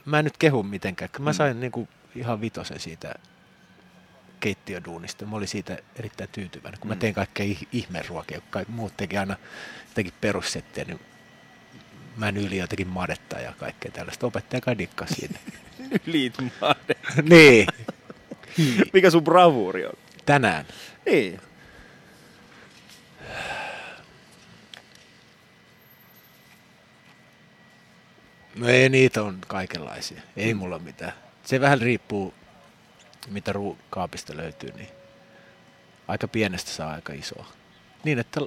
mä 0.04 0.18
en 0.18 0.24
nyt 0.24 0.36
kehu 0.38 0.62
mitenkään. 0.62 1.10
Mä 1.18 1.32
sain 1.32 1.60
niinku 1.60 1.88
ihan 2.18 2.40
vitosen 2.40 2.80
siitä 2.80 3.14
keittiöduunista. 4.40 5.26
Mä 5.26 5.36
olin 5.36 5.48
siitä 5.48 5.78
erittäin 5.96 6.30
tyytyväinen, 6.32 6.80
kun 6.80 6.88
mä 6.88 6.94
Mm. 6.94 6.98
tein 7.00 7.14
kaikkea 7.14 7.46
ih- 7.46 7.66
ihmeruokia. 7.72 8.40
kun 8.40 8.50
Kaikki 8.50 8.72
muut 8.72 8.96
teki 8.96 9.16
aina 9.18 9.36
jotenkin 9.88 10.14
perussettiä, 10.20 10.84
niin 10.84 11.00
mä 12.16 12.28
en 12.28 12.36
yli 12.36 12.56
jotenkin 12.58 12.88
madetta 12.88 13.38
ja 13.40 13.52
kaikkea 13.58 13.90
tällaista. 13.92 14.26
Opettaja 14.26 14.60
kai 14.60 14.78
dikkaa 14.78 15.06
siitä. 15.06 15.38
Liitmaade. 16.06 16.94
niin, 17.22 17.66
Mikä 18.92 19.10
sun 19.10 19.24
bravuuri 19.24 19.86
on? 19.86 19.92
tänään. 20.26 20.64
Niin. 21.06 21.40
No 28.56 28.68
ei 28.68 28.88
niitä 28.88 29.22
on 29.22 29.38
kaikenlaisia. 29.46 30.22
Ei 30.36 30.54
mulla 30.54 30.76
ole 30.76 30.84
mitään. 30.84 31.12
Se 31.48 31.60
vähän 31.60 31.80
riippuu, 31.80 32.34
mitä 33.28 33.52
ruukaapista 33.52 34.36
löytyy, 34.36 34.72
niin 34.76 34.88
aika 36.08 36.28
pienestä 36.28 36.70
saa 36.70 36.90
aika 36.90 37.12
isoa. 37.12 37.46
Niin, 38.04 38.18
että 38.18 38.40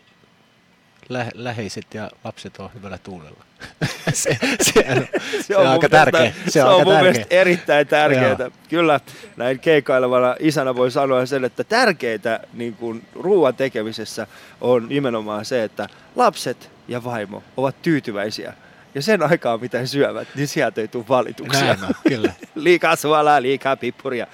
lä- 1.09 1.31
läheiset 1.33 1.93
ja 1.93 2.11
lapset 2.23 2.59
on 2.59 2.69
hyvällä 2.73 2.97
tuulella. 2.97 3.43
se, 4.13 4.37
se, 4.61 4.85
on, 4.89 5.07
se, 5.41 5.57
on, 5.57 5.67
aika 5.67 5.89
tärkeä. 5.89 6.33
Se, 6.47 6.63
on, 6.63 6.69
on 6.69 6.73
aika 6.73 6.85
mun 6.85 6.93
tärkeä. 6.93 7.11
mielestä 7.11 7.35
erittäin 7.35 7.87
tärkeää. 7.87 8.51
Kyllä 8.69 8.99
näin 9.37 9.59
keikailevana 9.59 10.35
isänä 10.39 10.75
voi 10.75 10.91
sanoa 10.91 11.25
sen, 11.25 11.45
että 11.45 11.63
tärkeintä 11.63 12.39
niin 12.53 12.73
kuin 12.73 13.07
ruoan 13.15 13.55
tekemisessä 13.55 14.27
on 14.61 14.89
nimenomaan 14.89 15.45
se, 15.45 15.63
että 15.63 15.89
lapset 16.15 16.71
ja 16.87 17.03
vaimo 17.03 17.43
ovat 17.57 17.81
tyytyväisiä. 17.81 18.53
Ja 18.95 19.01
sen 19.01 19.23
aikaa, 19.23 19.57
mitä 19.57 19.79
he 19.79 19.87
syövät, 19.87 20.27
niin 20.35 20.47
sieltä 20.47 20.81
ei 20.81 20.87
tule 20.87 21.05
valituksia. 21.09 21.65
Näin 21.65 21.83
on, 21.83 21.93
kyllä. 22.07 22.33
liikaa 22.55 22.95
suolaa, 22.95 23.41
liikaa 23.41 23.75
pippuria. 23.77 24.27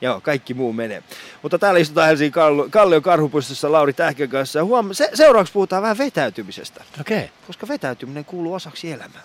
Joo, 0.00 0.20
kaikki 0.20 0.54
muu 0.54 0.72
menee. 0.72 1.02
Mutta 1.42 1.58
täällä 1.58 1.80
istutaan 1.80 2.08
Helsingin 2.08 2.32
Kallo- 2.32 2.68
Kallion 2.70 3.02
karhupuistossa 3.02 3.72
Lauri 3.72 3.92
Tähkön 3.92 4.28
kanssa. 4.28 4.58
Ja 4.58 4.64
huom- 4.64 4.92
se, 4.94 5.10
seuraavaksi 5.14 5.52
puhutaan 5.52 5.82
vähän 5.82 5.98
vetäytymisestä, 5.98 6.84
Okei. 7.00 7.18
Okay. 7.18 7.28
koska 7.46 7.68
vetäytyminen 7.68 8.24
kuuluu 8.24 8.54
osaksi 8.54 8.92
elämää. 8.92 9.22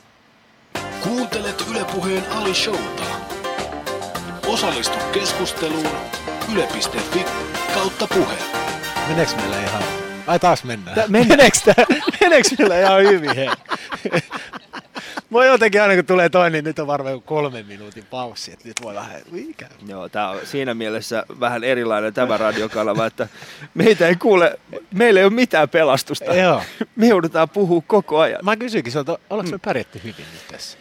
Kuuntelet 1.04 1.64
Ylepuheen 1.72 2.24
Ali 2.32 2.54
Showta. 2.54 3.04
Osallistu 4.48 4.98
keskusteluun 5.12 5.88
yle.fi 6.54 7.26
kautta 7.74 8.08
puhe. 8.08 8.36
Meneekö 9.08 9.32
meillä 9.36 9.62
ihan... 9.62 9.84
Ai 10.28 10.40
taas 10.40 10.64
mennään. 10.64 10.96
Tää-. 10.96 11.08
Meneekö, 11.08 11.58
tää, 11.66 11.86
meneekö 12.22 12.50
meillä 12.60 12.80
ihan 12.80 13.04
hyvin? 13.04 13.36
Hei? 13.36 13.50
Mä 15.30 15.46
jotenkin 15.46 15.82
aina 15.82 15.96
kun 15.96 16.06
tulee 16.06 16.30
toinen, 16.30 16.52
niin 16.52 16.64
nyt 16.64 16.80
on 16.80 16.88
varmaan 16.88 17.22
kolmen 17.22 17.66
minuutin 17.66 18.04
paussi, 18.10 18.54
että 18.54 18.68
nyt 18.68 18.78
voi 18.84 18.96
vähän, 18.96 19.22
mikä? 19.32 19.68
Joo, 19.88 20.10
tämä 20.10 20.30
on 20.30 20.40
siinä 20.44 20.74
mielessä 20.74 21.26
vähän 21.40 21.64
erilainen 21.64 22.14
tämä 22.14 22.38
radiokanava, 22.38 23.06
että 23.06 23.28
meitä 23.74 24.08
ei 24.08 24.16
kuule, 24.16 24.60
meillä 24.94 25.20
ei 25.20 25.26
ole 25.26 25.34
mitään 25.34 25.70
pelastusta. 25.70 26.36
Joo. 26.36 26.62
Me 26.96 27.08
joudutaan 27.08 27.50
puhua 27.50 27.84
koko 27.88 28.20
ajan. 28.20 28.40
Mä 28.44 28.58
kysyinkin 28.58 28.92
sinulta, 28.92 29.20
ollaanko 29.30 29.52
me 29.52 29.60
pärjätty 29.66 30.02
hyvin 30.04 30.26
nyt 30.34 30.48
tässä? 30.52 30.78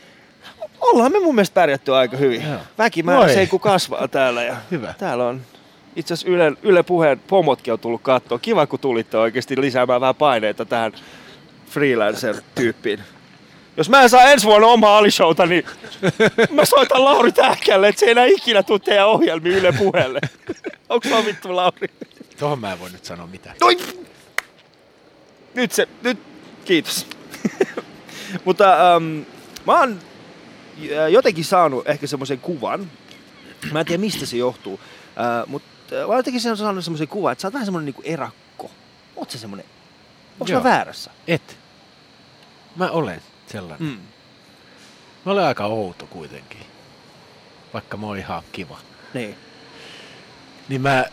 Ollaan 0.80 1.12
me 1.12 1.20
mun 1.20 1.34
mielestä 1.34 1.54
pärjätty 1.54 1.94
aika 1.94 2.16
hyvin. 2.16 2.42
Joo. 2.50 2.60
Väkimäärä 2.78 3.20
Voi. 3.20 3.34
se 3.34 3.40
ei 3.40 3.46
kun 3.46 3.60
kasvaa 3.60 4.08
täällä. 4.08 4.42
Ja 4.42 4.56
Hyvä. 4.70 4.94
Täällä 4.98 5.24
on 5.26 5.40
itse 5.96 6.14
asiassa 6.14 6.30
Yle, 6.30 6.52
Yle 6.62 6.82
Puheen 6.82 7.20
pomotkin 7.26 7.72
on 7.72 7.78
tullut 7.78 8.02
katsoa. 8.02 8.38
Kiva, 8.38 8.66
kun 8.66 8.78
tulitte 8.78 9.18
oikeasti 9.18 9.60
lisäämään 9.60 10.00
vähän 10.00 10.14
paineita 10.14 10.64
tähän 10.64 10.92
freelancer-tyyppiin. 11.70 13.00
Jos 13.76 13.88
mä 13.88 14.02
en 14.02 14.10
saa 14.10 14.30
ensi 14.30 14.46
vuonna 14.46 14.66
omaa 14.66 14.98
alishowta, 14.98 15.46
niin 15.46 15.64
mä 16.50 16.64
soitan 16.64 17.04
Lauri 17.04 17.32
Tähkälle, 17.32 17.88
että 17.88 18.00
se 18.00 18.06
ei 18.06 18.12
enää 18.12 18.24
ikinä 18.24 18.62
tule 18.62 18.78
teidän 18.78 19.06
ohjelmiin 19.06 19.54
Yle 19.54 19.72
Puheelle. 19.72 20.20
Onko 20.88 21.08
sovittu, 21.08 21.56
Lauri? 21.56 21.88
Tuohon 22.38 22.58
mä 22.58 22.72
en 22.72 22.80
voi 22.80 22.90
nyt 22.90 23.04
sanoa 23.04 23.26
mitään. 23.26 23.56
Noi! 23.60 23.78
Nyt 25.54 25.72
se, 25.72 25.88
nyt, 26.02 26.18
kiitos. 26.64 27.06
Mutta 28.44 28.94
ähm, 28.94 29.20
mä 29.66 29.80
oon 29.80 30.00
äh, 30.78 31.10
jotenkin 31.10 31.44
saanut 31.44 31.88
ehkä 31.88 32.06
semmoisen 32.06 32.38
kuvan, 32.38 32.90
mä 33.72 33.80
en 33.80 33.86
tiedä 33.86 34.00
mistä 34.00 34.26
se 34.26 34.36
johtuu, 34.36 34.80
äh, 34.80 35.46
mutta 35.46 35.96
äh, 35.96 36.00
mä 36.00 36.06
oon 36.06 36.16
jotenkin 36.16 36.40
saanut 36.40 36.84
semmoisen 36.84 37.08
kuvan, 37.08 37.32
että 37.32 37.42
sä 37.42 37.48
oot 37.48 37.54
vähän 37.54 37.66
semmoinen 37.66 37.84
niinku 37.84 38.02
erakko. 38.04 38.70
Oot 39.16 39.30
sä 39.30 39.38
semmoinen? 39.38 39.66
Onko 40.40 40.52
mä 40.52 40.64
väärässä? 40.64 41.10
Et. 41.28 41.58
Mä 42.76 42.90
olen 42.90 43.22
sellainen. 43.54 43.88
Mm. 43.88 43.98
Mä 45.24 45.32
olen 45.32 45.44
aika 45.44 45.66
outo 45.66 46.06
kuitenkin. 46.06 46.60
Vaikka 47.74 47.96
mä 47.96 48.06
oon 48.06 48.18
ihan 48.18 48.42
kiva. 48.52 48.78
Niin. 49.14 49.34
Niin 50.68 50.80
mä, 50.80 51.04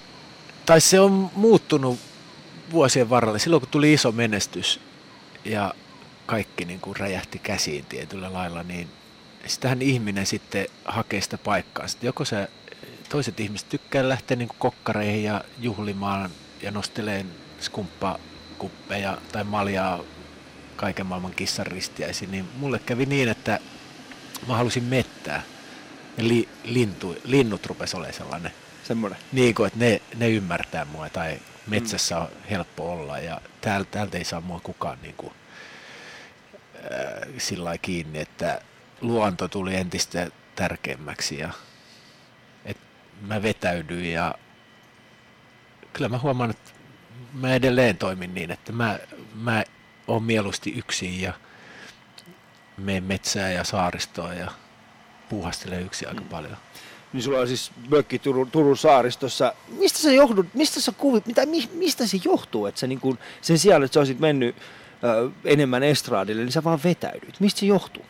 tai 0.65 0.81
se 0.81 0.99
on 0.99 1.31
muuttunut 1.35 1.99
vuosien 2.71 3.09
varrella. 3.09 3.39
Silloin 3.39 3.61
kun 3.61 3.69
tuli 3.69 3.93
iso 3.93 4.11
menestys 4.11 4.79
ja 5.45 5.73
kaikki 6.25 6.65
niin 6.65 6.79
kuin 6.79 6.95
räjähti 6.95 7.39
käsiin 7.39 7.85
tietyllä 7.85 8.33
lailla, 8.33 8.63
niin 8.63 8.87
sitähän 9.45 9.81
ihminen 9.81 10.25
sitten 10.25 10.67
hakee 10.85 11.21
sitä 11.21 11.37
paikkaa. 11.37 11.87
Sitten 11.87 12.07
joko 12.07 12.25
se, 12.25 12.47
toiset 13.09 13.39
ihmiset 13.39 13.69
tykkää 13.69 14.09
lähteä 14.09 14.37
niin 14.37 14.47
kuin 14.47 14.59
kokkareihin 14.59 15.23
ja 15.23 15.43
juhlimaan 15.59 16.29
ja 16.61 16.71
nosteleen 16.71 17.31
skumppakuppeja 17.59 19.17
tai 19.31 19.43
maljaa 19.43 19.99
kaiken 20.81 21.05
maailman 21.05 21.33
kissan 21.33 21.67
ristiäisiin, 21.67 22.31
niin 22.31 22.49
mulle 22.57 22.79
kävi 22.79 23.05
niin, 23.05 23.29
että 23.29 23.59
mä 24.47 24.57
halusin 24.57 24.83
mettää. 24.83 25.43
Ja 26.17 26.27
li, 26.27 26.49
lintu, 26.63 27.15
linnut 27.23 27.65
rupesi 27.65 27.97
olemaan 27.97 28.13
sellainen 28.13 28.51
Semmoinen. 28.83 29.19
niin 29.31 29.55
kuin, 29.55 29.67
että 29.67 29.79
ne, 29.79 30.01
ne 30.17 30.29
ymmärtää 30.29 30.85
mua 30.85 31.09
tai 31.09 31.39
metsässä 31.67 32.17
on 32.17 32.27
helppo 32.49 32.91
olla 32.93 33.19
ja 33.19 33.41
täältä, 33.61 33.91
täältä 33.91 34.17
ei 34.17 34.23
saa 34.23 34.41
mua 34.41 34.59
kukaan 34.59 34.97
niin 35.01 35.15
kuin, 35.17 35.33
äh, 36.75 37.29
sillä 37.37 37.77
kiinni, 37.77 38.19
että 38.19 38.61
luonto 39.01 39.47
tuli 39.47 39.75
entistä 39.75 40.31
tärkeämmäksi 40.55 41.39
ja 41.39 41.49
että 42.65 42.83
mä 43.21 43.41
vetäydyin 43.41 44.13
ja 44.13 44.35
kyllä 45.93 46.09
mä 46.09 46.17
huomaan, 46.17 46.49
että 46.49 46.71
mä 47.33 47.53
edelleen 47.53 47.97
toimin 47.97 48.33
niin, 48.33 48.51
että 48.51 48.71
mä, 48.71 48.99
mä 49.35 49.63
on 50.07 50.23
mieluusti 50.23 50.73
yksin 50.77 51.21
ja 51.21 51.33
menen 52.77 53.03
metsään 53.03 53.53
ja 53.53 53.63
saaristoon 53.63 54.37
ja 54.37 54.51
puuhastelen 55.29 55.81
yksin 55.81 56.07
aika 56.07 56.21
paljon. 56.21 56.57
Niin 57.13 57.23
sulla 57.23 57.39
on 57.39 57.47
siis 57.47 57.71
mökki 57.89 58.19
Turun, 58.19 58.51
Turun 58.51 58.77
saaristossa. 58.77 59.53
Mistä 59.67 59.99
se 59.99 60.13
johdut, 60.13 60.53
mistä 60.53 60.81
sä 60.81 60.91
kuvit, 60.91 61.25
mitä, 61.25 61.45
mi, 61.45 61.69
mistä 61.73 62.07
se 62.07 62.17
johtuu, 62.23 62.65
että 62.65 62.79
sä 62.79 62.87
niin 62.87 62.99
kun, 62.99 63.19
sen 63.41 63.59
sijaan, 63.59 63.83
että 63.83 63.93
sä 63.93 63.99
olisit 63.99 64.19
mennyt 64.19 64.55
ö, 65.03 65.29
enemmän 65.45 65.83
estraadille, 65.83 66.41
niin 66.41 66.51
sä 66.51 66.63
vaan 66.63 66.79
vetäydyit. 66.83 67.39
Mistä 67.39 67.59
se 67.59 67.65
johtuu? 67.65 68.05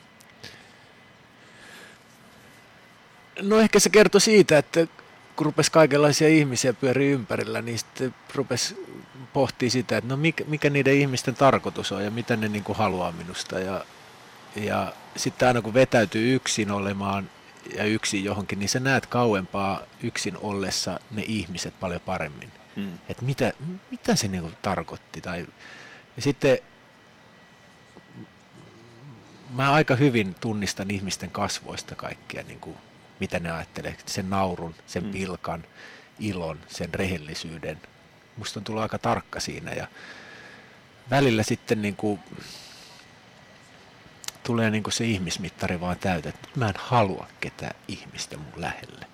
No 3.41 3.59
ehkä 3.59 3.79
se 3.79 3.89
kertoi 3.89 4.21
siitä, 4.21 4.57
että 4.57 4.87
kun 5.35 5.45
rupesi 5.45 5.71
kaikenlaisia 5.71 6.27
ihmisiä 6.27 6.73
pyörii 6.73 7.11
ympärillä, 7.11 7.61
niin 7.61 7.79
sitten 7.79 8.15
rupesi 8.35 8.85
pohtii 9.33 9.69
sitä, 9.69 9.97
että 9.97 10.07
no 10.07 10.17
mikä, 10.17 10.43
mikä 10.47 10.69
niiden 10.69 10.93
ihmisten 10.93 11.35
tarkoitus 11.35 11.91
on 11.91 12.03
ja 12.03 12.11
mitä 12.11 12.35
ne 12.35 12.47
niin 12.47 12.63
kuin 12.63 12.77
haluaa 12.77 13.11
minusta. 13.11 13.59
Ja, 13.59 13.85
ja 14.55 14.93
sitten 15.15 15.47
aina 15.47 15.61
kun 15.61 15.73
vetäytyy 15.73 16.35
yksin 16.35 16.71
olemaan 16.71 17.29
ja 17.75 17.83
yksin 17.83 18.23
johonkin, 18.23 18.59
niin 18.59 18.69
sä 18.69 18.79
näet 18.79 19.05
kauempaa 19.05 19.81
yksin 20.03 20.37
ollessa 20.37 20.99
ne 21.11 21.23
ihmiset 21.27 21.79
paljon 21.79 22.01
paremmin. 22.01 22.51
Hmm. 22.75 22.93
Että 23.09 23.25
mitä, 23.25 23.53
mitä 23.91 24.15
se 24.15 24.27
niin 24.27 24.41
kuin 24.41 24.57
tarkoitti. 24.61 25.21
Tai, 25.21 25.47
ja 26.15 26.21
sitten 26.21 26.59
mä 29.53 29.71
aika 29.71 29.95
hyvin 29.95 30.35
tunnistan 30.35 30.91
ihmisten 30.91 31.31
kasvoista 31.31 31.95
kaikkia, 31.95 32.43
niin 32.43 32.59
kuin, 32.59 32.77
mitä 33.19 33.39
ne 33.39 33.51
ajattelee. 33.51 33.95
Sen 34.05 34.29
naurun, 34.29 34.75
sen 34.87 35.03
hmm. 35.03 35.11
pilkan, 35.11 35.63
ilon, 36.19 36.59
sen 36.67 36.93
rehellisyyden. 36.93 37.81
Musta 38.37 38.59
on 38.59 38.63
tullut 38.63 38.81
aika 38.81 38.97
tarkka 38.97 39.39
siinä 39.39 39.71
ja 39.71 39.87
välillä 41.09 41.43
sitten 41.43 41.81
niin 41.81 41.95
kuin, 41.95 42.19
tulee 44.43 44.69
niin 44.69 44.83
kuin 44.83 44.93
se 44.93 45.05
ihmismittari 45.05 45.81
vaan 45.81 45.97
täytä, 45.99 46.29
että 46.29 46.47
mä 46.55 46.69
en 46.69 46.73
halua 46.77 47.27
ketään 47.39 47.75
ihmistä 47.87 48.37
mun 48.37 48.53
lähelle. 48.55 49.05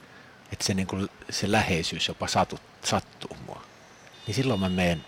Että 0.52 0.66
se, 0.66 0.74
niin 0.74 0.88
kuin, 0.88 1.10
se 1.30 1.52
läheisyys 1.52 2.08
jopa 2.08 2.28
satu, 2.28 2.60
sattuu 2.84 3.38
mua. 3.46 3.64
Niin 4.28 4.36
silloin 4.36 4.60
mä 4.60 4.70
menen 4.70 5.06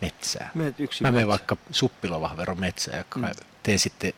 metsään. 0.00 0.50
yksin 0.78 1.06
mä 1.06 1.12
menen 1.12 1.28
vaikka 1.28 1.56
suppilovahveron 1.70 2.60
metsään 2.60 2.98
ja 2.98 3.04
mm. 3.16 3.28
teen 3.62 3.78
sitten, 3.78 4.12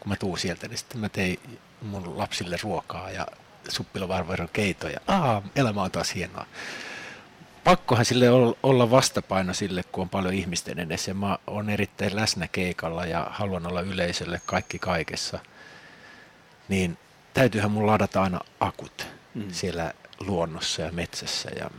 kun 0.00 0.08
mä 0.08 0.16
tuun 0.16 0.38
sieltä, 0.38 0.68
niin 0.68 0.78
sitten 0.78 1.00
mä 1.00 1.08
tein 1.08 1.40
mun 1.82 2.18
lapsille 2.18 2.58
ruokaa 2.62 3.10
ja 3.10 3.26
suppilovahveron 3.68 4.48
keitoja. 4.52 5.00
Aa, 5.06 5.42
elämä 5.56 5.82
on 5.82 5.90
taas 5.90 6.14
hienoa 6.14 6.46
pakkohan 7.66 8.04
sille 8.04 8.26
olla 8.62 8.90
vastapaino 8.90 9.54
sille, 9.54 9.82
kun 9.92 10.02
on 10.02 10.08
paljon 10.08 10.34
ihmisten 10.34 10.78
edessä. 10.78 11.14
Mä 11.14 11.38
oon 11.46 11.70
erittäin 11.70 12.16
läsnä 12.16 12.48
keikalla 12.48 13.06
ja 13.06 13.26
haluan 13.30 13.66
olla 13.66 13.80
yleisölle 13.80 14.40
kaikki 14.46 14.78
kaikessa. 14.78 15.38
Niin 16.68 16.98
täytyyhän 17.34 17.70
mun 17.70 17.86
ladata 17.86 18.22
aina 18.22 18.40
akut 18.60 19.06
mm. 19.34 19.50
siellä 19.52 19.92
luonnossa 20.20 20.82
ja 20.82 20.92
metsässä 20.92 21.50
ja 21.58 21.70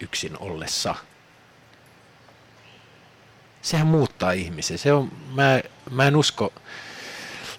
yksin 0.00 0.38
ollessa. 0.38 0.94
Sehän 3.62 3.86
muuttaa 3.86 4.32
ihmisen. 4.32 4.78
Se 4.78 4.92
on, 4.92 5.12
mä, 5.34 5.60
mä 5.90 6.06
en 6.06 6.16
usko, 6.16 6.52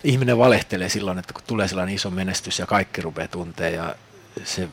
ihminen 0.04 0.38
valehtelee 0.38 0.90
silloin, 0.90 1.20
että 1.20 1.34
kun 1.34 1.44
tulee 1.48 1.68
sellainen 1.68 1.96
iso 1.96 2.10
menestys 2.10 2.60
ja 2.60 2.66
kaikki 2.66 3.02
rupeaa 3.02 3.28
tuntea 3.28 3.70
ja 3.70 3.96
se 4.44 4.70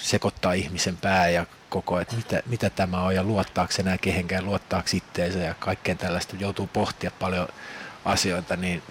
sekoittaa 0.00 0.52
ihmisen 0.52 0.96
pää 0.96 1.28
ja 1.28 1.46
koko, 1.72 2.00
että 2.00 2.16
mitä, 2.16 2.42
mitä 2.46 2.70
tämä 2.70 3.02
on 3.02 3.14
ja 3.14 3.24
luottaako 3.24 3.72
enää 3.78 3.98
kehenkään, 3.98 4.44
luottaako 4.44 4.88
itteensä 4.94 5.38
ja 5.38 5.54
kaikkeen 5.54 5.98
tällaista, 5.98 6.36
joutuu 6.36 6.66
pohtia 6.66 7.10
paljon 7.18 7.48
asioita, 8.04 8.56
niin 8.56 8.82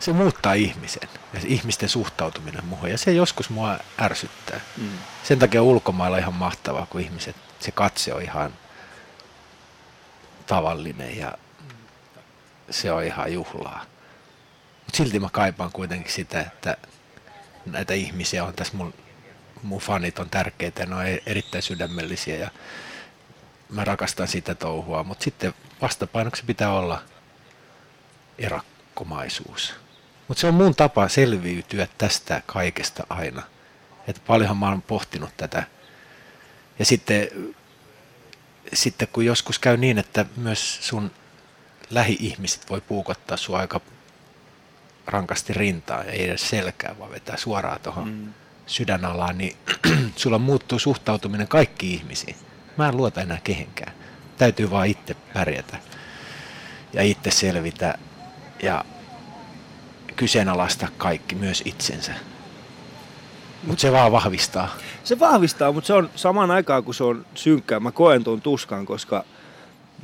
se 0.00 0.12
muuttaa 0.12 0.54
ihmisen 0.54 1.08
ja 1.34 1.40
se 1.40 1.48
ihmisten 1.48 1.88
suhtautuminen 1.88 2.64
muuhun 2.64 2.90
ja 2.90 2.98
se 2.98 3.12
joskus 3.12 3.50
mua 3.50 3.78
ärsyttää. 4.00 4.60
Mm. 4.76 4.88
Sen 5.24 5.38
takia 5.38 5.62
ulkomailla 5.62 6.16
on 6.16 6.22
ihan 6.22 6.34
mahtavaa, 6.34 6.86
kun 6.86 7.00
ihmiset, 7.00 7.36
se 7.60 7.70
katse 7.70 8.14
on 8.14 8.22
ihan 8.22 8.52
tavallinen 10.46 11.18
ja 11.18 11.32
se 12.70 12.92
on 12.92 13.04
ihan 13.04 13.32
juhlaa. 13.32 13.84
Mutta 14.84 14.96
silti 14.96 15.20
mä 15.20 15.28
kaipaan 15.32 15.72
kuitenkin 15.72 16.12
sitä, 16.12 16.40
että 16.40 16.76
näitä 17.66 17.94
ihmisiä 17.94 18.44
on 18.44 18.54
tässä 18.54 18.76
mun 18.76 18.94
mun 19.62 19.80
fanit 19.80 20.18
on 20.18 20.30
tärkeitä, 20.30 20.86
ne 20.86 20.94
on 20.94 21.06
e- 21.06 21.22
erittäin 21.26 21.62
sydämellisiä 21.62 22.36
ja 22.36 22.50
mä 23.70 23.84
rakastan 23.84 24.28
sitä 24.28 24.54
touhua, 24.54 25.04
mutta 25.04 25.24
sitten 25.24 25.54
vastapainoksi 25.82 26.42
pitää 26.46 26.72
olla 26.72 27.02
erakkomaisuus. 28.38 29.74
Mutta 30.28 30.40
se 30.40 30.46
on 30.46 30.54
mun 30.54 30.74
tapa 30.74 31.08
selviytyä 31.08 31.88
tästä 31.98 32.42
kaikesta 32.46 33.06
aina. 33.08 33.42
Että 34.08 34.22
paljonhan 34.26 34.56
mä 34.56 34.68
oon 34.68 34.82
pohtinut 34.82 35.30
tätä. 35.36 35.62
Ja 36.78 36.84
sitten, 36.84 37.28
sitten 38.72 39.08
kun 39.12 39.24
joskus 39.24 39.58
käy 39.58 39.76
niin, 39.76 39.98
että 39.98 40.26
myös 40.36 40.88
sun 40.88 41.10
lähi-ihmiset 41.90 42.70
voi 42.70 42.80
puukottaa 42.80 43.36
sua 43.36 43.58
aika 43.58 43.80
rankasti 45.06 45.52
rintaa 45.52 46.04
ja 46.04 46.12
ei 46.12 46.24
edes 46.24 46.48
selkää, 46.48 46.98
vaan 46.98 47.10
vetää 47.10 47.36
suoraan 47.36 47.80
tuohon 47.80 48.08
mm 48.08 48.32
sydänalaan, 48.66 49.38
niin 49.38 49.56
sulla 50.16 50.38
muuttuu 50.38 50.78
suhtautuminen 50.78 51.48
kaikki 51.48 51.94
ihmisiin. 51.94 52.36
Mä 52.76 52.88
en 52.88 52.96
luota 52.96 53.20
enää 53.20 53.38
kehenkään. 53.44 53.92
Täytyy 54.38 54.70
vaan 54.70 54.86
itse 54.86 55.16
pärjätä 55.34 55.76
ja 56.92 57.02
itse 57.02 57.30
selvitä 57.30 57.98
ja 58.62 58.84
kyseenalaista 60.16 60.88
kaikki, 60.98 61.34
myös 61.34 61.62
itsensä. 61.64 62.12
Mutta 63.66 63.80
se 63.80 63.92
vaan 63.92 64.12
vahvistaa. 64.12 64.76
Se 65.04 65.18
vahvistaa, 65.18 65.72
mutta 65.72 65.86
se 65.86 65.92
on 65.92 66.10
samaan 66.14 66.50
aikaan, 66.50 66.84
kun 66.84 66.94
se 66.94 67.04
on 67.04 67.26
synkkää. 67.34 67.80
Mä 67.80 67.92
koen 67.92 68.24
tuon 68.24 68.40
tuskan, 68.40 68.86
koska 68.86 69.24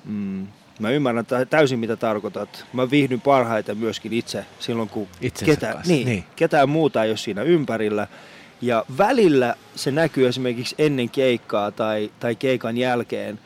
mm, 0.05 0.47
mä 0.79 0.91
ymmärrän 0.91 1.27
täysin, 1.51 1.79
mitä 1.79 1.97
tarkoitat. 1.97 2.65
Mä 2.73 2.91
viihdyn 2.91 3.21
parhaiten 3.21 3.79
myöskin 3.79 4.13
itse 4.13 4.47
silloin, 4.59 4.89
kun 4.89 5.09
ketään, 5.45 5.83
niin, 5.87 6.07
niin. 6.07 6.25
ketään 6.37 6.69
muuta 6.69 7.05
ei 7.05 7.11
ole 7.11 7.17
siinä 7.17 7.43
ympärillä. 7.43 8.07
Ja 8.63 8.85
välillä 8.99 9.55
se 9.75 9.91
näkyy 9.91 10.29
esimerkiksi 10.29 10.75
ennen 10.79 11.11
keikkaa 11.11 11.71
tai, 11.71 12.11
tai 12.21 12.35
keikan 12.35 12.77
jälkeen. 12.77 13.39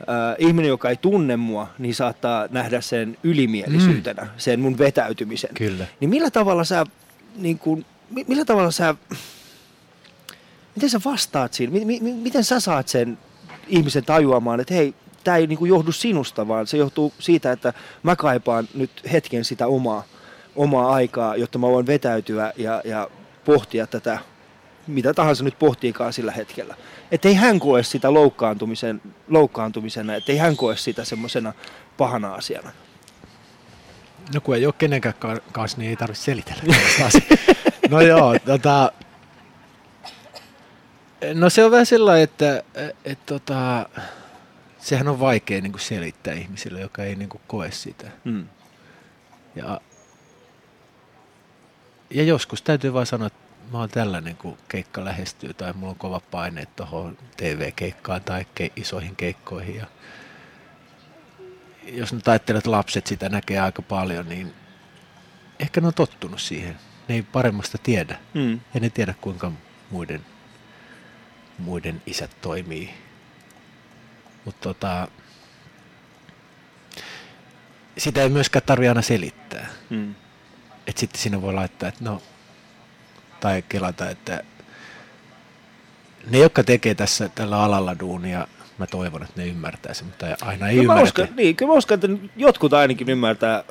Äh, 0.00 0.36
ihminen, 0.38 0.68
joka 0.68 0.90
ei 0.90 0.96
tunne 0.96 1.36
mua, 1.36 1.68
niin 1.78 1.94
saattaa 1.94 2.48
nähdä 2.50 2.80
sen 2.80 3.16
ylimielisyytenä, 3.22 4.22
mm. 4.22 4.28
sen 4.36 4.60
mun 4.60 4.78
vetäytymisen. 4.78 5.50
Kyllä. 5.54 5.86
Niin 6.00 6.10
millä 6.10 6.30
tavalla 6.30 6.64
sä, 6.64 6.86
niin 7.36 7.58
kun, 7.58 7.84
millä 8.28 8.44
tavalla 8.44 8.70
sä, 8.70 8.94
miten 10.74 10.90
sä 10.90 11.00
vastaat 11.04 11.54
siinä? 11.54 11.78
M- 11.78 12.22
miten 12.22 12.44
sä 12.44 12.60
saat 12.60 12.88
sen 12.88 13.18
ihmisen 13.68 14.04
tajuamaan, 14.04 14.60
että 14.60 14.74
hei, 14.74 14.94
tämä 15.24 15.36
ei 15.36 15.46
niin 15.46 15.66
johdu 15.66 15.92
sinusta, 15.92 16.48
vaan 16.48 16.66
se 16.66 16.76
johtuu 16.76 17.12
siitä, 17.18 17.52
että 17.52 17.72
mä 18.02 18.16
kaipaan 18.16 18.68
nyt 18.74 18.90
hetken 19.12 19.44
sitä 19.44 19.66
omaa, 19.66 20.04
omaa 20.56 20.94
aikaa, 20.94 21.36
jotta 21.36 21.58
mä 21.58 21.66
voin 21.66 21.86
vetäytyä 21.86 22.52
ja, 22.56 22.82
ja 22.84 23.10
pohtia 23.44 23.86
tätä 23.86 24.18
mitä 24.86 25.14
tahansa 25.14 25.44
nyt 25.44 25.58
pohtiikaan 25.58 26.12
sillä 26.12 26.32
hetkellä. 26.32 26.74
Että 27.10 27.28
ei 27.28 27.34
hän 27.34 27.60
koe 27.60 27.82
sitä 27.82 28.14
loukkaantumisen, 28.14 29.02
loukkaantumisena, 29.28 30.14
että 30.14 30.32
ei 30.32 30.38
hän 30.38 30.56
koe 30.56 30.76
sitä 30.76 31.04
semmoisena 31.04 31.52
pahana 31.96 32.34
asiana. 32.34 32.70
No 34.34 34.40
kun 34.40 34.56
ei 34.56 34.66
ole 34.66 34.74
kenenkään 34.78 35.14
kanssa, 35.52 35.78
niin 35.78 35.90
ei 35.90 35.96
tarvitse 35.96 36.22
selitellä. 36.22 36.62
no 37.90 38.00
joo, 38.00 38.38
tota, 38.46 38.92
no 41.34 41.50
se 41.50 41.64
on 41.64 41.70
vähän 41.70 41.86
sellainen, 41.86 42.24
että 42.24 42.62
et, 43.04 43.26
tota, 43.26 43.88
sehän 44.78 45.08
on 45.08 45.20
vaikea 45.20 45.60
niin 45.60 45.72
kuin 45.72 45.82
selittää 45.82 46.34
ihmisille, 46.34 46.80
joka 46.80 47.02
ei 47.02 47.16
niin 47.16 47.28
kuin 47.28 47.42
koe 47.46 47.70
sitä. 47.70 48.10
Hmm. 48.24 48.48
Ja, 49.56 49.80
ja 52.10 52.22
joskus 52.22 52.62
täytyy 52.62 52.92
vain 52.92 53.06
sanoa, 53.06 53.26
että 53.26 53.43
mä 53.72 53.78
oon 53.78 53.88
tällainen, 53.88 54.36
kun 54.36 54.58
keikka 54.68 55.04
lähestyy 55.04 55.54
tai 55.54 55.72
mulla 55.72 55.90
on 55.90 55.98
kova 55.98 56.20
paine 56.30 56.66
tuohon 56.76 57.18
TV-keikkaan 57.36 58.22
tai 58.22 58.46
ke- 58.60 58.72
isoihin 58.76 59.16
keikkoihin. 59.16 59.76
Ja 59.76 59.86
jos 61.82 62.12
nyt 62.12 62.28
ajattelet, 62.28 62.58
että 62.58 62.70
lapset 62.70 63.06
sitä 63.06 63.28
näkee 63.28 63.60
aika 63.60 63.82
paljon, 63.82 64.28
niin 64.28 64.54
ehkä 65.60 65.80
ne 65.80 65.86
on 65.86 65.94
tottunut 65.94 66.40
siihen. 66.40 66.78
Ne 67.08 67.14
ei 67.14 67.22
paremmasta 67.22 67.78
tiedä. 67.78 68.18
Mm. 68.34 68.60
Ja 68.74 68.80
ne 68.80 68.90
tiedä, 68.90 69.14
kuinka 69.20 69.52
muiden, 69.90 70.26
muiden 71.58 72.02
isät 72.06 72.30
toimii. 72.40 72.94
Mutta 74.44 74.60
tota, 74.60 75.08
sitä 77.98 78.22
ei 78.22 78.28
myöskään 78.28 78.62
tarvitse 78.66 78.88
aina 78.88 79.02
selittää. 79.02 79.66
Mm. 79.90 80.14
Että 80.86 81.00
sitten 81.00 81.20
siinä 81.20 81.42
voi 81.42 81.54
laittaa, 81.54 81.88
että 81.88 82.04
no 82.04 82.22
tai 83.44 83.64
kelata, 83.68 84.10
että 84.10 84.42
ne, 86.30 86.38
jotka 86.38 86.64
tekee 86.64 86.94
tässä 86.94 87.28
tällä 87.28 87.62
alalla 87.62 87.98
duunia 88.00 88.46
mä 88.78 88.86
toivon, 88.86 89.22
että 89.22 89.40
ne 89.40 89.46
ymmärtää 89.46 89.94
sen, 89.94 90.06
mutta 90.06 90.26
aina 90.42 90.68
ei 90.68 90.76
ymmärrä. 90.76 91.02
uskon, 91.02 91.28
niin, 91.36 91.56
kyllä 91.56 91.72
mä 91.72 91.76
uskon, 91.78 91.94
että 91.94 92.08
jotkut 92.36 92.72
ainakin 92.72 93.10
ymmärtää. 93.10 93.64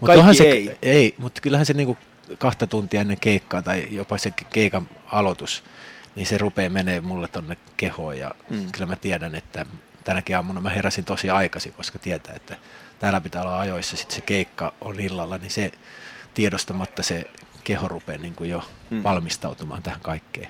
Mutta 0.00 0.14
Kaikki 0.14 0.34
se, 0.34 0.44
ei. 0.44 0.78
ei. 0.82 1.14
mutta 1.18 1.40
kyllähän 1.40 1.66
se 1.66 1.72
niinku 1.72 1.98
kahta 2.38 2.66
tuntia 2.66 3.00
ennen 3.00 3.20
keikkaa 3.20 3.62
tai 3.62 3.88
jopa 3.90 4.18
se 4.18 4.30
keikan 4.30 4.88
aloitus, 5.06 5.64
niin 6.16 6.26
se 6.26 6.38
rupeaa 6.38 6.70
menee 6.70 7.00
mulle 7.00 7.28
tonne 7.28 7.56
kehoon 7.76 8.18
ja 8.18 8.34
mm. 8.50 8.72
kyllä 8.72 8.86
mä 8.86 8.96
tiedän, 8.96 9.34
että 9.34 9.66
tänäkin 10.04 10.36
aamuna 10.36 10.60
mä 10.60 10.70
heräsin 10.70 11.04
tosi 11.04 11.30
aikaisin, 11.30 11.72
koska 11.72 11.98
tietää, 11.98 12.34
että 12.34 12.56
täällä 12.98 13.20
pitää 13.20 13.42
olla 13.42 13.60
ajoissa, 13.60 13.96
sitten 13.96 14.16
se 14.16 14.20
keikka 14.20 14.72
on 14.80 15.00
illalla, 15.00 15.38
niin 15.38 15.50
se 15.50 15.72
tiedostamatta 16.34 17.02
se 17.02 17.24
keho 17.70 17.88
rupeaa 17.88 18.18
niin 18.18 18.34
kuin 18.34 18.50
jo 18.50 18.62
Mm. 18.90 18.96
mm. 18.96 19.02
valmistautumaan 19.02 19.82
tähän 19.82 20.00
kaikkeen. 20.00 20.48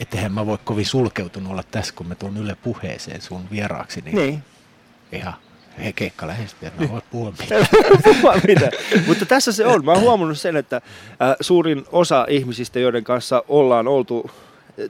Ettehän 0.00 0.32
mä 0.32 0.46
voi 0.46 0.58
kovin 0.64 0.86
sulkeutunut 0.86 1.52
olla 1.52 1.62
tässä, 1.70 1.94
kun 1.94 2.06
mä 2.06 2.14
tuun 2.14 2.36
Yle 2.36 2.54
puheeseen 2.62 3.20
sun 3.22 3.50
vieraaksi, 3.50 4.00
niin, 4.00 4.16
Niin. 4.16 4.42
ihan 5.12 5.34
he 5.84 5.92
keikka 5.92 6.26
lähestyy, 6.26 6.70
mä 6.78 6.88
voin 6.88 7.02
puhua 7.10 7.32
mitä. 7.40 7.54
Puhua 8.04 8.34
mitä. 8.46 8.70
Mutta 9.06 9.26
tässä 9.26 9.52
se 9.52 9.66
on. 9.66 9.84
Mä 9.84 9.92
oon 9.92 10.00
huomannut 10.00 10.38
sen, 10.38 10.56
että 10.56 10.76
äh, 10.76 10.82
suurin 11.40 11.84
osa 11.92 12.26
ihmisistä, 12.28 12.78
joiden 12.78 13.04
kanssa 13.04 13.42
ollaan 13.48 13.88
oltu 13.88 14.30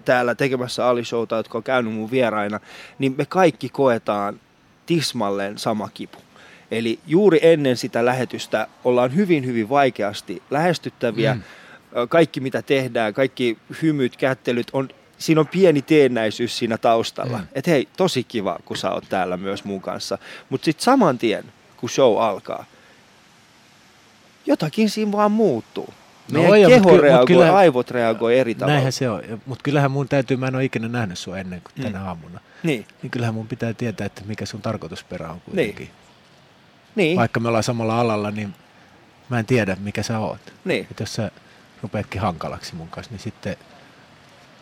täällä 0.05 0.34
tekemässä 0.34 0.88
Ali-showta, 0.88 1.36
jotka 1.36 1.59
on 1.59 1.64
käynyt 1.64 1.92
mun 1.94 2.11
vieraina, 2.11 2.61
niin 2.99 3.14
me 3.18 3.26
kaikki 3.26 3.68
koetaan 3.68 4.40
tismalleen 4.86 5.59
sama 5.59 5.88
kipu. 5.94 6.18
Eli 6.70 6.98
juuri 7.06 7.38
ennen 7.42 7.76
sitä 7.76 8.04
lähetystä 8.04 8.66
ollaan 8.84 9.14
hyvin, 9.14 9.46
hyvin 9.46 9.68
vaikeasti 9.68 10.42
lähestyttäviä. 10.50 11.34
Mm. 11.34 11.40
Mm. 11.40 12.08
Kaikki 12.08 12.40
mitä 12.40 12.62
tehdään, 12.62 13.14
kaikki 13.14 13.58
hymyt, 13.82 14.16
kättelyt, 14.16 14.66
on, 14.72 14.88
siinä 15.18 15.40
on 15.40 15.46
pieni 15.46 15.82
teennäisyys 15.82 16.58
siinä 16.58 16.78
taustalla. 16.78 17.36
Mm. 17.38 17.42
Mm. 17.42 17.48
Että 17.54 17.70
hei, 17.70 17.88
tosi 17.96 18.24
kiva, 18.24 18.58
kun 18.64 18.76
sä 18.76 18.90
oot 18.90 19.04
täällä 19.08 19.36
myös 19.36 19.64
mun 19.64 19.80
kanssa. 19.80 20.18
Mutta 20.50 20.64
sitten 20.64 20.84
saman 20.84 21.18
tien, 21.18 21.44
kun 21.76 21.88
show 21.90 22.22
alkaa, 22.22 22.64
jotakin 24.46 24.90
siinä 24.90 25.12
vaan 25.12 25.32
muuttuu. 25.32 25.94
No 26.32 26.42
Meidän 26.42 26.60
ja 26.60 26.68
keho 26.68 26.80
mut 26.82 26.88
ky- 26.90 26.94
mut 26.96 27.02
reagoi, 27.02 27.26
kyllä- 27.26 27.56
aivot 27.56 27.90
reagoi 27.90 28.38
eri 28.38 28.54
tavalla. 28.54 28.72
Näinhän 28.74 28.92
se 28.92 29.10
on, 29.10 29.22
mutta 29.46 29.62
kyllähän 29.62 29.90
mun 29.90 30.08
täytyy, 30.08 30.36
mä 30.36 30.46
en 30.48 30.54
ole 30.54 30.64
ikinä 30.64 30.88
nähnyt 30.88 31.18
sua 31.18 31.38
ennen 31.38 31.60
kuin 31.60 31.72
Mm. 31.76 31.82
tänä 31.82 32.04
aamuna. 32.04 32.40
Niin, 32.62 32.86
Niin 33.02 33.10
kyllähän 33.10 33.34
mun 33.34 33.46
pitää 33.46 33.72
tietää, 33.74 34.06
että 34.06 34.22
mikä 34.26 34.46
sun 34.46 34.62
tarkoitusperä 34.62 35.30
on 35.30 35.40
kuitenkin. 35.40 35.76
niin, 35.76 35.90
Vaikka 37.16 37.40
me 37.40 37.49
ollaan 37.49 37.64
samalla 37.64 38.01
alalla, 38.01 38.30
niin 38.30 38.55
mä 39.28 39.38
en 39.38 39.46
tiedä, 39.46 39.76
mikä 39.80 40.03
sä 40.03 40.18
oot. 40.18 40.40
niin. 40.64 40.86
Et 40.90 41.01
jos 41.01 41.14
sä 41.14 41.30
rupeatkin 41.82 42.20
hankalaksi 42.20 42.74
mun 42.74 42.88
kanssa, 42.88 43.12
niin 43.12 43.20
sitten... 43.20 43.57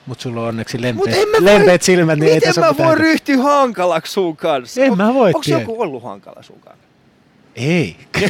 Mut 0.07 0.21
sulla 0.21 0.41
on 0.43 0.49
onneksi 0.49 0.77
Mut 0.77 0.83
lempeät, 0.83 1.17
en 1.17 1.29
mä 1.29 1.37
voi- 1.41 1.45
lempeät 1.45 1.83
silmät, 1.83 2.19
niin 2.19 2.29
ei 2.29 2.35
Miten 2.35 2.49
tässä 2.49 2.61
mä 2.61 2.77
voin 2.79 2.99
ryhtyä 2.99 3.37
hankalaksi 3.43 4.13
sun 4.13 4.37
kanssa? 4.37 4.85
En 4.85 4.97
mä 4.97 5.15
voi 5.15 5.27
Onko 5.35 5.43
joku 5.47 5.83
ollut 5.83 6.03
hankala 6.03 6.43
sun 6.43 6.61
kanssa? 6.61 6.87
Ei. 7.57 7.97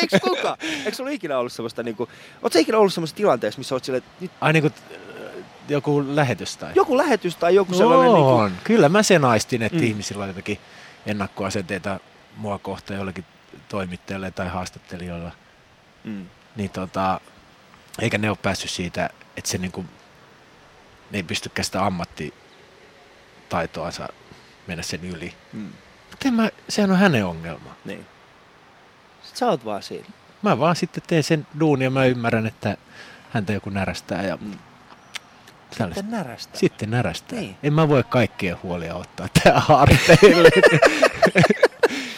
Eikö 0.00 0.18
kuka? 0.22 0.56
Eikö 0.84 0.94
sulla 0.94 1.10
ikinä 1.10 1.38
ollut 1.38 1.52
semmoista 1.52 1.82
niinku... 1.82 2.08
Oot 2.42 2.52
sä 2.52 2.58
ikinä 2.58 2.78
ollut 2.78 2.94
semmoisessa 2.94 3.16
tilanteessa, 3.16 3.58
missä 3.58 3.74
oot 3.74 3.84
silleen, 3.84 4.02
nyt 4.20 4.30
Ai 4.40 4.52
niinku 4.52 4.68
äh, 4.68 5.44
joku 5.68 6.04
lähetys 6.08 6.56
tai... 6.56 6.72
joku 6.74 6.96
lähetys 6.96 7.36
tai 7.36 7.54
joku 7.54 7.72
no 7.72 7.78
sellainen 7.78 8.14
niinku... 8.14 8.30
on. 8.30 8.52
Kyllä 8.64 8.88
mä 8.88 9.02
sen 9.02 9.24
aistin, 9.24 9.62
että 9.62 9.78
Mm. 9.78 9.82
mm. 9.82 9.88
ihmisillä 9.88 10.22
on 10.22 10.28
jotakin 10.28 10.58
ennakkoasenteita 11.06 12.00
mua 12.36 12.58
kohtaan 12.58 12.98
jollakin 12.98 13.24
toimittajalle 13.68 14.30
tai 14.30 14.48
haastattelijoilla. 14.48 15.30
Mm. 16.04 16.26
Niin 16.56 16.70
tota, 16.70 17.20
eikä 18.00 18.18
ne 18.18 18.30
ole 18.30 18.38
päässyt 18.42 18.70
siitä, 18.70 19.10
että 19.36 19.50
se 19.50 19.58
niinku, 19.58 19.84
ne 21.10 21.18
ei 21.18 21.22
pystykään 21.22 21.64
sitä 21.64 21.86
ammattitaitoansa 21.86 24.08
mennä 24.66 24.82
sen 24.82 25.04
yli. 25.04 25.34
Mm. 25.52 25.72
Mutta 26.10 26.30
mä, 26.30 26.50
sehän 26.68 26.90
on 26.90 26.98
hänen 26.98 27.26
ongelma. 27.26 27.74
Niin. 27.84 28.06
Sä 29.34 29.46
oot 29.46 29.64
vaan 29.64 29.82
siinä. 29.82 30.06
Mä 30.42 30.58
vaan 30.58 30.76
sitten 30.76 31.02
teen 31.06 31.22
sen 31.22 31.46
duunin 31.60 31.84
ja 31.84 31.90
mä 31.90 32.04
ymmärrän, 32.04 32.46
että 32.46 32.76
häntä 33.30 33.52
joku 33.52 33.70
närästää 33.70 34.22
ja 34.22 34.36
Mm. 34.36 34.58
tällaista. 35.78 36.00
Sitten 36.00 36.10
närästä. 36.10 36.58
Sitten 36.58 36.90
närästää. 36.90 37.38
Niin. 37.40 37.56
En 37.62 37.72
mä 37.72 37.88
voi 37.88 38.04
kaikkia 38.08 38.56
huolia 38.62 38.94
ottaa 38.94 39.28
tähän 39.42 39.62
harteille. 39.62 40.48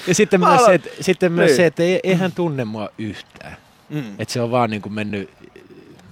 ja 0.07 0.15
sitten 0.15 0.41
Mä 0.41 0.47
myös, 0.49 0.61
alan- 0.61 0.67
se, 0.71 0.75
että, 0.75 0.89
sitten 1.01 1.33
myös 1.33 1.47
Niin. 1.49 1.57
se, 1.57 1.67
että 1.67 1.83
ei, 1.83 2.15
hän 2.15 2.33
tunne 2.33 2.65
mua 2.65 2.89
yhtään. 2.99 3.57
Mm. 3.89 4.15
Että 4.19 4.33
se 4.35 4.41
on 4.41 4.51
vaan 4.51 4.71
niin 4.71 4.83
kuin 4.83 4.93
mennyt, 4.93 5.31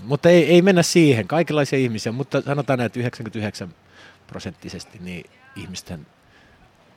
mutta 0.05 0.29
ei, 0.29 0.45
ei 0.45 0.63
mennä 0.63 0.83
siihen, 0.83 1.29
kaikenlaisia 1.29 1.79
ihmisiä, 1.79 2.13
mutta 2.13 2.41
sanotaan 2.43 2.79
näin, 2.79 2.87
että 2.87 2.99
99 3.01 3.75
prosenttisesti 4.27 4.99
niin 5.03 5.31
ihmisten 5.57 6.07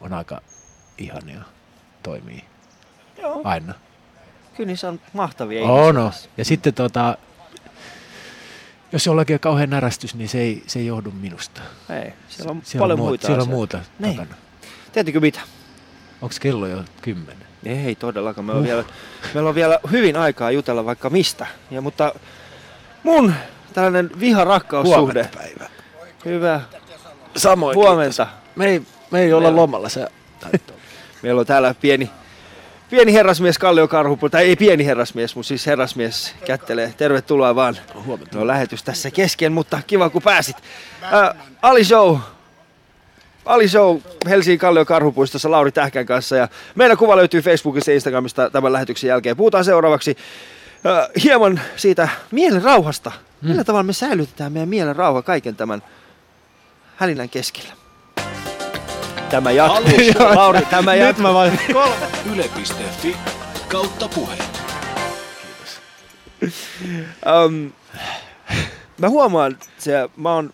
on 0.02 0.14
aika 0.14 0.42
ihania 0.98 1.42
toimii 2.04 2.44
Joo, 3.22 3.42
aina. 3.44 3.74
kyllä 4.58 4.68
niissä 4.68 4.90
on 4.90 5.00
mahtavia 5.14 5.64
On, 5.64 5.96
no. 5.96 6.02
ihmisiä. 6.06 6.30
Ja 6.38 6.46
sitten 6.46 6.74
tota, 6.74 7.18
jos 8.92 9.06
jollakin 9.06 9.34
on 9.34 9.40
kauhean 9.40 9.70
närästys, 9.70 10.16
niin 10.16 10.30
se 10.30 10.40
ei, 10.40 10.64
se 10.68 10.80
ei 10.80 10.86
johdu 10.86 11.12
minusta. 11.12 11.62
Ei, 11.90 12.14
siellä 12.30 12.52
on 12.52 12.62
siellä 12.64 12.84
paljon 12.84 13.00
on, 13.00 13.06
muita 13.06 13.28
Siellä 13.28 13.44
on 13.44 13.50
muuta 13.50 13.80
Niin. 14.00 14.16
takana. 14.18 14.36
Tiedätkö 14.94 15.20
mitä? 15.20 15.40
Onko 16.24 16.36
kello 16.42 16.68
jo 16.68 16.84
kymmenen? 17.02 17.48
Ei 17.66 17.96
todellakaan. 17.96 18.46
Meillä 18.46 18.60
on, 18.60 18.64
Uh. 18.64 18.68
vielä, 18.68 18.84
meillä 19.34 19.50
on 19.50 19.56
vielä 19.56 19.80
hyvin 19.92 20.16
aikaa 20.18 20.52
jutella 20.52 20.86
vaikka 20.86 21.10
mistä. 21.10 21.48
Ja, 21.72 21.82
mutta 21.82 22.16
mun 23.04 23.34
tällainen 23.74 24.12
viha-rakkaussuhde. 24.20 25.30
päivä. 25.36 25.70
Hyvä. 26.26 26.62
Samoin. 27.38 27.76
Huomenta. 27.76 28.28
Me 28.56 28.66
ei, 28.66 28.82
me 29.12 29.22
ei 29.22 29.34
olla 29.34 29.48
Meillä- 29.48 29.62
lomalla. 29.62 29.90
Sä, 29.90 30.08
Meillä 31.24 31.40
on 31.40 31.46
täällä 31.46 31.76
pieni, 31.82 32.10
pieni 32.90 33.14
herrasmies 33.14 33.58
Kallio 33.58 33.88
Karhupu, 33.88 34.30
tai 34.30 34.44
ei 34.44 34.56
pieni 34.56 34.86
herrasmies, 34.86 35.36
mutta 35.36 35.48
siis 35.48 35.66
herrasmies 35.68 36.36
kättelee. 36.46 36.94
Tervetuloa 36.98 37.56
vaan. 37.56 37.78
huomenta. 38.06 38.38
No 38.38 38.48
lähetys 38.48 38.84
tässä 38.84 39.12
kesken, 39.12 39.52
mutta 39.52 39.80
kiva 39.88 40.10
kun 40.10 40.22
pääsit. 40.22 40.58
Ää, 41.02 41.36
Ali 41.62 41.84
Show. 41.84 42.18
Ali 43.46 43.68
Show 43.68 44.00
Helsingin 44.30 44.60
Kallio 44.60 44.86
Karhupuistossa 44.86 45.52
Lauri 45.52 45.72
Tähkän 45.72 46.06
kanssa 46.06 46.36
ja 46.36 46.48
meidän 46.76 46.98
kuva 46.98 47.16
löytyy 47.18 47.42
Facebookista 47.42 47.92
ja 47.92 47.96
Instagramista 47.96 48.50
tämän 48.50 48.74
lähetyksen 48.74 49.08
jälkeen. 49.08 49.38
Puhutaan 49.38 49.66
seuraavaksi 49.66 50.18
ää, 50.84 51.10
hieman 51.24 51.62
siitä 51.76 52.10
mielen 52.32 52.62
rauhasta. 52.62 53.12
Mm. 53.42 53.50
Millä 53.50 53.64
tavalla 53.64 53.84
me 53.84 53.94
säilytetään 53.94 54.52
meidän 54.54 54.70
mielen 54.70 54.96
rauha 54.96 55.22
kaiken 55.22 55.56
tämän 55.56 55.84
hälinän 56.96 57.30
keskellä? 57.30 57.74
Tämä 59.30 59.52
jatkuu. 59.52 59.94
Lauri, 60.36 60.62
tämä 60.70 60.92
Nyt 60.92 61.02
jatkuu. 61.02 61.24
mä 61.24 61.34
vaan... 61.34 61.60
Yle.fi 62.34 63.18
kautta 63.68 64.08
puhe. 64.08 64.38
Um, 67.46 67.72
mä 68.98 69.10
huomaan, 69.10 69.58
se, 69.78 70.10
mä 70.18 70.34
oon 70.34 70.54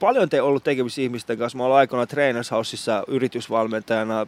paljon 0.00 0.28
te 0.28 0.42
ollut 0.42 0.64
tekemisissä 0.64 1.02
ihmisten 1.02 1.38
kanssa. 1.38 1.58
Mä 1.58 1.64
oon 1.64 1.76
aikoinaan 1.76 2.08
Trainers 2.08 2.50
Houseissa 2.50 3.04
yritysvalmentajana 3.06 4.20
äh, 4.20 4.26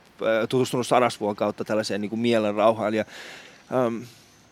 tutustunut 0.48 0.86
Sarasvuon 0.86 1.36
kautta 1.36 1.64
tällaiseen 1.64 2.00
niin 2.00 2.10
kuin 2.10 2.20
mielenrauhaan. 2.20 2.94
Ja, 2.94 3.04
um, 3.86 4.02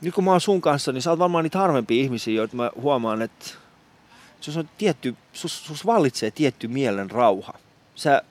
nyt 0.01 0.15
kun 0.15 0.25
mä 0.25 0.31
oon 0.31 0.41
sun 0.41 0.61
kanssa, 0.61 0.93
niin 0.93 1.03
sä 1.03 1.11
oot 1.11 1.19
varmaan 1.19 1.45
niitä 1.45 1.59
harvempia 1.59 2.03
ihmisiä, 2.03 2.35
joita 2.35 2.57
mä 2.57 2.71
huomaan, 2.81 3.23
että 3.23 3.47
sus, 4.41 4.57
on 4.57 4.69
tietty, 4.79 5.17
sus, 5.33 5.67
sus 5.67 5.87
vallitsee 5.87 6.31
tietty 6.31 6.69
mielen 6.69 7.11
rauha. 7.11 7.53
Sä, 7.95 8.23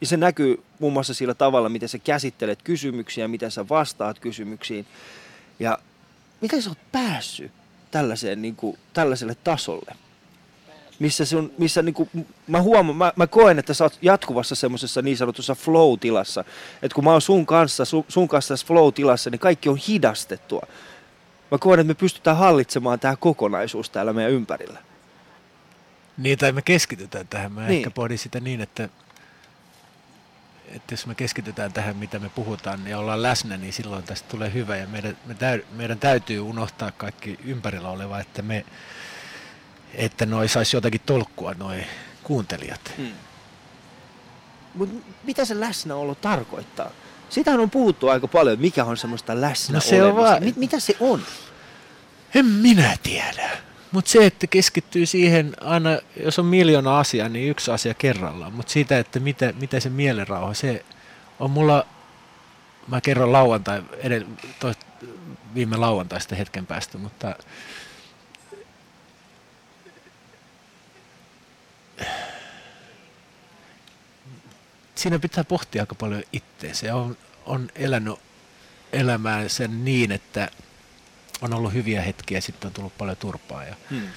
ja 0.00 0.06
se 0.06 0.16
näkyy 0.16 0.62
muun 0.78 0.92
muassa 0.92 1.14
sillä 1.14 1.34
tavalla, 1.34 1.68
miten 1.68 1.88
sä 1.88 1.98
käsittelet 1.98 2.62
kysymyksiä, 2.62 3.28
miten 3.28 3.50
sä 3.50 3.68
vastaat 3.68 4.18
kysymyksiin. 4.18 4.86
Ja 5.58 5.78
miten 6.40 6.62
sä 6.62 6.70
oot 6.70 6.92
päässyt 6.92 7.52
tällaiseen, 7.90 8.42
niin 8.42 8.56
kuin, 8.56 8.78
tällaiselle 8.92 9.36
tasolle? 9.44 10.05
Missä, 10.98 11.24
sun, 11.24 11.52
missä 11.58 11.82
niin 11.82 11.94
kuin, 11.94 12.10
mä 12.46 12.62
huomaan, 12.62 12.96
mä, 12.96 13.12
mä 13.16 13.26
koen, 13.26 13.58
että 13.58 13.74
sä 13.74 13.84
oot 13.84 13.98
jatkuvassa 14.02 14.54
semmoisessa 14.54 15.02
niin 15.02 15.16
sanotussa 15.16 15.54
flow-tilassa. 15.54 16.44
Että 16.82 16.94
kun 16.94 17.04
mä 17.04 17.12
oon 17.12 17.22
sun 17.22 17.46
kanssa, 17.46 17.84
sun, 17.84 18.04
sun 18.08 18.28
kanssa 18.28 18.52
tässä 18.52 18.66
flow-tilassa, 18.66 19.30
niin 19.30 19.38
kaikki 19.38 19.68
on 19.68 19.76
hidastettua. 19.76 20.66
Mä 21.50 21.58
koen, 21.58 21.80
että 21.80 21.88
me 21.88 21.94
pystytään 21.94 22.36
hallitsemaan 22.36 23.00
tämä 23.00 23.16
kokonaisuus 23.16 23.90
täällä 23.90 24.12
meidän 24.12 24.32
ympärillä. 24.32 24.78
Niin, 26.18 26.38
tai 26.38 26.52
me 26.52 26.62
keskitytään 26.62 27.28
tähän. 27.28 27.52
Mä 27.52 27.60
Niin. 27.60 27.68
niin. 27.68 27.78
ehkä 27.78 27.90
pohdin 27.90 28.18
sitä 28.18 28.40
niin, 28.40 28.60
että, 28.60 28.88
että 30.68 30.92
jos 30.92 31.06
me 31.06 31.14
keskitytään 31.14 31.72
tähän, 31.72 31.96
mitä 31.96 32.18
me 32.18 32.28
puhutaan, 32.28 32.86
ja 32.86 32.98
ollaan 32.98 33.22
läsnä, 33.22 33.56
niin 33.56 33.72
silloin 33.72 34.04
tästä 34.04 34.28
tulee 34.28 34.52
hyvä. 34.52 34.76
Ja 34.76 34.86
meidän, 34.86 35.16
me 35.26 35.34
täy, 35.34 35.62
meidän 35.72 35.98
täytyy 35.98 36.40
unohtaa 36.40 36.90
kaikki 36.90 37.38
ympärillä 37.44 37.88
oleva, 37.88 38.20
että 38.20 38.42
me 38.42 38.64
että 39.96 40.26
noi 40.26 40.48
saisi 40.48 40.76
jotakin 40.76 41.00
tolkkua, 41.06 41.54
noi 41.58 41.84
kuuntelijat. 42.22 42.92
Hmm. 42.96 43.12
Mutta 44.74 45.06
mitä 45.24 45.44
se 45.44 45.60
läsnäolo 45.60 46.14
tarkoittaa? 46.14 46.90
Sitähän 47.30 47.60
on 47.60 47.70
puhuttu 47.70 48.08
aika 48.08 48.28
paljon, 48.28 48.60
mikä 48.60 48.84
on 48.84 48.96
semmoista 48.96 49.40
läsnä 49.40 49.74
No 49.74 49.80
se 49.80 50.02
on 50.02 50.16
vaan- 50.16 50.44
Mit, 50.44 50.56
mitä 50.56 50.80
se 50.80 50.96
on? 51.00 51.22
En 52.34 52.46
minä 52.46 52.96
tiedä. 53.02 53.50
Mutta 53.92 54.10
se, 54.10 54.26
että 54.26 54.46
keskittyy 54.46 55.06
siihen 55.06 55.54
aina, 55.60 55.90
jos 56.24 56.38
on 56.38 56.46
miljoona 56.46 56.98
asiaa, 56.98 57.28
niin 57.28 57.50
yksi 57.50 57.70
asia 57.70 57.94
kerrallaan. 57.94 58.52
Mutta 58.52 58.72
siitä, 58.72 58.98
että 58.98 59.20
mitä, 59.20 59.52
mitä 59.60 59.80
se 59.80 59.88
mielenrauha, 59.90 60.54
se 60.54 60.84
on 61.40 61.50
mulla, 61.50 61.86
mä 62.88 63.00
kerron 63.00 63.32
lauantai, 63.32 63.82
edell, 63.98 64.24
toist, 64.60 64.80
viime 65.54 65.76
lauantaista 65.76 66.34
hetken 66.34 66.66
päästä, 66.66 66.98
mutta 66.98 67.36
siinä 74.96 75.18
pitää 75.18 75.44
pohtia 75.44 75.82
aika 75.82 75.94
paljon 75.94 76.22
itteensä. 76.32 76.86
Ja 76.86 76.96
on, 76.96 77.16
on 77.46 77.68
elänyt 77.74 78.18
elämää 78.92 79.48
sen 79.48 79.84
niin, 79.84 80.12
että 80.12 80.50
on 81.40 81.54
ollut 81.54 81.72
hyviä 81.72 82.02
hetkiä 82.02 82.38
ja 82.38 82.42
sitten 82.42 82.68
on 82.68 82.72
tullut 82.72 82.98
paljon 82.98 83.16
turpaa. 83.16 83.64
Ja, 83.64 83.74
hmm. 83.90 84.08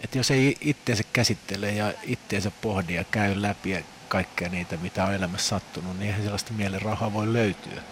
että 0.00 0.18
jos 0.18 0.30
ei 0.30 0.56
itteensä 0.60 1.04
käsittele 1.12 1.72
ja 1.72 1.92
itteensä 2.02 2.50
pohdi 2.50 2.94
ja 2.94 3.04
käy 3.04 3.42
läpi 3.42 3.70
ja 3.70 3.82
kaikkea 4.08 4.48
niitä, 4.48 4.76
mitä 4.76 5.04
on 5.04 5.14
elämässä 5.14 5.48
sattunut, 5.48 5.98
niin 5.98 6.06
eihän 6.06 6.22
sellaista 6.22 6.52
mielen 6.52 6.82
rahaa 6.82 7.12
voi 7.12 7.32
löytyä. 7.32 7.82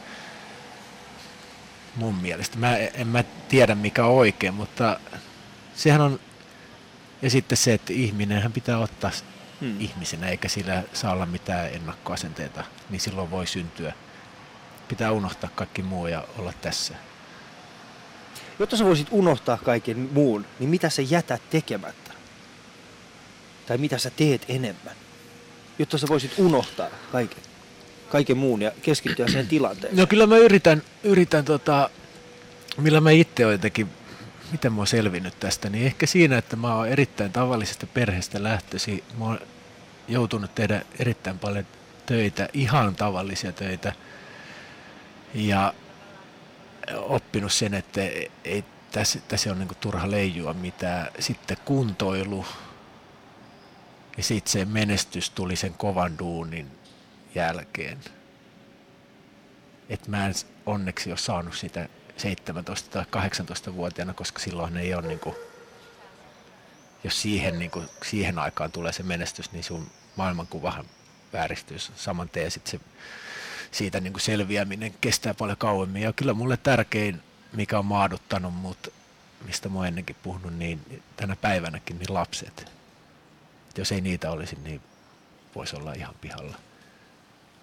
Mun 1.97 2.15
mielestä. 2.15 2.59
Mä 2.59 2.77
en 2.77 3.07
mä 3.07 3.25
tiedä 3.49 3.75
mikä 3.75 4.05
on 4.05 4.15
oikein, 4.15 4.55
mutta 4.55 5.01
sehän 5.75 6.01
on, 6.01 6.21
ja 7.23 7.31
sitten 7.31 7.59
se, 7.59 7.75
että 7.75 7.93
ihminenhän 7.93 8.53
pitää 8.53 8.79
ottaa 8.79 9.11
hmm. 9.61 9.81
ihmisenä, 9.81 10.29
eikä 10.29 10.49
sillä 10.49 10.83
saa 10.93 11.13
olla 11.13 11.27
mitään 11.27 11.75
ennakkoasenteita, 11.75 12.65
niin 12.91 13.01
silloin 13.01 13.31
voi 13.31 13.47
syntyä. 13.47 13.93
Pitää 14.89 15.13
unohtaa 15.13 15.51
kaikki 15.55 15.83
muu 15.83 16.07
ja 16.07 16.25
olla 16.39 16.53
tässä. 16.61 16.95
Jotta 18.59 18.77
sä 18.77 18.85
voisit 18.85 19.09
unohtaa 19.11 19.57
kaiken 19.57 20.09
muun, 20.13 20.47
niin 20.59 20.71
mitä 20.71 20.91
sä 20.91 21.03
jätät 21.03 21.43
tekemättä? 21.51 22.11
Tai 23.67 23.79
mitä 23.79 23.99
sä 23.99 24.11
teet 24.11 24.45
enemmän? 24.49 24.95
Jotta 25.79 25.99
sä 25.99 26.07
voisit 26.09 26.33
unohtaa 26.39 26.89
kaiken, 27.13 27.43
kaiken 28.09 28.37
muun 28.37 28.63
ja 28.63 28.73
keskittyä 28.83 29.29
sen 29.29 29.47
tilanteeseen. 29.47 29.97
No 29.97 30.07
kyllä 30.07 30.27
mä 30.27 30.37
yritän, 30.37 30.83
yritän 31.03 31.45
tota, 31.45 31.91
millä 32.77 33.01
mä 33.01 33.11
itse 33.11 33.47
olen 33.47 33.55
jotenkin, 33.55 33.89
miten 34.53 34.73
mä 34.73 34.81
oon 34.81 34.87
selvinnyt 34.87 35.41
tästä, 35.41 35.71
niin 35.71 35.87
ehkä 35.87 36.07
siinä, 36.07 36.39
että 36.39 36.57
mä 36.57 36.75
oon 36.75 36.89
erittäin 36.89 37.33
tavallisesta 37.33 37.87
perheestä 37.87 38.43
lähtösi. 38.43 39.05
Mä 39.19 39.25
oon 39.25 39.39
joutunut 40.09 40.55
tehdä 40.55 40.83
erittäin 40.99 41.39
paljon 41.39 41.67
töitä, 42.07 42.49
ihan 42.53 42.95
tavallisia 42.97 43.53
töitä. 43.53 43.93
Ja 45.35 45.75
oppinut 46.97 47.53
sen, 47.53 47.75
että 47.75 48.01
ei 48.45 48.65
tässä, 48.93 49.19
tässä 49.29 49.51
on 49.51 49.59
niin 49.59 49.69
turha 49.81 50.11
leijua 50.11 50.55
mitään. 50.55 51.09
Sitten 51.19 51.57
kuntoilu 51.65 52.47
ja 54.17 54.23
sitten 54.23 54.53
se 54.53 54.65
menestys 54.65 55.31
tuli 55.31 55.57
sen 55.57 55.75
kovan 55.75 56.19
duunin 56.19 56.71
jälkeen. 57.35 57.99
Et 59.89 60.09
mä 60.09 60.27
en 60.27 60.35
onneksi 60.67 61.11
ole 61.11 61.19
saanut 61.19 61.55
sitä 61.55 61.89
17 62.21 62.91
tai 62.91 63.23
18-vuotiaana, 63.23 64.15
koska 64.15 64.39
silloin 64.39 64.77
ei 64.77 64.95
ole 64.95 65.07
niin 65.07 65.21
kuin, 65.21 65.37
jos 67.05 67.23
siihen, 67.23 67.59
niin 67.59 67.71
kuin, 67.71 67.89
siihen 68.05 68.39
aikaan 68.39 68.73
tulee 68.73 68.93
se 68.93 69.03
menestys, 69.03 69.53
niin 69.53 69.65
sun 69.65 69.91
maailmankuvahan 70.17 70.85
vääristyy 71.33 71.79
saman 71.79 72.29
tien. 72.29 72.51
Sitten 72.51 72.71
se 72.71 72.81
siitä 73.71 74.01
niin 74.01 74.13
kuin 74.13 74.21
selviäminen 74.21 74.95
kestää 75.01 75.35
paljon 75.35 75.59
kauemmin. 75.59 76.03
Ja 76.03 76.13
kyllä 76.13 76.35
mulle 76.35 76.57
tärkein, 76.57 77.23
mikä 77.53 77.79
on 77.79 77.87
maaduttanut 77.87 78.55
mut, 78.55 78.93
mistä 79.47 79.69
mä 79.69 79.79
oon 79.79 79.87
ennenkin 79.87 80.17
puhunut, 80.23 80.55
niin 80.55 81.03
tänä 81.17 81.37
päivänäkin, 81.37 81.99
niin 81.99 82.15
lapset. 82.15 82.61
Et 83.71 83.79
jos 83.79 83.93
ei 83.93 84.01
niitä 84.01 84.31
olisi, 84.31 84.59
niin 84.65 84.81
voisi 85.55 85.77
olla 85.77 85.93
ihan 85.93 86.15
pihalla. 86.21 86.57
Ja, 86.57 86.59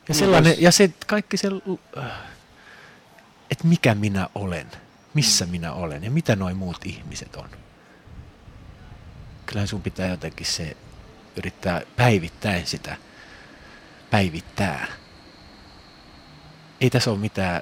niin 0.07 0.15
sellainen, 0.15 0.55
ja 0.61 0.71
se 0.71 0.93
kaikki 1.07 1.37
se, 1.37 1.47
että 3.51 3.67
mikä 3.67 3.95
minä 3.95 4.29
olen, 4.35 4.71
missä 5.13 5.45
minä 5.45 5.73
olen 5.73 6.03
ja 6.03 6.11
mitä 6.11 6.35
noin 6.35 6.57
muut 6.57 6.85
ihmiset 6.85 7.35
on. 7.35 7.49
Kyllähän 9.45 9.67
sun 9.67 9.81
pitää 9.81 10.07
jotenkin 10.07 10.45
se 10.45 10.77
yrittää 11.35 11.81
päivittäin 11.95 12.67
sitä 12.67 12.97
päivittää 14.09 14.87
ei 16.81 16.89
tässä 16.89 17.11
ole 17.11 17.19
mitään, 17.19 17.61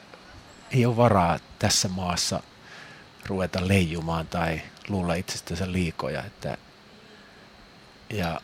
ei 0.71 0.85
ole 0.85 0.97
varaa 0.97 1.39
tässä 1.59 1.87
maassa 1.87 2.43
ruveta 3.25 3.67
leijumaan 3.67 4.27
tai 4.27 4.61
luulla 4.87 5.13
itsestänsä 5.13 5.71
liikoja. 5.71 6.23
Että, 6.23 6.57
ja 8.09 8.41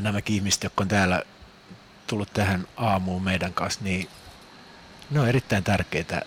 nämäkin 0.00 0.36
ihmiset, 0.36 0.62
jotka 0.62 0.82
on 0.82 0.88
täällä 0.88 1.22
tullut 2.06 2.32
tähän 2.32 2.66
aamuun 2.76 3.22
meidän 3.22 3.54
kanssa, 3.54 3.80
niin 3.84 4.08
ne 5.10 5.20
on 5.20 5.28
erittäin 5.28 5.64
tärkeitä 5.64 6.22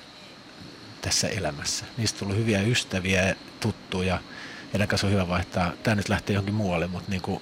tässä 1.02 1.28
elämässä. 1.28 1.86
Niistä 1.98 2.20
tullut 2.20 2.36
hyviä 2.36 2.62
ystäviä, 2.62 3.36
tuttuja. 3.60 4.20
Heidän 4.74 4.88
kanssa 4.88 5.08
on 5.08 5.14
hyvä 5.14 5.28
vaihtaa, 5.28 5.72
tämä 5.84 5.96
nyt 5.96 6.10
lähtee 6.10 6.34
johonkin 6.34 6.56
muualle, 6.56 6.88
mutta 6.88 7.12
niin 7.12 7.22
kuin, 7.22 7.42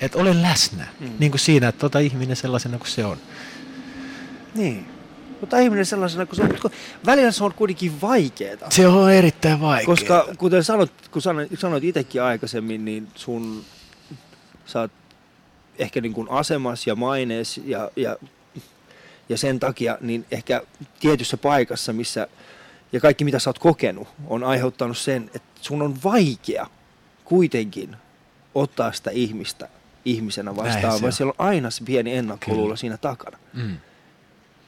et 0.00 0.14
ole 0.14 0.42
läsnä 0.42 0.86
mm. 1.00 1.10
niin 1.18 1.30
kuin 1.30 1.40
siinä, 1.40 1.68
että 1.68 1.78
tota 1.78 1.98
ihminen 1.98 2.36
sellaisena 2.36 2.78
kuin 2.78 2.88
se 2.88 3.04
on. 3.04 3.18
Niin. 4.54 4.86
Mutta 5.40 5.58
ihminen 5.58 5.86
sellaisena 5.86 6.26
kuin 6.26 6.36
se 6.36 6.42
on, 6.42 6.48
mutta 6.48 6.70
välillä 7.06 7.30
se 7.30 7.44
on 7.44 7.54
kuitenkin 7.54 8.00
vaikeaa. 8.00 8.70
Se 8.70 8.86
on 8.86 9.12
erittäin 9.12 9.60
vaikeaa. 9.60 9.86
Koska 9.86 10.28
kuten 10.38 10.64
sanot, 10.64 10.92
kun 11.10 11.22
sanoit, 11.22 11.52
sanoit 11.58 11.84
itsekin 11.84 12.22
aikaisemmin, 12.22 12.84
niin 12.84 13.08
sun, 13.14 13.64
sä 14.66 14.80
oot 14.80 14.92
ehkä 15.78 16.00
niin 16.00 16.12
kuin 16.12 16.30
asemas 16.30 16.86
ja 16.86 16.94
mainees 16.94 17.60
ja, 17.64 17.90
ja, 17.96 18.16
ja 19.28 19.38
sen 19.38 19.60
takia 19.60 19.98
niin 20.00 20.26
ehkä 20.30 20.62
tietyssä 21.00 21.36
paikassa, 21.36 21.92
missä 21.92 22.28
ja 22.92 23.00
kaikki 23.00 23.24
mitä 23.24 23.38
sä 23.38 23.50
oot 23.50 23.58
kokenut, 23.58 24.08
on 24.26 24.44
aiheuttanut 24.44 24.98
sen, 24.98 25.30
että 25.34 25.48
sun 25.60 25.82
on 25.82 25.96
vaikea 26.04 26.66
kuitenkin 27.24 27.96
ottaa 28.54 28.92
sitä 28.92 29.10
ihmistä 29.10 29.68
ihmisenä 30.04 30.56
vastaan, 30.56 31.02
vaan 31.02 31.12
siellä 31.12 31.34
on 31.38 31.46
aina 31.46 31.70
se 31.70 31.84
pieni 31.84 32.16
ennakkoluulo 32.16 32.76
siinä 32.76 32.96
takana. 32.96 33.38
Mm. 33.52 33.76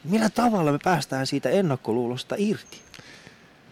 Millä 0.04 0.30
tavalla 0.30 0.72
me 0.72 0.78
päästään 0.84 1.26
siitä 1.26 1.50
ennakkoluulosta 1.50 2.34
irti? 2.38 2.80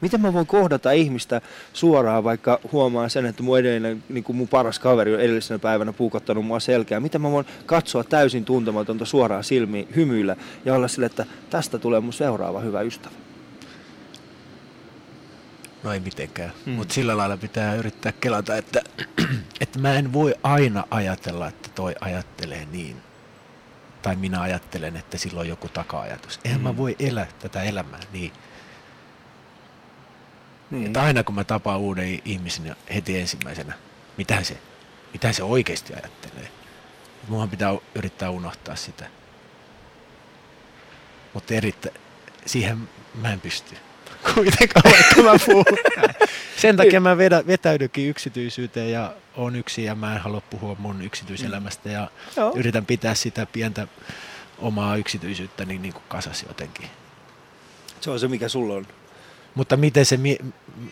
Miten 0.05 0.21
mä 0.21 0.33
voin 0.33 0.47
kohdata 0.47 0.93
ihmistä 0.93 1.41
suoraan, 1.73 2.25
vaikka 2.25 2.61
huomaan 2.73 3.11
sen, 3.11 3.27
että 3.27 3.43
mun 3.43 3.59
edellinen, 3.59 4.05
niin 4.09 4.25
kuin 4.25 4.37
mun 4.37 4.49
paras 4.49 4.79
kaveri 4.79 5.15
on 5.15 5.21
edellisenä 5.21 5.59
päivänä 5.59 5.93
puukottanut 5.93 6.47
mua 6.47 6.61
selkeä. 6.61 7.01
Miten 7.01 7.21
mä 7.21 7.31
voin 7.31 7.47
katsoa 7.67 8.05
täysin 8.05 8.45
tuntematonta 8.45 9.05
suoraan 9.05 9.45
silmiin, 9.45 9.89
hymyillä 9.97 10.37
ja 10.65 10.75
olla 10.75 10.89
sille, 10.89 11.07
että 11.07 11.27
tästä 11.51 11.79
tulee 11.79 12.01
mun 12.01 12.13
seuraava 12.13 12.61
hyvä 12.61 12.81
ystävä? 12.81 13.15
No 15.83 15.93
ei 15.93 16.01
mitenkään, 16.01 16.53
hmm. 16.65 16.75
mutta 16.75 16.95
sillä 16.95 17.17
lailla 17.17 17.37
pitää 17.37 17.75
yrittää 17.75 18.13
kelata, 18.21 18.57
että, 18.57 18.83
että 19.61 19.79
mä 19.79 19.95
en 19.95 20.13
voi 20.13 20.35
aina 20.43 20.85
ajatella, 20.91 21.49
että 21.49 21.69
toi 21.75 21.95
ajattelee 22.01 22.67
niin 22.73 22.97
tai 24.03 24.17
minä 24.17 24.41
ajattelen, 24.41 24.97
että 24.97 25.19
sillä 25.19 25.41
on 25.41 25.49
joku 25.49 25.69
taka-ajatus. 25.69 26.41
Eihän 26.45 26.61
mm. 26.61 26.65
mä 26.65 26.77
voi 26.77 26.97
elää 26.99 27.27
tätä 27.39 27.63
elämää 27.63 28.01
niin. 28.13 28.33
Niin. 30.75 30.87
Että 30.87 31.03
aina 31.03 31.25
kun 31.25 31.35
mä 31.35 31.45
tapaan 31.45 31.81
uuden 31.81 32.19
ihmisen 32.25 32.77
heti 32.95 33.19
ensimmäisenä, 33.19 33.75
mitä 34.17 34.43
se, 34.43 34.59
mitä 35.13 35.33
se 35.33 35.43
oikeasti 35.43 35.95
ajattelee. 35.95 36.49
Muhan 37.29 37.51
pitää 37.51 37.77
yrittää 37.95 38.31
unohtaa 38.31 38.77
sitä. 38.77 39.07
Mutta 41.35 41.55
siihen 42.47 42.89
mä 43.15 43.33
en 43.33 43.41
pysty 43.41 43.77
kuitenkaan, 44.35 44.93
vaikka 44.93 45.23
mä 45.23 45.39
puhun. 45.47 45.65
Sen 46.63 46.77
takia 46.77 47.01
mä 47.01 47.19
vedä, 47.19 47.47
vetäydynkin 47.47 48.09
yksityisyyteen 48.09 48.93
ja 48.93 49.15
on 49.37 49.57
yksi 49.57 49.85
ja 49.85 49.95
mä 49.95 50.15
en 50.15 50.21
halua 50.21 50.41
puhua 50.41 50.77
mun 50.79 51.03
yksityiselämästä 51.03 51.89
ja 51.89 52.11
Joo. 52.37 52.53
yritän 52.57 52.87
pitää 52.87 53.15
sitä 53.15 53.47
pientä 53.47 53.87
omaa 54.59 54.97
yksityisyyttä 54.97 55.65
niin, 55.65 55.83
niin 55.83 55.93
kuin 55.93 56.05
kasas 56.09 56.45
jotenkin. 56.49 56.91
Se 58.01 58.11
on 58.11 58.21
se, 58.21 58.29
mikä 58.29 58.49
sulla 58.49 58.75
on. 58.75 58.87
Mutta 59.55 59.77
miten 59.77 60.07
se, 60.07 60.19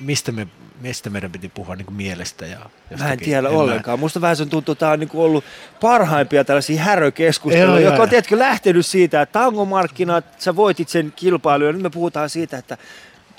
mistä, 0.00 0.32
me, 0.32 0.46
mistä 0.80 1.10
meidän 1.10 1.32
piti 1.32 1.48
puhua 1.48 1.76
niin 1.76 1.86
kuin 1.86 1.96
mielestä? 1.96 2.46
Ja 2.46 2.58
mä 2.98 3.12
en 3.12 3.18
tiedä 3.18 3.48
en 3.48 3.54
ollenkaan. 3.54 3.98
Mä... 3.98 4.00
Musta 4.00 4.20
vähän 4.20 4.36
se 4.36 4.46
tuntuu, 4.46 4.72
että 4.72 4.80
tämä 4.80 4.92
on 4.92 5.00
niin 5.00 5.08
kuin 5.08 5.24
ollut 5.24 5.44
parhaimpia 5.80 6.44
tällaisia 6.44 6.82
härökeskusteluja, 6.82 7.80
joka 7.80 8.02
on 8.02 8.08
tiedätkö, 8.08 8.38
lähtenyt 8.38 8.86
siitä, 8.86 9.22
että 9.22 9.32
tangomarkkinat, 9.32 10.24
sä 10.38 10.56
voitit 10.56 10.88
sen 10.88 11.12
kilpailun 11.16 11.66
ja 11.66 11.72
nyt 11.72 11.82
me 11.82 11.90
puhutaan 11.90 12.30
siitä, 12.30 12.58
että 12.58 12.78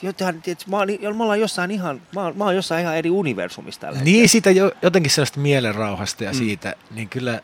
jotain, 0.01 0.41
tietysti, 0.41 0.71
mä, 0.71 0.77
oon, 0.77 1.17
mä, 1.17 1.23
ollaan 1.23 1.39
jossain 1.39 1.71
ihan, 1.71 2.01
mä, 2.15 2.23
oon, 2.23 2.37
mä 2.37 2.43
oon 2.43 2.55
jossain 2.55 2.81
ihan 2.81 2.97
eri 2.97 3.09
universumista 3.09 3.87
tällä 3.87 3.99
Niin, 3.99 4.29
siitä 4.29 4.51
jo, 4.51 4.71
jotenkin 4.81 5.11
sellaista 5.11 5.39
mielenrauhasta 5.39 6.23
ja 6.23 6.31
mm. 6.31 6.37
siitä, 6.37 6.75
niin 6.91 7.09
kyllä 7.09 7.41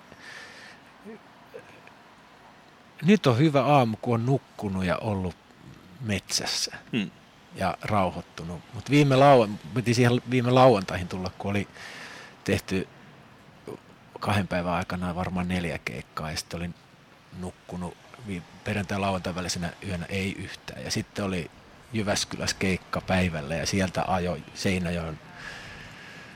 nyt 3.06 3.28
on 3.28 3.38
hyvä 3.38 3.64
aamu, 3.64 3.98
kun 4.02 4.14
on 4.14 4.26
nukkunut 4.26 4.86
ja 4.86 4.98
ollut 4.98 5.36
metsässä. 6.02 6.76
Mm. 6.92 7.12
Ja 7.56 7.78
rauhoittunut. 7.82 8.62
Mutta 8.74 8.92
viime, 8.92 9.16
lau- 9.16 9.50
piti 9.74 9.94
siihen 9.94 10.22
viime 10.30 10.52
lauantaihin 10.52 11.08
tulla, 11.08 11.32
kun 11.38 11.52
oli 11.52 11.68
tehty 12.44 12.88
kahden 14.20 14.48
päivän 14.48 14.74
aikana 14.74 15.16
varmaan 15.16 15.48
neljä 15.48 15.78
keikkaa 15.78 16.32
ja 16.32 16.38
sitten 16.38 16.58
olin 16.58 16.76
nukkunut 17.40 17.98
perjantai 18.64 19.00
lauantai 19.00 19.36
välisenä 19.36 19.70
yönä 19.88 20.06
ei 20.10 20.36
yhtään. 20.40 20.84
Ja 20.84 20.92
sitten 20.92 21.26
oli 21.26 21.52
Jyväskylässä 21.94 22.56
keikka 22.60 23.02
päivällä 23.02 23.56
ja 23.56 23.66
sieltä 23.66 24.04
ajoi 24.08 24.44
Seinäjoen 24.54 25.20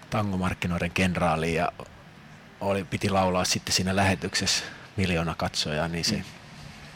tangomarkkinoiden 0.10 0.92
kenraali 0.92 1.56
ja 1.56 1.72
oli, 2.62 2.84
piti 2.84 3.10
laulaa 3.10 3.46
sitten 3.46 3.74
siinä 3.74 3.96
lähetyksessä 3.96 4.64
miljoona 4.98 5.36
katsojaa, 5.36 5.88
niin 5.88 6.06
se 6.06 6.16
mm. 6.16 6.24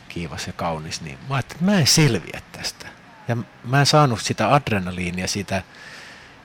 kiivas 0.09 0.47
ja 0.47 0.53
kaunis. 0.53 1.01
Niin 1.01 1.20
mä 1.30 1.36
ajattelin, 1.36 1.61
että 1.61 1.72
mä 1.72 1.80
en 1.80 1.88
selviä 1.88 2.41
tästä. 2.51 2.97
Ja 3.28 3.38
mä 3.63 3.80
en 3.80 3.86
saanut 3.86 4.21
sitä 4.21 4.53
adrenaliinia 4.53 5.28
siitä 5.28 5.63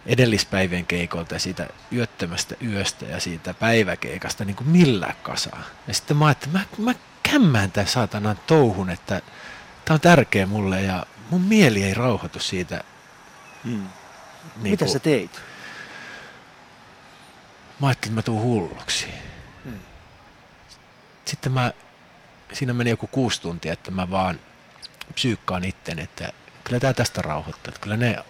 edellispäivien 0.06 0.86
keikolta 0.86 1.34
ja 1.34 1.38
siitä 1.38 1.68
yöttömästä 1.92 2.54
yöstä 2.64 3.04
ja 3.04 3.20
siitä 3.20 3.54
päiväkeikasta 3.54 4.44
niin 4.44 4.56
kuin 4.56 4.68
millään 4.68 5.16
kasaa. 5.22 5.62
Ja 5.88 5.94
sitten 5.94 6.16
mä 6.16 6.26
ajattelin, 6.26 6.56
että 6.56 6.82
mä, 6.82 6.92
mä 6.92 6.98
kämmään 7.22 7.72
tämän 7.72 7.86
saatanan 7.86 8.38
touhun, 8.46 8.90
että 8.90 9.22
tämä 9.84 9.94
on 9.94 10.00
tärkeä 10.00 10.46
mulle 10.46 10.82
ja 10.82 11.06
mun 11.30 11.40
mieli 11.40 11.82
ei 11.82 11.94
rauhoitu 11.94 12.40
siitä. 12.40 12.84
Hmm. 13.64 13.88
Niin 14.56 14.70
Mitä 14.70 14.84
kun, 14.84 14.92
sä 14.92 14.98
teit? 14.98 15.40
Mä 17.80 17.86
ajattelin, 17.86 18.12
että 18.12 18.18
mä 18.18 18.22
tuun 18.22 18.42
hulluksi. 18.42 19.06
Hmm. 19.64 19.78
Sitten 21.24 21.52
mä, 21.52 21.72
siinä 22.52 22.72
meni 22.72 22.90
joku 22.90 23.06
kuusi 23.06 23.42
tuntia, 23.42 23.72
että 23.72 23.90
mä 23.90 24.10
vaan 24.10 24.40
psyykkaan 25.14 25.64
itten, 25.64 25.98
että 25.98 26.32
kyllä 26.64 26.80
tämä 26.80 26.92
tästä 26.92 27.22
rauhoittaa. 27.22 27.74
Kyllä 27.80 27.96
ne 27.96 28.24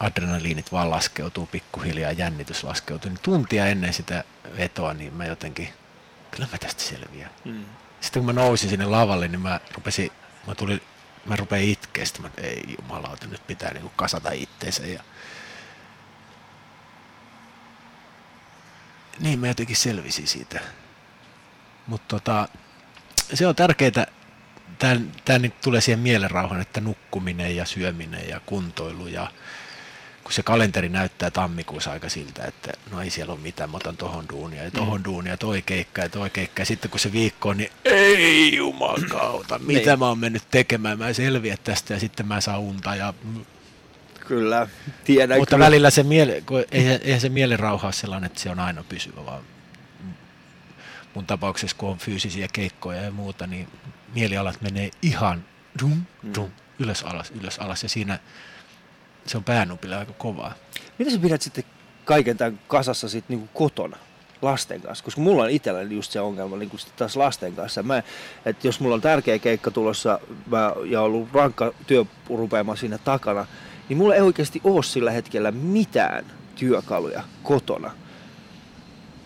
adrenaliinit 0.00 0.72
vaan 0.72 0.90
laskeutuu 0.90 1.46
pikkuhiljaa, 1.46 2.12
jännitys 2.12 2.64
laskeutuu. 2.64 3.10
Niin 3.10 3.20
tuntia 3.22 3.66
ennen 3.66 3.92
sitä 3.92 4.24
vetoa, 4.56 4.94
niin 4.94 5.14
mä 5.14 5.24
jotenkin, 5.24 5.68
kyllä 6.30 6.48
mä 6.52 6.58
tästä 6.58 6.82
selviän. 6.82 7.30
Mm. 7.44 7.64
Sitten 8.00 8.24
kun 8.24 8.34
mä 8.34 8.40
nousin 8.40 8.70
sinne 8.70 8.86
lavalle, 8.86 9.28
niin 9.28 9.40
mä 9.40 9.60
rupesin, 9.74 10.12
mä 10.46 10.54
tulin, 10.54 10.80
mä 11.26 11.36
rupein 11.36 11.68
itkeä, 11.68 12.04
sitten 12.04 12.22
mä, 12.22 12.30
ei 12.36 12.76
jumalauta, 12.80 13.26
nyt 13.26 13.46
pitää 13.46 13.72
niinku 13.72 13.92
kasata 13.96 14.30
itteensä. 14.30 14.86
Ja... 14.86 15.02
Niin 19.18 19.38
mä 19.38 19.48
jotenkin 19.48 19.76
selvisin 19.76 20.26
siitä. 20.26 20.60
Mutta 21.86 22.06
tota, 22.08 22.48
se 23.34 23.46
on 23.46 23.54
tärkeää, 23.56 24.06
tämä 25.24 25.38
nyt 25.38 25.60
tulee 25.60 25.80
siihen 25.80 26.00
mielenrauhan, 26.00 26.60
että 26.60 26.80
nukkuminen 26.80 27.56
ja 27.56 27.64
syöminen 27.64 28.28
ja 28.28 28.40
kuntoilu 28.46 29.06
ja 29.06 29.30
kun 30.24 30.32
se 30.32 30.42
kalenteri 30.42 30.88
näyttää 30.88 31.30
tammikuussa 31.30 31.92
aika 31.92 32.08
siltä, 32.08 32.44
että 32.44 32.72
no 32.90 33.00
ei 33.00 33.10
siellä 33.10 33.32
ole 33.32 33.40
mitään, 33.40 33.70
mä 33.70 33.76
otan 33.76 33.96
tohon 33.96 34.24
duunia 34.32 34.64
ja 34.64 34.70
tohon 34.70 35.00
mm. 35.00 35.04
duunia, 35.04 35.36
toi 35.36 35.62
keikka 35.62 36.02
ja 36.02 36.08
toi 36.08 36.30
keikka. 36.30 36.62
Ja 36.62 36.66
sitten 36.66 36.90
kun 36.90 37.00
se 37.00 37.12
viikko 37.12 37.48
on, 37.48 37.56
niin 37.56 37.70
ei 37.84 38.56
jumakauta, 38.56 39.58
mitä 39.58 39.90
niin. 39.90 39.98
mä 39.98 40.08
oon 40.08 40.18
mennyt 40.18 40.42
tekemään, 40.50 40.98
mä 40.98 41.08
en 41.08 41.14
selviä 41.14 41.56
tästä 41.64 41.94
ja 41.94 42.00
sitten 42.00 42.26
mä 42.26 42.40
saan 42.40 42.60
unta 42.60 42.94
ja 42.94 43.14
Kyllä, 44.26 44.68
tiedän 45.04 45.38
Mutta 45.38 45.56
kyllä. 45.56 45.66
välillä 45.66 45.90
se, 45.90 46.02
miele, 46.02 46.42
eihän, 46.70 47.00
eihän 47.02 47.20
se 47.20 47.28
mielenrauha 47.28 47.86
ole 47.86 47.92
sellainen, 47.92 48.26
että 48.26 48.40
se 48.40 48.50
on 48.50 48.60
aina 48.60 48.84
pysyvä, 48.88 49.24
vaan 49.24 49.42
mun 51.14 51.26
tapauksessa, 51.26 51.76
kun 51.76 51.88
on 51.88 51.98
fyysisiä 51.98 52.48
keikkoja 52.52 53.02
ja 53.02 53.10
muuta, 53.10 53.46
niin 53.46 53.68
mielialat 54.16 54.60
menee 54.60 54.90
ihan 55.02 55.44
dum, 55.80 56.02
dum, 56.34 56.44
mm. 56.44 56.84
ylös 56.84 57.02
alas, 57.02 57.32
ylös 57.40 57.58
alas 57.58 57.82
ja 57.82 57.88
siinä 57.88 58.18
se 59.26 59.36
on 59.36 59.44
päänupille 59.44 59.96
aika 59.96 60.12
kovaa. 60.12 60.54
Mitä 60.98 61.10
sä 61.10 61.18
pidät 61.18 61.42
sitten 61.42 61.64
kaiken 62.04 62.36
tämän 62.36 62.60
kasassa 62.68 63.08
sitten 63.08 63.36
niinku 63.36 63.58
kotona? 63.58 63.96
lasten 64.42 64.80
kanssa, 64.80 65.04
koska 65.04 65.20
mulla 65.20 65.42
on 65.42 65.50
itselläni 65.50 65.94
just 65.94 66.12
se 66.12 66.20
ongelma 66.20 66.56
niin 66.56 66.70
taas 66.96 67.16
lasten 67.16 67.56
kanssa. 67.56 67.82
Mä, 67.82 68.02
että 68.46 68.66
jos 68.66 68.80
mulla 68.80 68.94
on 68.94 69.00
tärkeä 69.00 69.38
keikka 69.38 69.70
tulossa 69.70 70.20
mä, 70.46 70.72
ja 70.84 71.00
ollut 71.00 71.28
rankka 71.32 71.74
työ 71.86 72.04
siinä 72.76 72.98
takana, 72.98 73.46
niin 73.88 73.96
mulla 73.96 74.14
ei 74.14 74.20
oikeasti 74.20 74.60
ole 74.64 74.82
sillä 74.82 75.10
hetkellä 75.10 75.50
mitään 75.50 76.24
työkaluja 76.54 77.22
kotona 77.42 77.90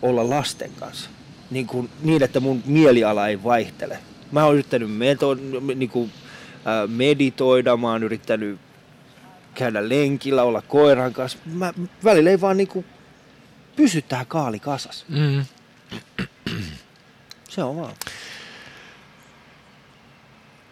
olla 0.03 0.31
lasten 0.31 0.71
kanssa. 0.81 1.11
Niin, 1.51 1.67
kuin, 1.67 1.91
niin 2.03 2.23
että 2.23 2.41
mun 2.41 2.63
mieliala 2.67 3.29
ei 3.29 3.45
vaihtele. 3.45 3.99
Mä 4.33 4.45
oon 4.45 4.55
yrittänyt 4.55 4.97
meto, 4.97 5.35
niin 5.75 5.91
kuin, 5.91 6.13
äh, 6.55 6.89
meditoida, 6.89 7.77
mä 7.77 7.91
oon 7.91 8.03
yrittänyt 8.03 8.59
käydä 9.55 9.89
lenkillä, 9.89 10.43
olla 10.43 10.63
koiran 10.63 11.13
kanssa. 11.13 11.39
Mä, 11.47 11.73
välillä 12.05 12.31
ei 12.31 12.41
vaan 12.41 12.57
niinku 12.57 12.85
pysy 13.77 14.03
tähän 14.03 14.27
kaali 14.27 14.59
kasas. 14.59 15.05
Mm. 15.09 15.45
Se 17.49 17.63
on 17.63 17.77
vaan. 17.77 17.95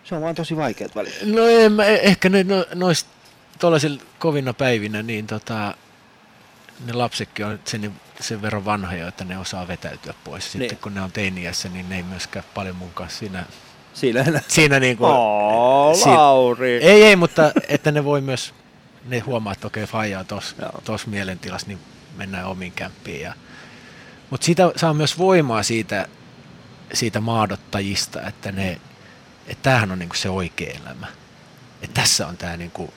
Se 0.05 0.15
on 0.15 0.23
vaan 0.23 0.35
tosi 0.35 0.57
vaikeat 0.57 0.97
välillä. 0.97 1.17
No 1.25 1.47
en 1.47 1.73
mä, 1.73 1.85
ehkä 1.85 2.29
ne, 2.29 2.45
no, 2.45 2.67
noista 2.75 3.11
tuollaisilla 3.59 4.03
kovina 4.19 4.53
päivinä, 4.53 5.03
niin 5.03 5.27
tota, 5.27 5.75
ne 6.87 6.93
lapsetkin 6.93 7.47
on 7.47 7.61
sen, 7.65 7.93
sen 8.21 8.43
verran 8.43 8.65
vanhoja, 8.65 9.09
että 9.09 9.25
ne 9.25 9.39
osaa 9.39 9.69
vetäytyä 9.69 10.15
pois. 10.25 10.45
Sitten 10.45 10.69
niin. 10.69 10.79
kun 10.79 10.95
ne 10.95 11.01
on 11.01 11.13
teiniässä, 11.13 11.69
niin 11.69 11.89
ne 11.89 11.97
ei 11.97 12.03
myöskään 12.03 12.45
paljon 12.55 12.77
mun 12.77 12.91
kanssa 12.95 13.19
siinä 13.19 13.45
Siinä, 13.99 14.25
siinä 14.49 14.81
niin 14.81 14.97
kuin, 14.97 15.11
oh, 15.13 16.07
Lauri. 16.07 16.85
Ei, 16.85 17.03
ei, 17.03 17.17
mutta 17.17 17.53
että 17.69 17.93
ne 17.93 18.05
voi 18.05 18.21
myös 18.21 18.55
ne 19.05 19.19
huomaa, 19.19 19.53
että 19.53 19.67
okei, 19.67 19.87
faija 19.87 20.19
on 20.19 20.27
tuossa 20.85 21.11
mielentilassa, 21.11 21.67
niin 21.67 21.79
mennään 22.17 22.47
omiin 22.47 22.73
kämppiin. 22.73 23.21
Ja, 23.21 23.35
mutta 24.31 24.45
siitä 24.45 24.73
saa 24.77 24.95
myös 24.95 25.19
voimaa 25.19 25.63
siitä, 25.63 26.09
siitä 26.93 27.21
maadottajista, 27.21 28.23
että 28.23 28.53
ne, 28.53 28.81
että 29.47 29.63
tämähän 29.63 29.93
on 29.93 29.99
niinku 29.99 30.17
se 30.17 30.31
oikea 30.31 30.75
elämä. 30.83 31.07
Että 31.83 32.01
tässä 32.01 32.27
on 32.27 32.37
tämä 32.37 32.57
niinku, 32.57 32.95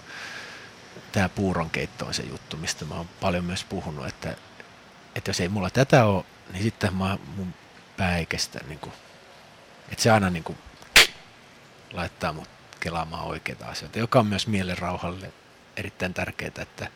tämä 1.11 1.29
puuronkeitto 1.29 2.05
on 2.05 2.13
se 2.13 2.23
juttu, 2.23 2.57
mistä 2.57 2.85
mä 2.85 2.95
oon 2.95 3.09
paljon 3.21 3.45
myös 3.45 3.63
puhunut, 3.63 4.07
että, 4.07 4.35
että 5.15 5.29
jos 5.29 5.39
ei 5.39 5.49
mulla 5.49 5.69
tätä 5.69 6.05
ole, 6.05 6.25
niin 6.53 6.63
sitten 6.63 6.95
mä, 6.95 7.17
mun 7.35 7.53
pää 7.97 8.17
ei 8.17 8.25
kestä, 8.25 8.59
niinku, 8.67 8.93
että 9.89 10.03
se 10.03 10.11
aina 10.11 10.29
niinku, 10.29 10.57
laittaa 11.93 12.33
mut 12.33 12.49
kelaamaan 12.79 13.25
oikeita 13.25 13.65
asioita, 13.65 13.99
joka 13.99 14.19
on 14.19 14.27
myös 14.27 14.47
mielenrauhalle 14.47 15.33
erittäin 15.77 16.13
tärkeää, 16.13 16.51
että 16.61 16.87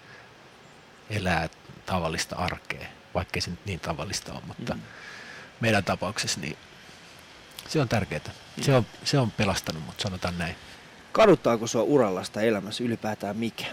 elää 1.09 1.49
tavallista 1.85 2.35
arkea, 2.35 2.87
vaikkei 3.13 3.41
se 3.41 3.49
nyt 3.49 3.65
niin 3.65 3.79
tavallista 3.79 4.31
ole, 4.33 4.41
mutta 4.47 4.73
mm. 4.73 4.81
meidän 5.59 5.83
tapauksessa 5.83 6.39
niin 6.39 6.57
se 7.67 7.81
on 7.81 7.89
tärkeää. 7.89 8.21
Se 8.61 8.75
on, 8.75 8.85
se 9.03 9.19
on 9.19 9.31
pelastanut, 9.31 9.85
mutta 9.85 10.03
sanotaan 10.03 10.37
näin. 10.37 10.55
Kaduttaako 11.11 11.67
sua 11.67 11.81
urallasta 11.81 12.41
elämässä 12.41 12.83
ylipäätään 12.83 13.37
mikä? 13.37 13.65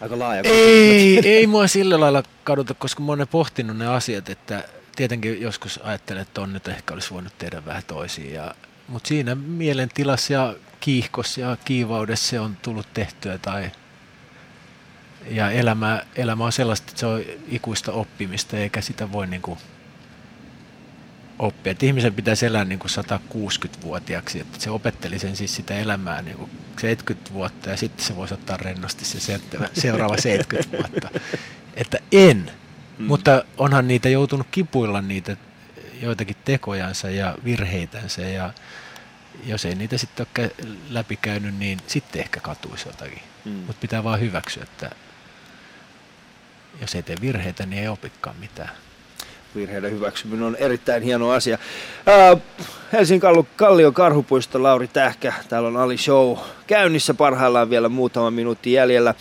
Aika 0.00 0.18
laaja. 0.18 0.42
Ei, 0.44 1.28
ei 1.28 1.46
mua 1.46 1.66
sillä 1.66 2.00
lailla 2.00 2.22
kaduta, 2.44 2.74
koska 2.74 3.02
mä 3.02 3.12
oon 3.12 3.26
pohtinut 3.30 3.76
ne 3.76 3.86
asiat, 3.86 4.30
että 4.30 4.64
tietenkin 4.96 5.42
joskus 5.42 5.80
ajattelen, 5.82 6.22
että 6.22 6.40
on 6.40 6.52
nyt 6.52 6.68
ehkä 6.68 6.94
olisi 6.94 7.10
voinut 7.10 7.32
tehdä 7.38 7.64
vähän 7.64 7.82
toisiin. 7.86 8.32
Ja, 8.32 8.54
mutta 8.88 9.08
siinä 9.08 9.34
mielentilassa 9.34 10.32
ja 10.32 10.54
kiihkossa 10.80 11.40
ja 11.40 11.56
kiivaudessa 11.64 12.28
se 12.28 12.40
on 12.40 12.56
tullut 12.62 12.86
tehtyä 12.94 13.38
tai 13.38 13.70
ja 15.30 15.50
elämä, 15.50 16.02
elämä 16.16 16.44
on 16.44 16.52
sellaista, 16.52 16.86
että 16.88 17.00
se 17.00 17.06
on 17.06 17.22
ikuista 17.48 17.92
oppimista 17.92 18.56
eikä 18.56 18.80
sitä 18.80 19.12
voi 19.12 19.26
niin 19.26 19.42
kuin 19.42 19.58
oppia. 21.38 21.70
Että 21.70 21.86
ihmisen 21.86 22.14
pitäisi 22.14 22.46
elää 22.46 22.64
niin 22.64 22.78
kuin 22.78 22.90
160-vuotiaaksi, 22.90 24.40
että 24.40 24.60
se 24.60 24.70
opetteli 24.70 25.18
sen 25.18 25.36
siis 25.36 25.56
sitä 25.56 25.78
elämää 25.78 26.22
niin 26.22 26.36
kuin 26.36 26.50
70 26.80 27.32
vuotta 27.32 27.70
ja 27.70 27.76
sitten 27.76 28.06
se 28.06 28.16
voisi 28.16 28.34
ottaa 28.34 28.56
rennosti 28.56 29.04
se 29.04 29.40
seuraava 29.72 30.16
70 30.16 30.78
vuotta. 30.78 31.20
Että 31.74 31.98
en, 32.12 32.50
mm. 32.98 33.04
mutta 33.04 33.44
onhan 33.58 33.88
niitä 33.88 34.08
joutunut 34.08 34.46
kipuilla 34.50 35.02
niitä 35.02 35.36
joitakin 36.02 36.36
tekojansa 36.44 37.10
ja 37.10 37.34
virheitänsä 37.44 38.22
ja 38.22 38.52
jos 39.46 39.64
ei 39.64 39.74
niitä 39.74 39.98
sitten 39.98 40.26
ole 40.38 40.50
läpikäynyt, 40.90 41.58
niin 41.58 41.78
sitten 41.86 42.20
ehkä 42.20 42.40
katuisi 42.40 42.88
jotakin. 42.88 43.22
Mm. 43.44 43.52
Mutta 43.52 43.80
pitää 43.80 44.04
vaan 44.04 44.20
hyväksyä, 44.20 44.62
että 44.62 44.90
jos 46.80 46.94
ei 46.94 47.02
tee 47.02 47.16
virheitä, 47.20 47.66
niin 47.66 47.82
ei 47.82 47.88
opikaan 47.88 48.36
mitään. 48.36 48.70
Virheiden 49.54 49.90
hyväksyminen 49.90 50.44
on 50.44 50.56
erittäin 50.56 51.02
hieno 51.02 51.30
asia. 51.30 51.58
Äh, 52.08 52.40
Helsingin 52.92 53.46
Kallio 53.56 53.92
Karhupuisto, 53.92 54.62
Lauri 54.62 54.88
Tähkä, 54.88 55.32
täällä 55.48 55.68
on 55.68 55.76
Ali 55.76 55.98
Show 55.98 56.38
käynnissä 56.66 57.14
parhaillaan 57.14 57.70
vielä 57.70 57.88
muutama 57.88 58.30
minuutti 58.30 58.72
jäljellä. 58.72 59.14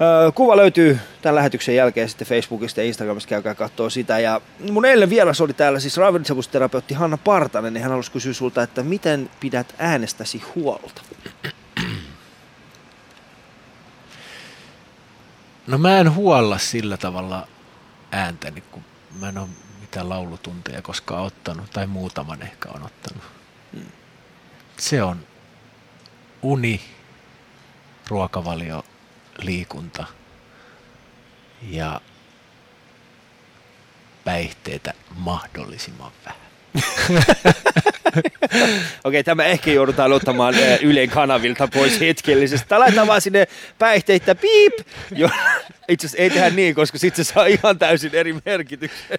Öö, 0.00 0.32
Kuva 0.32 0.56
löytyy 0.56 0.98
tämän 1.22 1.34
lähetyksen 1.34 1.74
jälkeen 1.74 2.08
sitten 2.08 2.28
Facebookista 2.28 2.80
ja 2.80 2.86
Instagramista, 2.86 3.28
käykää 3.28 3.54
katsoa 3.54 3.90
sitä. 3.90 4.18
Ja 4.18 4.40
mun 4.70 4.84
eilen 4.84 5.10
vieras 5.10 5.40
oli 5.40 5.52
täällä 5.52 5.80
siis 5.80 5.96
ravitsemusterapeutti 5.96 6.94
Hanna 6.94 7.16
Partanen, 7.16 7.74
niin 7.74 7.82
hän 7.82 7.90
halusi 7.90 8.12
kysyä 8.12 8.32
sulta, 8.32 8.62
että 8.62 8.82
miten 8.82 9.30
pidät 9.40 9.74
äänestäsi 9.78 10.42
huolta? 10.54 11.02
No 15.66 15.78
mä 15.78 16.00
en 16.00 16.14
huolla 16.14 16.58
sillä 16.58 16.96
tavalla 16.96 17.48
ääntäni, 18.12 18.62
kun 18.70 18.84
mä 19.20 19.28
en 19.28 19.38
ole 19.38 19.48
mitään 19.80 20.08
laulutunteja 20.08 20.82
koskaan 20.82 21.22
ottanut, 21.22 21.70
tai 21.70 21.86
muutaman 21.86 22.42
ehkä 22.42 22.68
on 22.68 22.82
ottanut. 22.82 23.22
Se 24.78 25.02
on 25.02 25.26
uni, 26.42 26.80
ruokavalio, 28.08 28.84
liikunta 29.38 30.06
ja 31.62 32.00
päihteitä 34.24 34.94
mahdollisimman 35.16 36.12
vähän. 36.26 36.45
Okei, 39.04 39.24
tämä 39.24 39.44
ehkä 39.44 39.70
joudutaan 39.70 40.12
ottamaan 40.12 40.54
ö, 40.54 40.78
Ylen 40.82 41.10
kanavilta 41.10 41.68
pois 41.68 42.00
hetkellisesti. 42.00 42.68
Tai 42.68 42.78
laitetaan 42.78 43.06
vaan 43.06 43.20
sinne 43.20 43.46
päihteitä 43.78 44.34
piip. 44.34 44.72
Jo, 45.16 45.30
itse 45.88 46.06
asiassa 46.06 46.22
ei 46.22 46.30
tehdä 46.30 46.50
niin, 46.50 46.74
koska 46.74 46.98
sitten 46.98 47.24
se 47.24 47.32
saa 47.32 47.46
ihan 47.46 47.78
täysin 47.78 48.14
eri 48.14 48.34
merkityksen. 48.44 49.18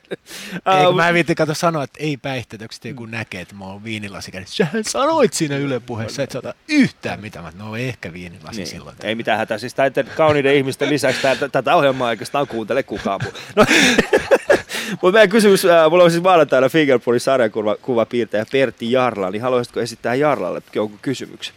Ei, 0.80 0.86
kun 0.86 0.96
mä 0.96 1.08
en 1.08 1.14
viitti 1.14 1.36
katso 1.36 1.54
sanoa, 1.54 1.84
että 1.84 2.00
ei 2.04 2.18
päihteitä, 2.18 2.66
kun 2.68 2.96
kun 2.96 3.12
näkee, 3.12 3.42
että 3.42 3.56
mä 3.56 3.66
oon 3.66 3.84
viinilasi 3.84 4.32
kädessä. 4.32 4.56
Sähän 4.56 4.84
sanoit 4.84 5.34
siinä 5.34 5.58
Yle 5.58 5.80
puheessa, 5.80 6.24
että 6.24 6.42
sä 6.44 6.54
yhtään 6.68 7.22
mitään. 7.22 7.46
Mä, 7.46 7.52
no 7.56 7.76
ehkä 7.76 8.14
viinilasi 8.14 8.58
niin, 8.58 8.68
silloin. 8.68 8.96
ei 9.04 9.16
mitään 9.16 9.38
hätää. 9.38 9.58
Siis 9.58 9.76
kauniiden 10.16 10.56
ihmisten 10.56 10.90
lisäksi 10.90 11.22
tätä, 11.22 11.50
tätä 11.50 11.76
ohjelmaa 11.76 12.10
oikeastaan 12.10 12.48
kuuntele 12.48 12.84
kukaan 12.84 13.20
muu. 13.24 13.34
No, 13.56 13.66
mutta 14.92 15.12
meidän 15.12 15.30
kysymys, 15.30 15.66
äh, 15.66 15.90
mulla 15.90 16.04
on 16.04 16.12
siis 16.12 16.24
maanantaina 16.24 16.70
Fingerpoolin 16.70 17.20
sarjakuvapiirtäjä 17.20 18.46
Pertti 18.52 18.92
Jarla, 18.92 19.32
niin 19.32 19.42
haluaisitko 19.42 19.80
esittää 19.80 20.16
Jarlalle 20.16 20.62
jonkun 20.76 21.00
kysymyksen? 21.02 21.56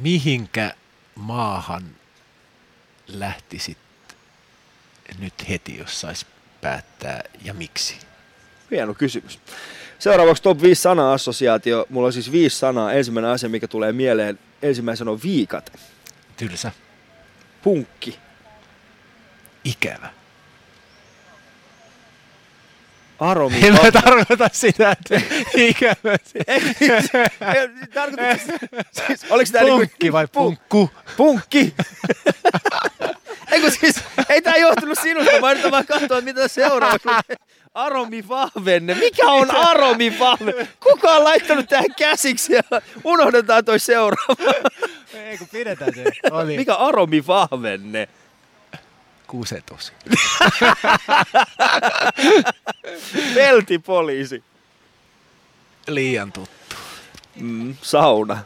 Mihinkä 0.00 0.74
maahan 1.14 1.82
lähtisit 3.08 3.78
nyt 5.18 5.48
heti, 5.48 5.78
jos 5.78 6.00
sais 6.00 6.26
päättää 6.60 7.22
ja 7.44 7.54
miksi? 7.54 7.96
Hieno 8.70 8.94
kysymys. 8.94 9.40
Seuraavaksi 9.98 10.42
top 10.42 10.62
5 10.62 10.82
sana-assosiaatio. 10.82 11.86
Mulla 11.88 12.06
on 12.06 12.12
siis 12.12 12.32
viisi 12.32 12.58
sanaa. 12.58 12.92
Ensimmäinen 12.92 13.30
asia, 13.30 13.48
mikä 13.48 13.68
tulee 13.68 13.92
mieleen, 13.92 14.38
ensimmäisenä 14.62 15.10
on 15.10 15.22
viikat. 15.22 15.72
Tylsä. 16.36 16.72
Punkki. 17.62 18.18
Ikävä. 19.64 20.08
Aromi. 23.20 23.66
En 23.66 23.72
mä 23.72 23.90
tarkoita 24.02 24.48
sitä, 24.52 24.90
että 24.90 25.20
ikävä. 25.56 26.16
Tarkoitatko- 27.94 28.68
siis, 29.06 29.24
oliko 29.30 29.50
tää 29.52 29.62
niinku- 29.62 29.78
Punkki 29.78 30.12
vai 30.12 30.26
punkku? 30.32 30.90
Punkki! 31.16 31.74
Eikö 33.52 33.70
siis, 33.70 33.96
ei 34.28 34.42
tää 34.42 34.56
johtunut 34.56 34.98
sinusta, 35.02 35.40
mä 35.40 35.52
yritän 35.52 35.70
vaan 35.70 35.86
katsoa, 35.86 36.20
mitä 36.20 36.48
seuraavaksi 36.48 37.08
lukee. 37.08 37.36
Aromi 37.74 38.28
vahvenne. 38.28 38.94
Mikä 38.94 39.26
on 39.26 39.50
aromi 39.50 40.18
vahvenne? 40.18 40.68
Kuka 40.80 41.10
on 41.12 41.24
laittanut 41.24 41.68
tähän 41.68 41.94
käsiksi 41.98 42.52
ja 42.52 42.62
unohdetaan 43.04 43.64
toi 43.64 43.78
seuraava. 43.78 44.52
Ei 45.14 45.38
kun 45.38 45.48
pidetään 45.52 45.94
se. 45.94 46.04
Oli 46.30 46.56
Mikä 46.56 46.74
aromi 46.74 47.26
vahvenne? 47.26 48.08
Kusetus. 49.34 49.92
Peltipoliisi. 53.34 54.44
Liian 55.86 56.32
tuttu. 56.32 56.76
Mm, 57.40 57.74
sauna. 57.82 58.38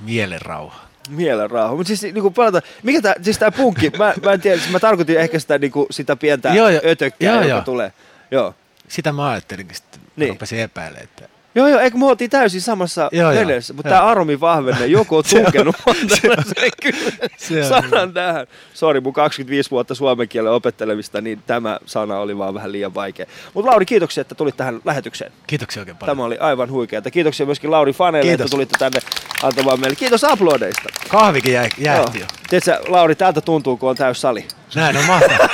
Mielenrauha. 0.00 0.88
Mielen 1.08 1.50
rauha. 1.50 1.76
Mutta 1.76 1.88
siis 1.88 2.02
niinku 2.02 2.30
palata, 2.30 2.62
mikä 2.82 3.02
tää, 3.02 3.14
siis 3.22 3.38
tää 3.38 3.52
punkki, 3.52 3.90
mä, 3.90 4.14
mä 4.24 4.32
en 4.32 4.40
tiedä, 4.40 4.58
siis 4.58 4.70
mä 4.70 4.80
tarkoitin 4.80 5.20
ehkä 5.20 5.38
sitä 5.38 5.58
niinku, 5.58 5.86
sitä 5.90 6.16
pientä 6.16 6.54
Joo, 6.54 6.68
joo. 6.68 6.82
ötökkää, 6.84 7.32
Joo, 7.32 7.42
joka 7.42 7.48
joo. 7.48 7.60
tulee. 7.60 7.92
Joo. 8.30 8.54
Sitä 8.88 9.12
mä 9.12 9.30
ajattelinkin 9.30 9.76
sitten. 9.76 10.00
Niin. 10.00 10.12
Niin. 10.16 10.28
Rupesin 10.28 10.58
epäilemään, 10.58 11.04
että 11.04 11.28
Joo, 11.58 11.68
joo, 11.68 11.80
eikö 11.80 11.98
me 11.98 12.06
oltiin 12.06 12.30
täysin 12.30 12.60
samassa 12.60 13.08
Joo, 13.12 13.32
joo. 13.32 13.40
veneessä, 13.40 13.74
mutta 13.74 13.88
tämä 13.90 14.02
Aromi 14.04 14.40
Vahvenne, 14.40 14.86
joku 14.86 15.16
on 15.16 15.24
Se 15.28 15.38
on- 15.38 15.44
tunkenut 15.44 15.76
kyllä 16.82 17.68
sanan 17.68 18.12
tähän. 18.12 18.46
Sori, 18.74 19.00
mun 19.00 19.12
25 19.12 19.70
vuotta 19.70 19.94
suomen 19.94 20.28
kielen 20.28 20.52
opettelemista, 20.52 21.20
niin 21.20 21.42
tämä 21.46 21.78
sana 21.86 22.18
oli 22.18 22.38
vaan 22.38 22.54
vähän 22.54 22.72
liian 22.72 22.94
vaikea. 22.94 23.26
Mutta 23.54 23.70
Lauri, 23.70 23.86
kiitoksia, 23.86 24.20
että 24.20 24.34
tulit 24.34 24.56
tähän 24.56 24.80
lähetykseen. 24.84 25.32
kiitoksia 25.46 25.80
oikein 25.82 25.96
paljon. 25.96 26.16
Tämä 26.16 26.24
oli 26.26 26.38
aivan 26.38 26.70
huikeaa. 26.70 27.02
Kiitoksia 27.02 27.46
myöskin 27.46 27.70
Lauri 27.70 27.92
faneille, 27.92 28.30
Kiitos. 28.30 28.44
että 28.44 28.50
tulitte 28.50 28.78
tänne 28.78 29.00
antamaan 29.42 29.80
meille. 29.80 29.96
Kiitos 29.96 30.22
uploadeista. 30.22 30.88
Kahvikin 31.08 31.52
jäi, 31.52 31.68
jäähti 31.78 32.20
jo. 32.20 32.26
Tiedätkö, 32.50 32.78
Lauri, 32.88 33.14
täältä 33.14 33.40
tuntuu, 33.40 33.76
kun 33.76 33.90
on 33.90 33.96
täys 33.96 34.20
sali. 34.20 34.46
Näin 34.74 34.96
on 34.96 35.04
mahtavaa. 35.04 35.48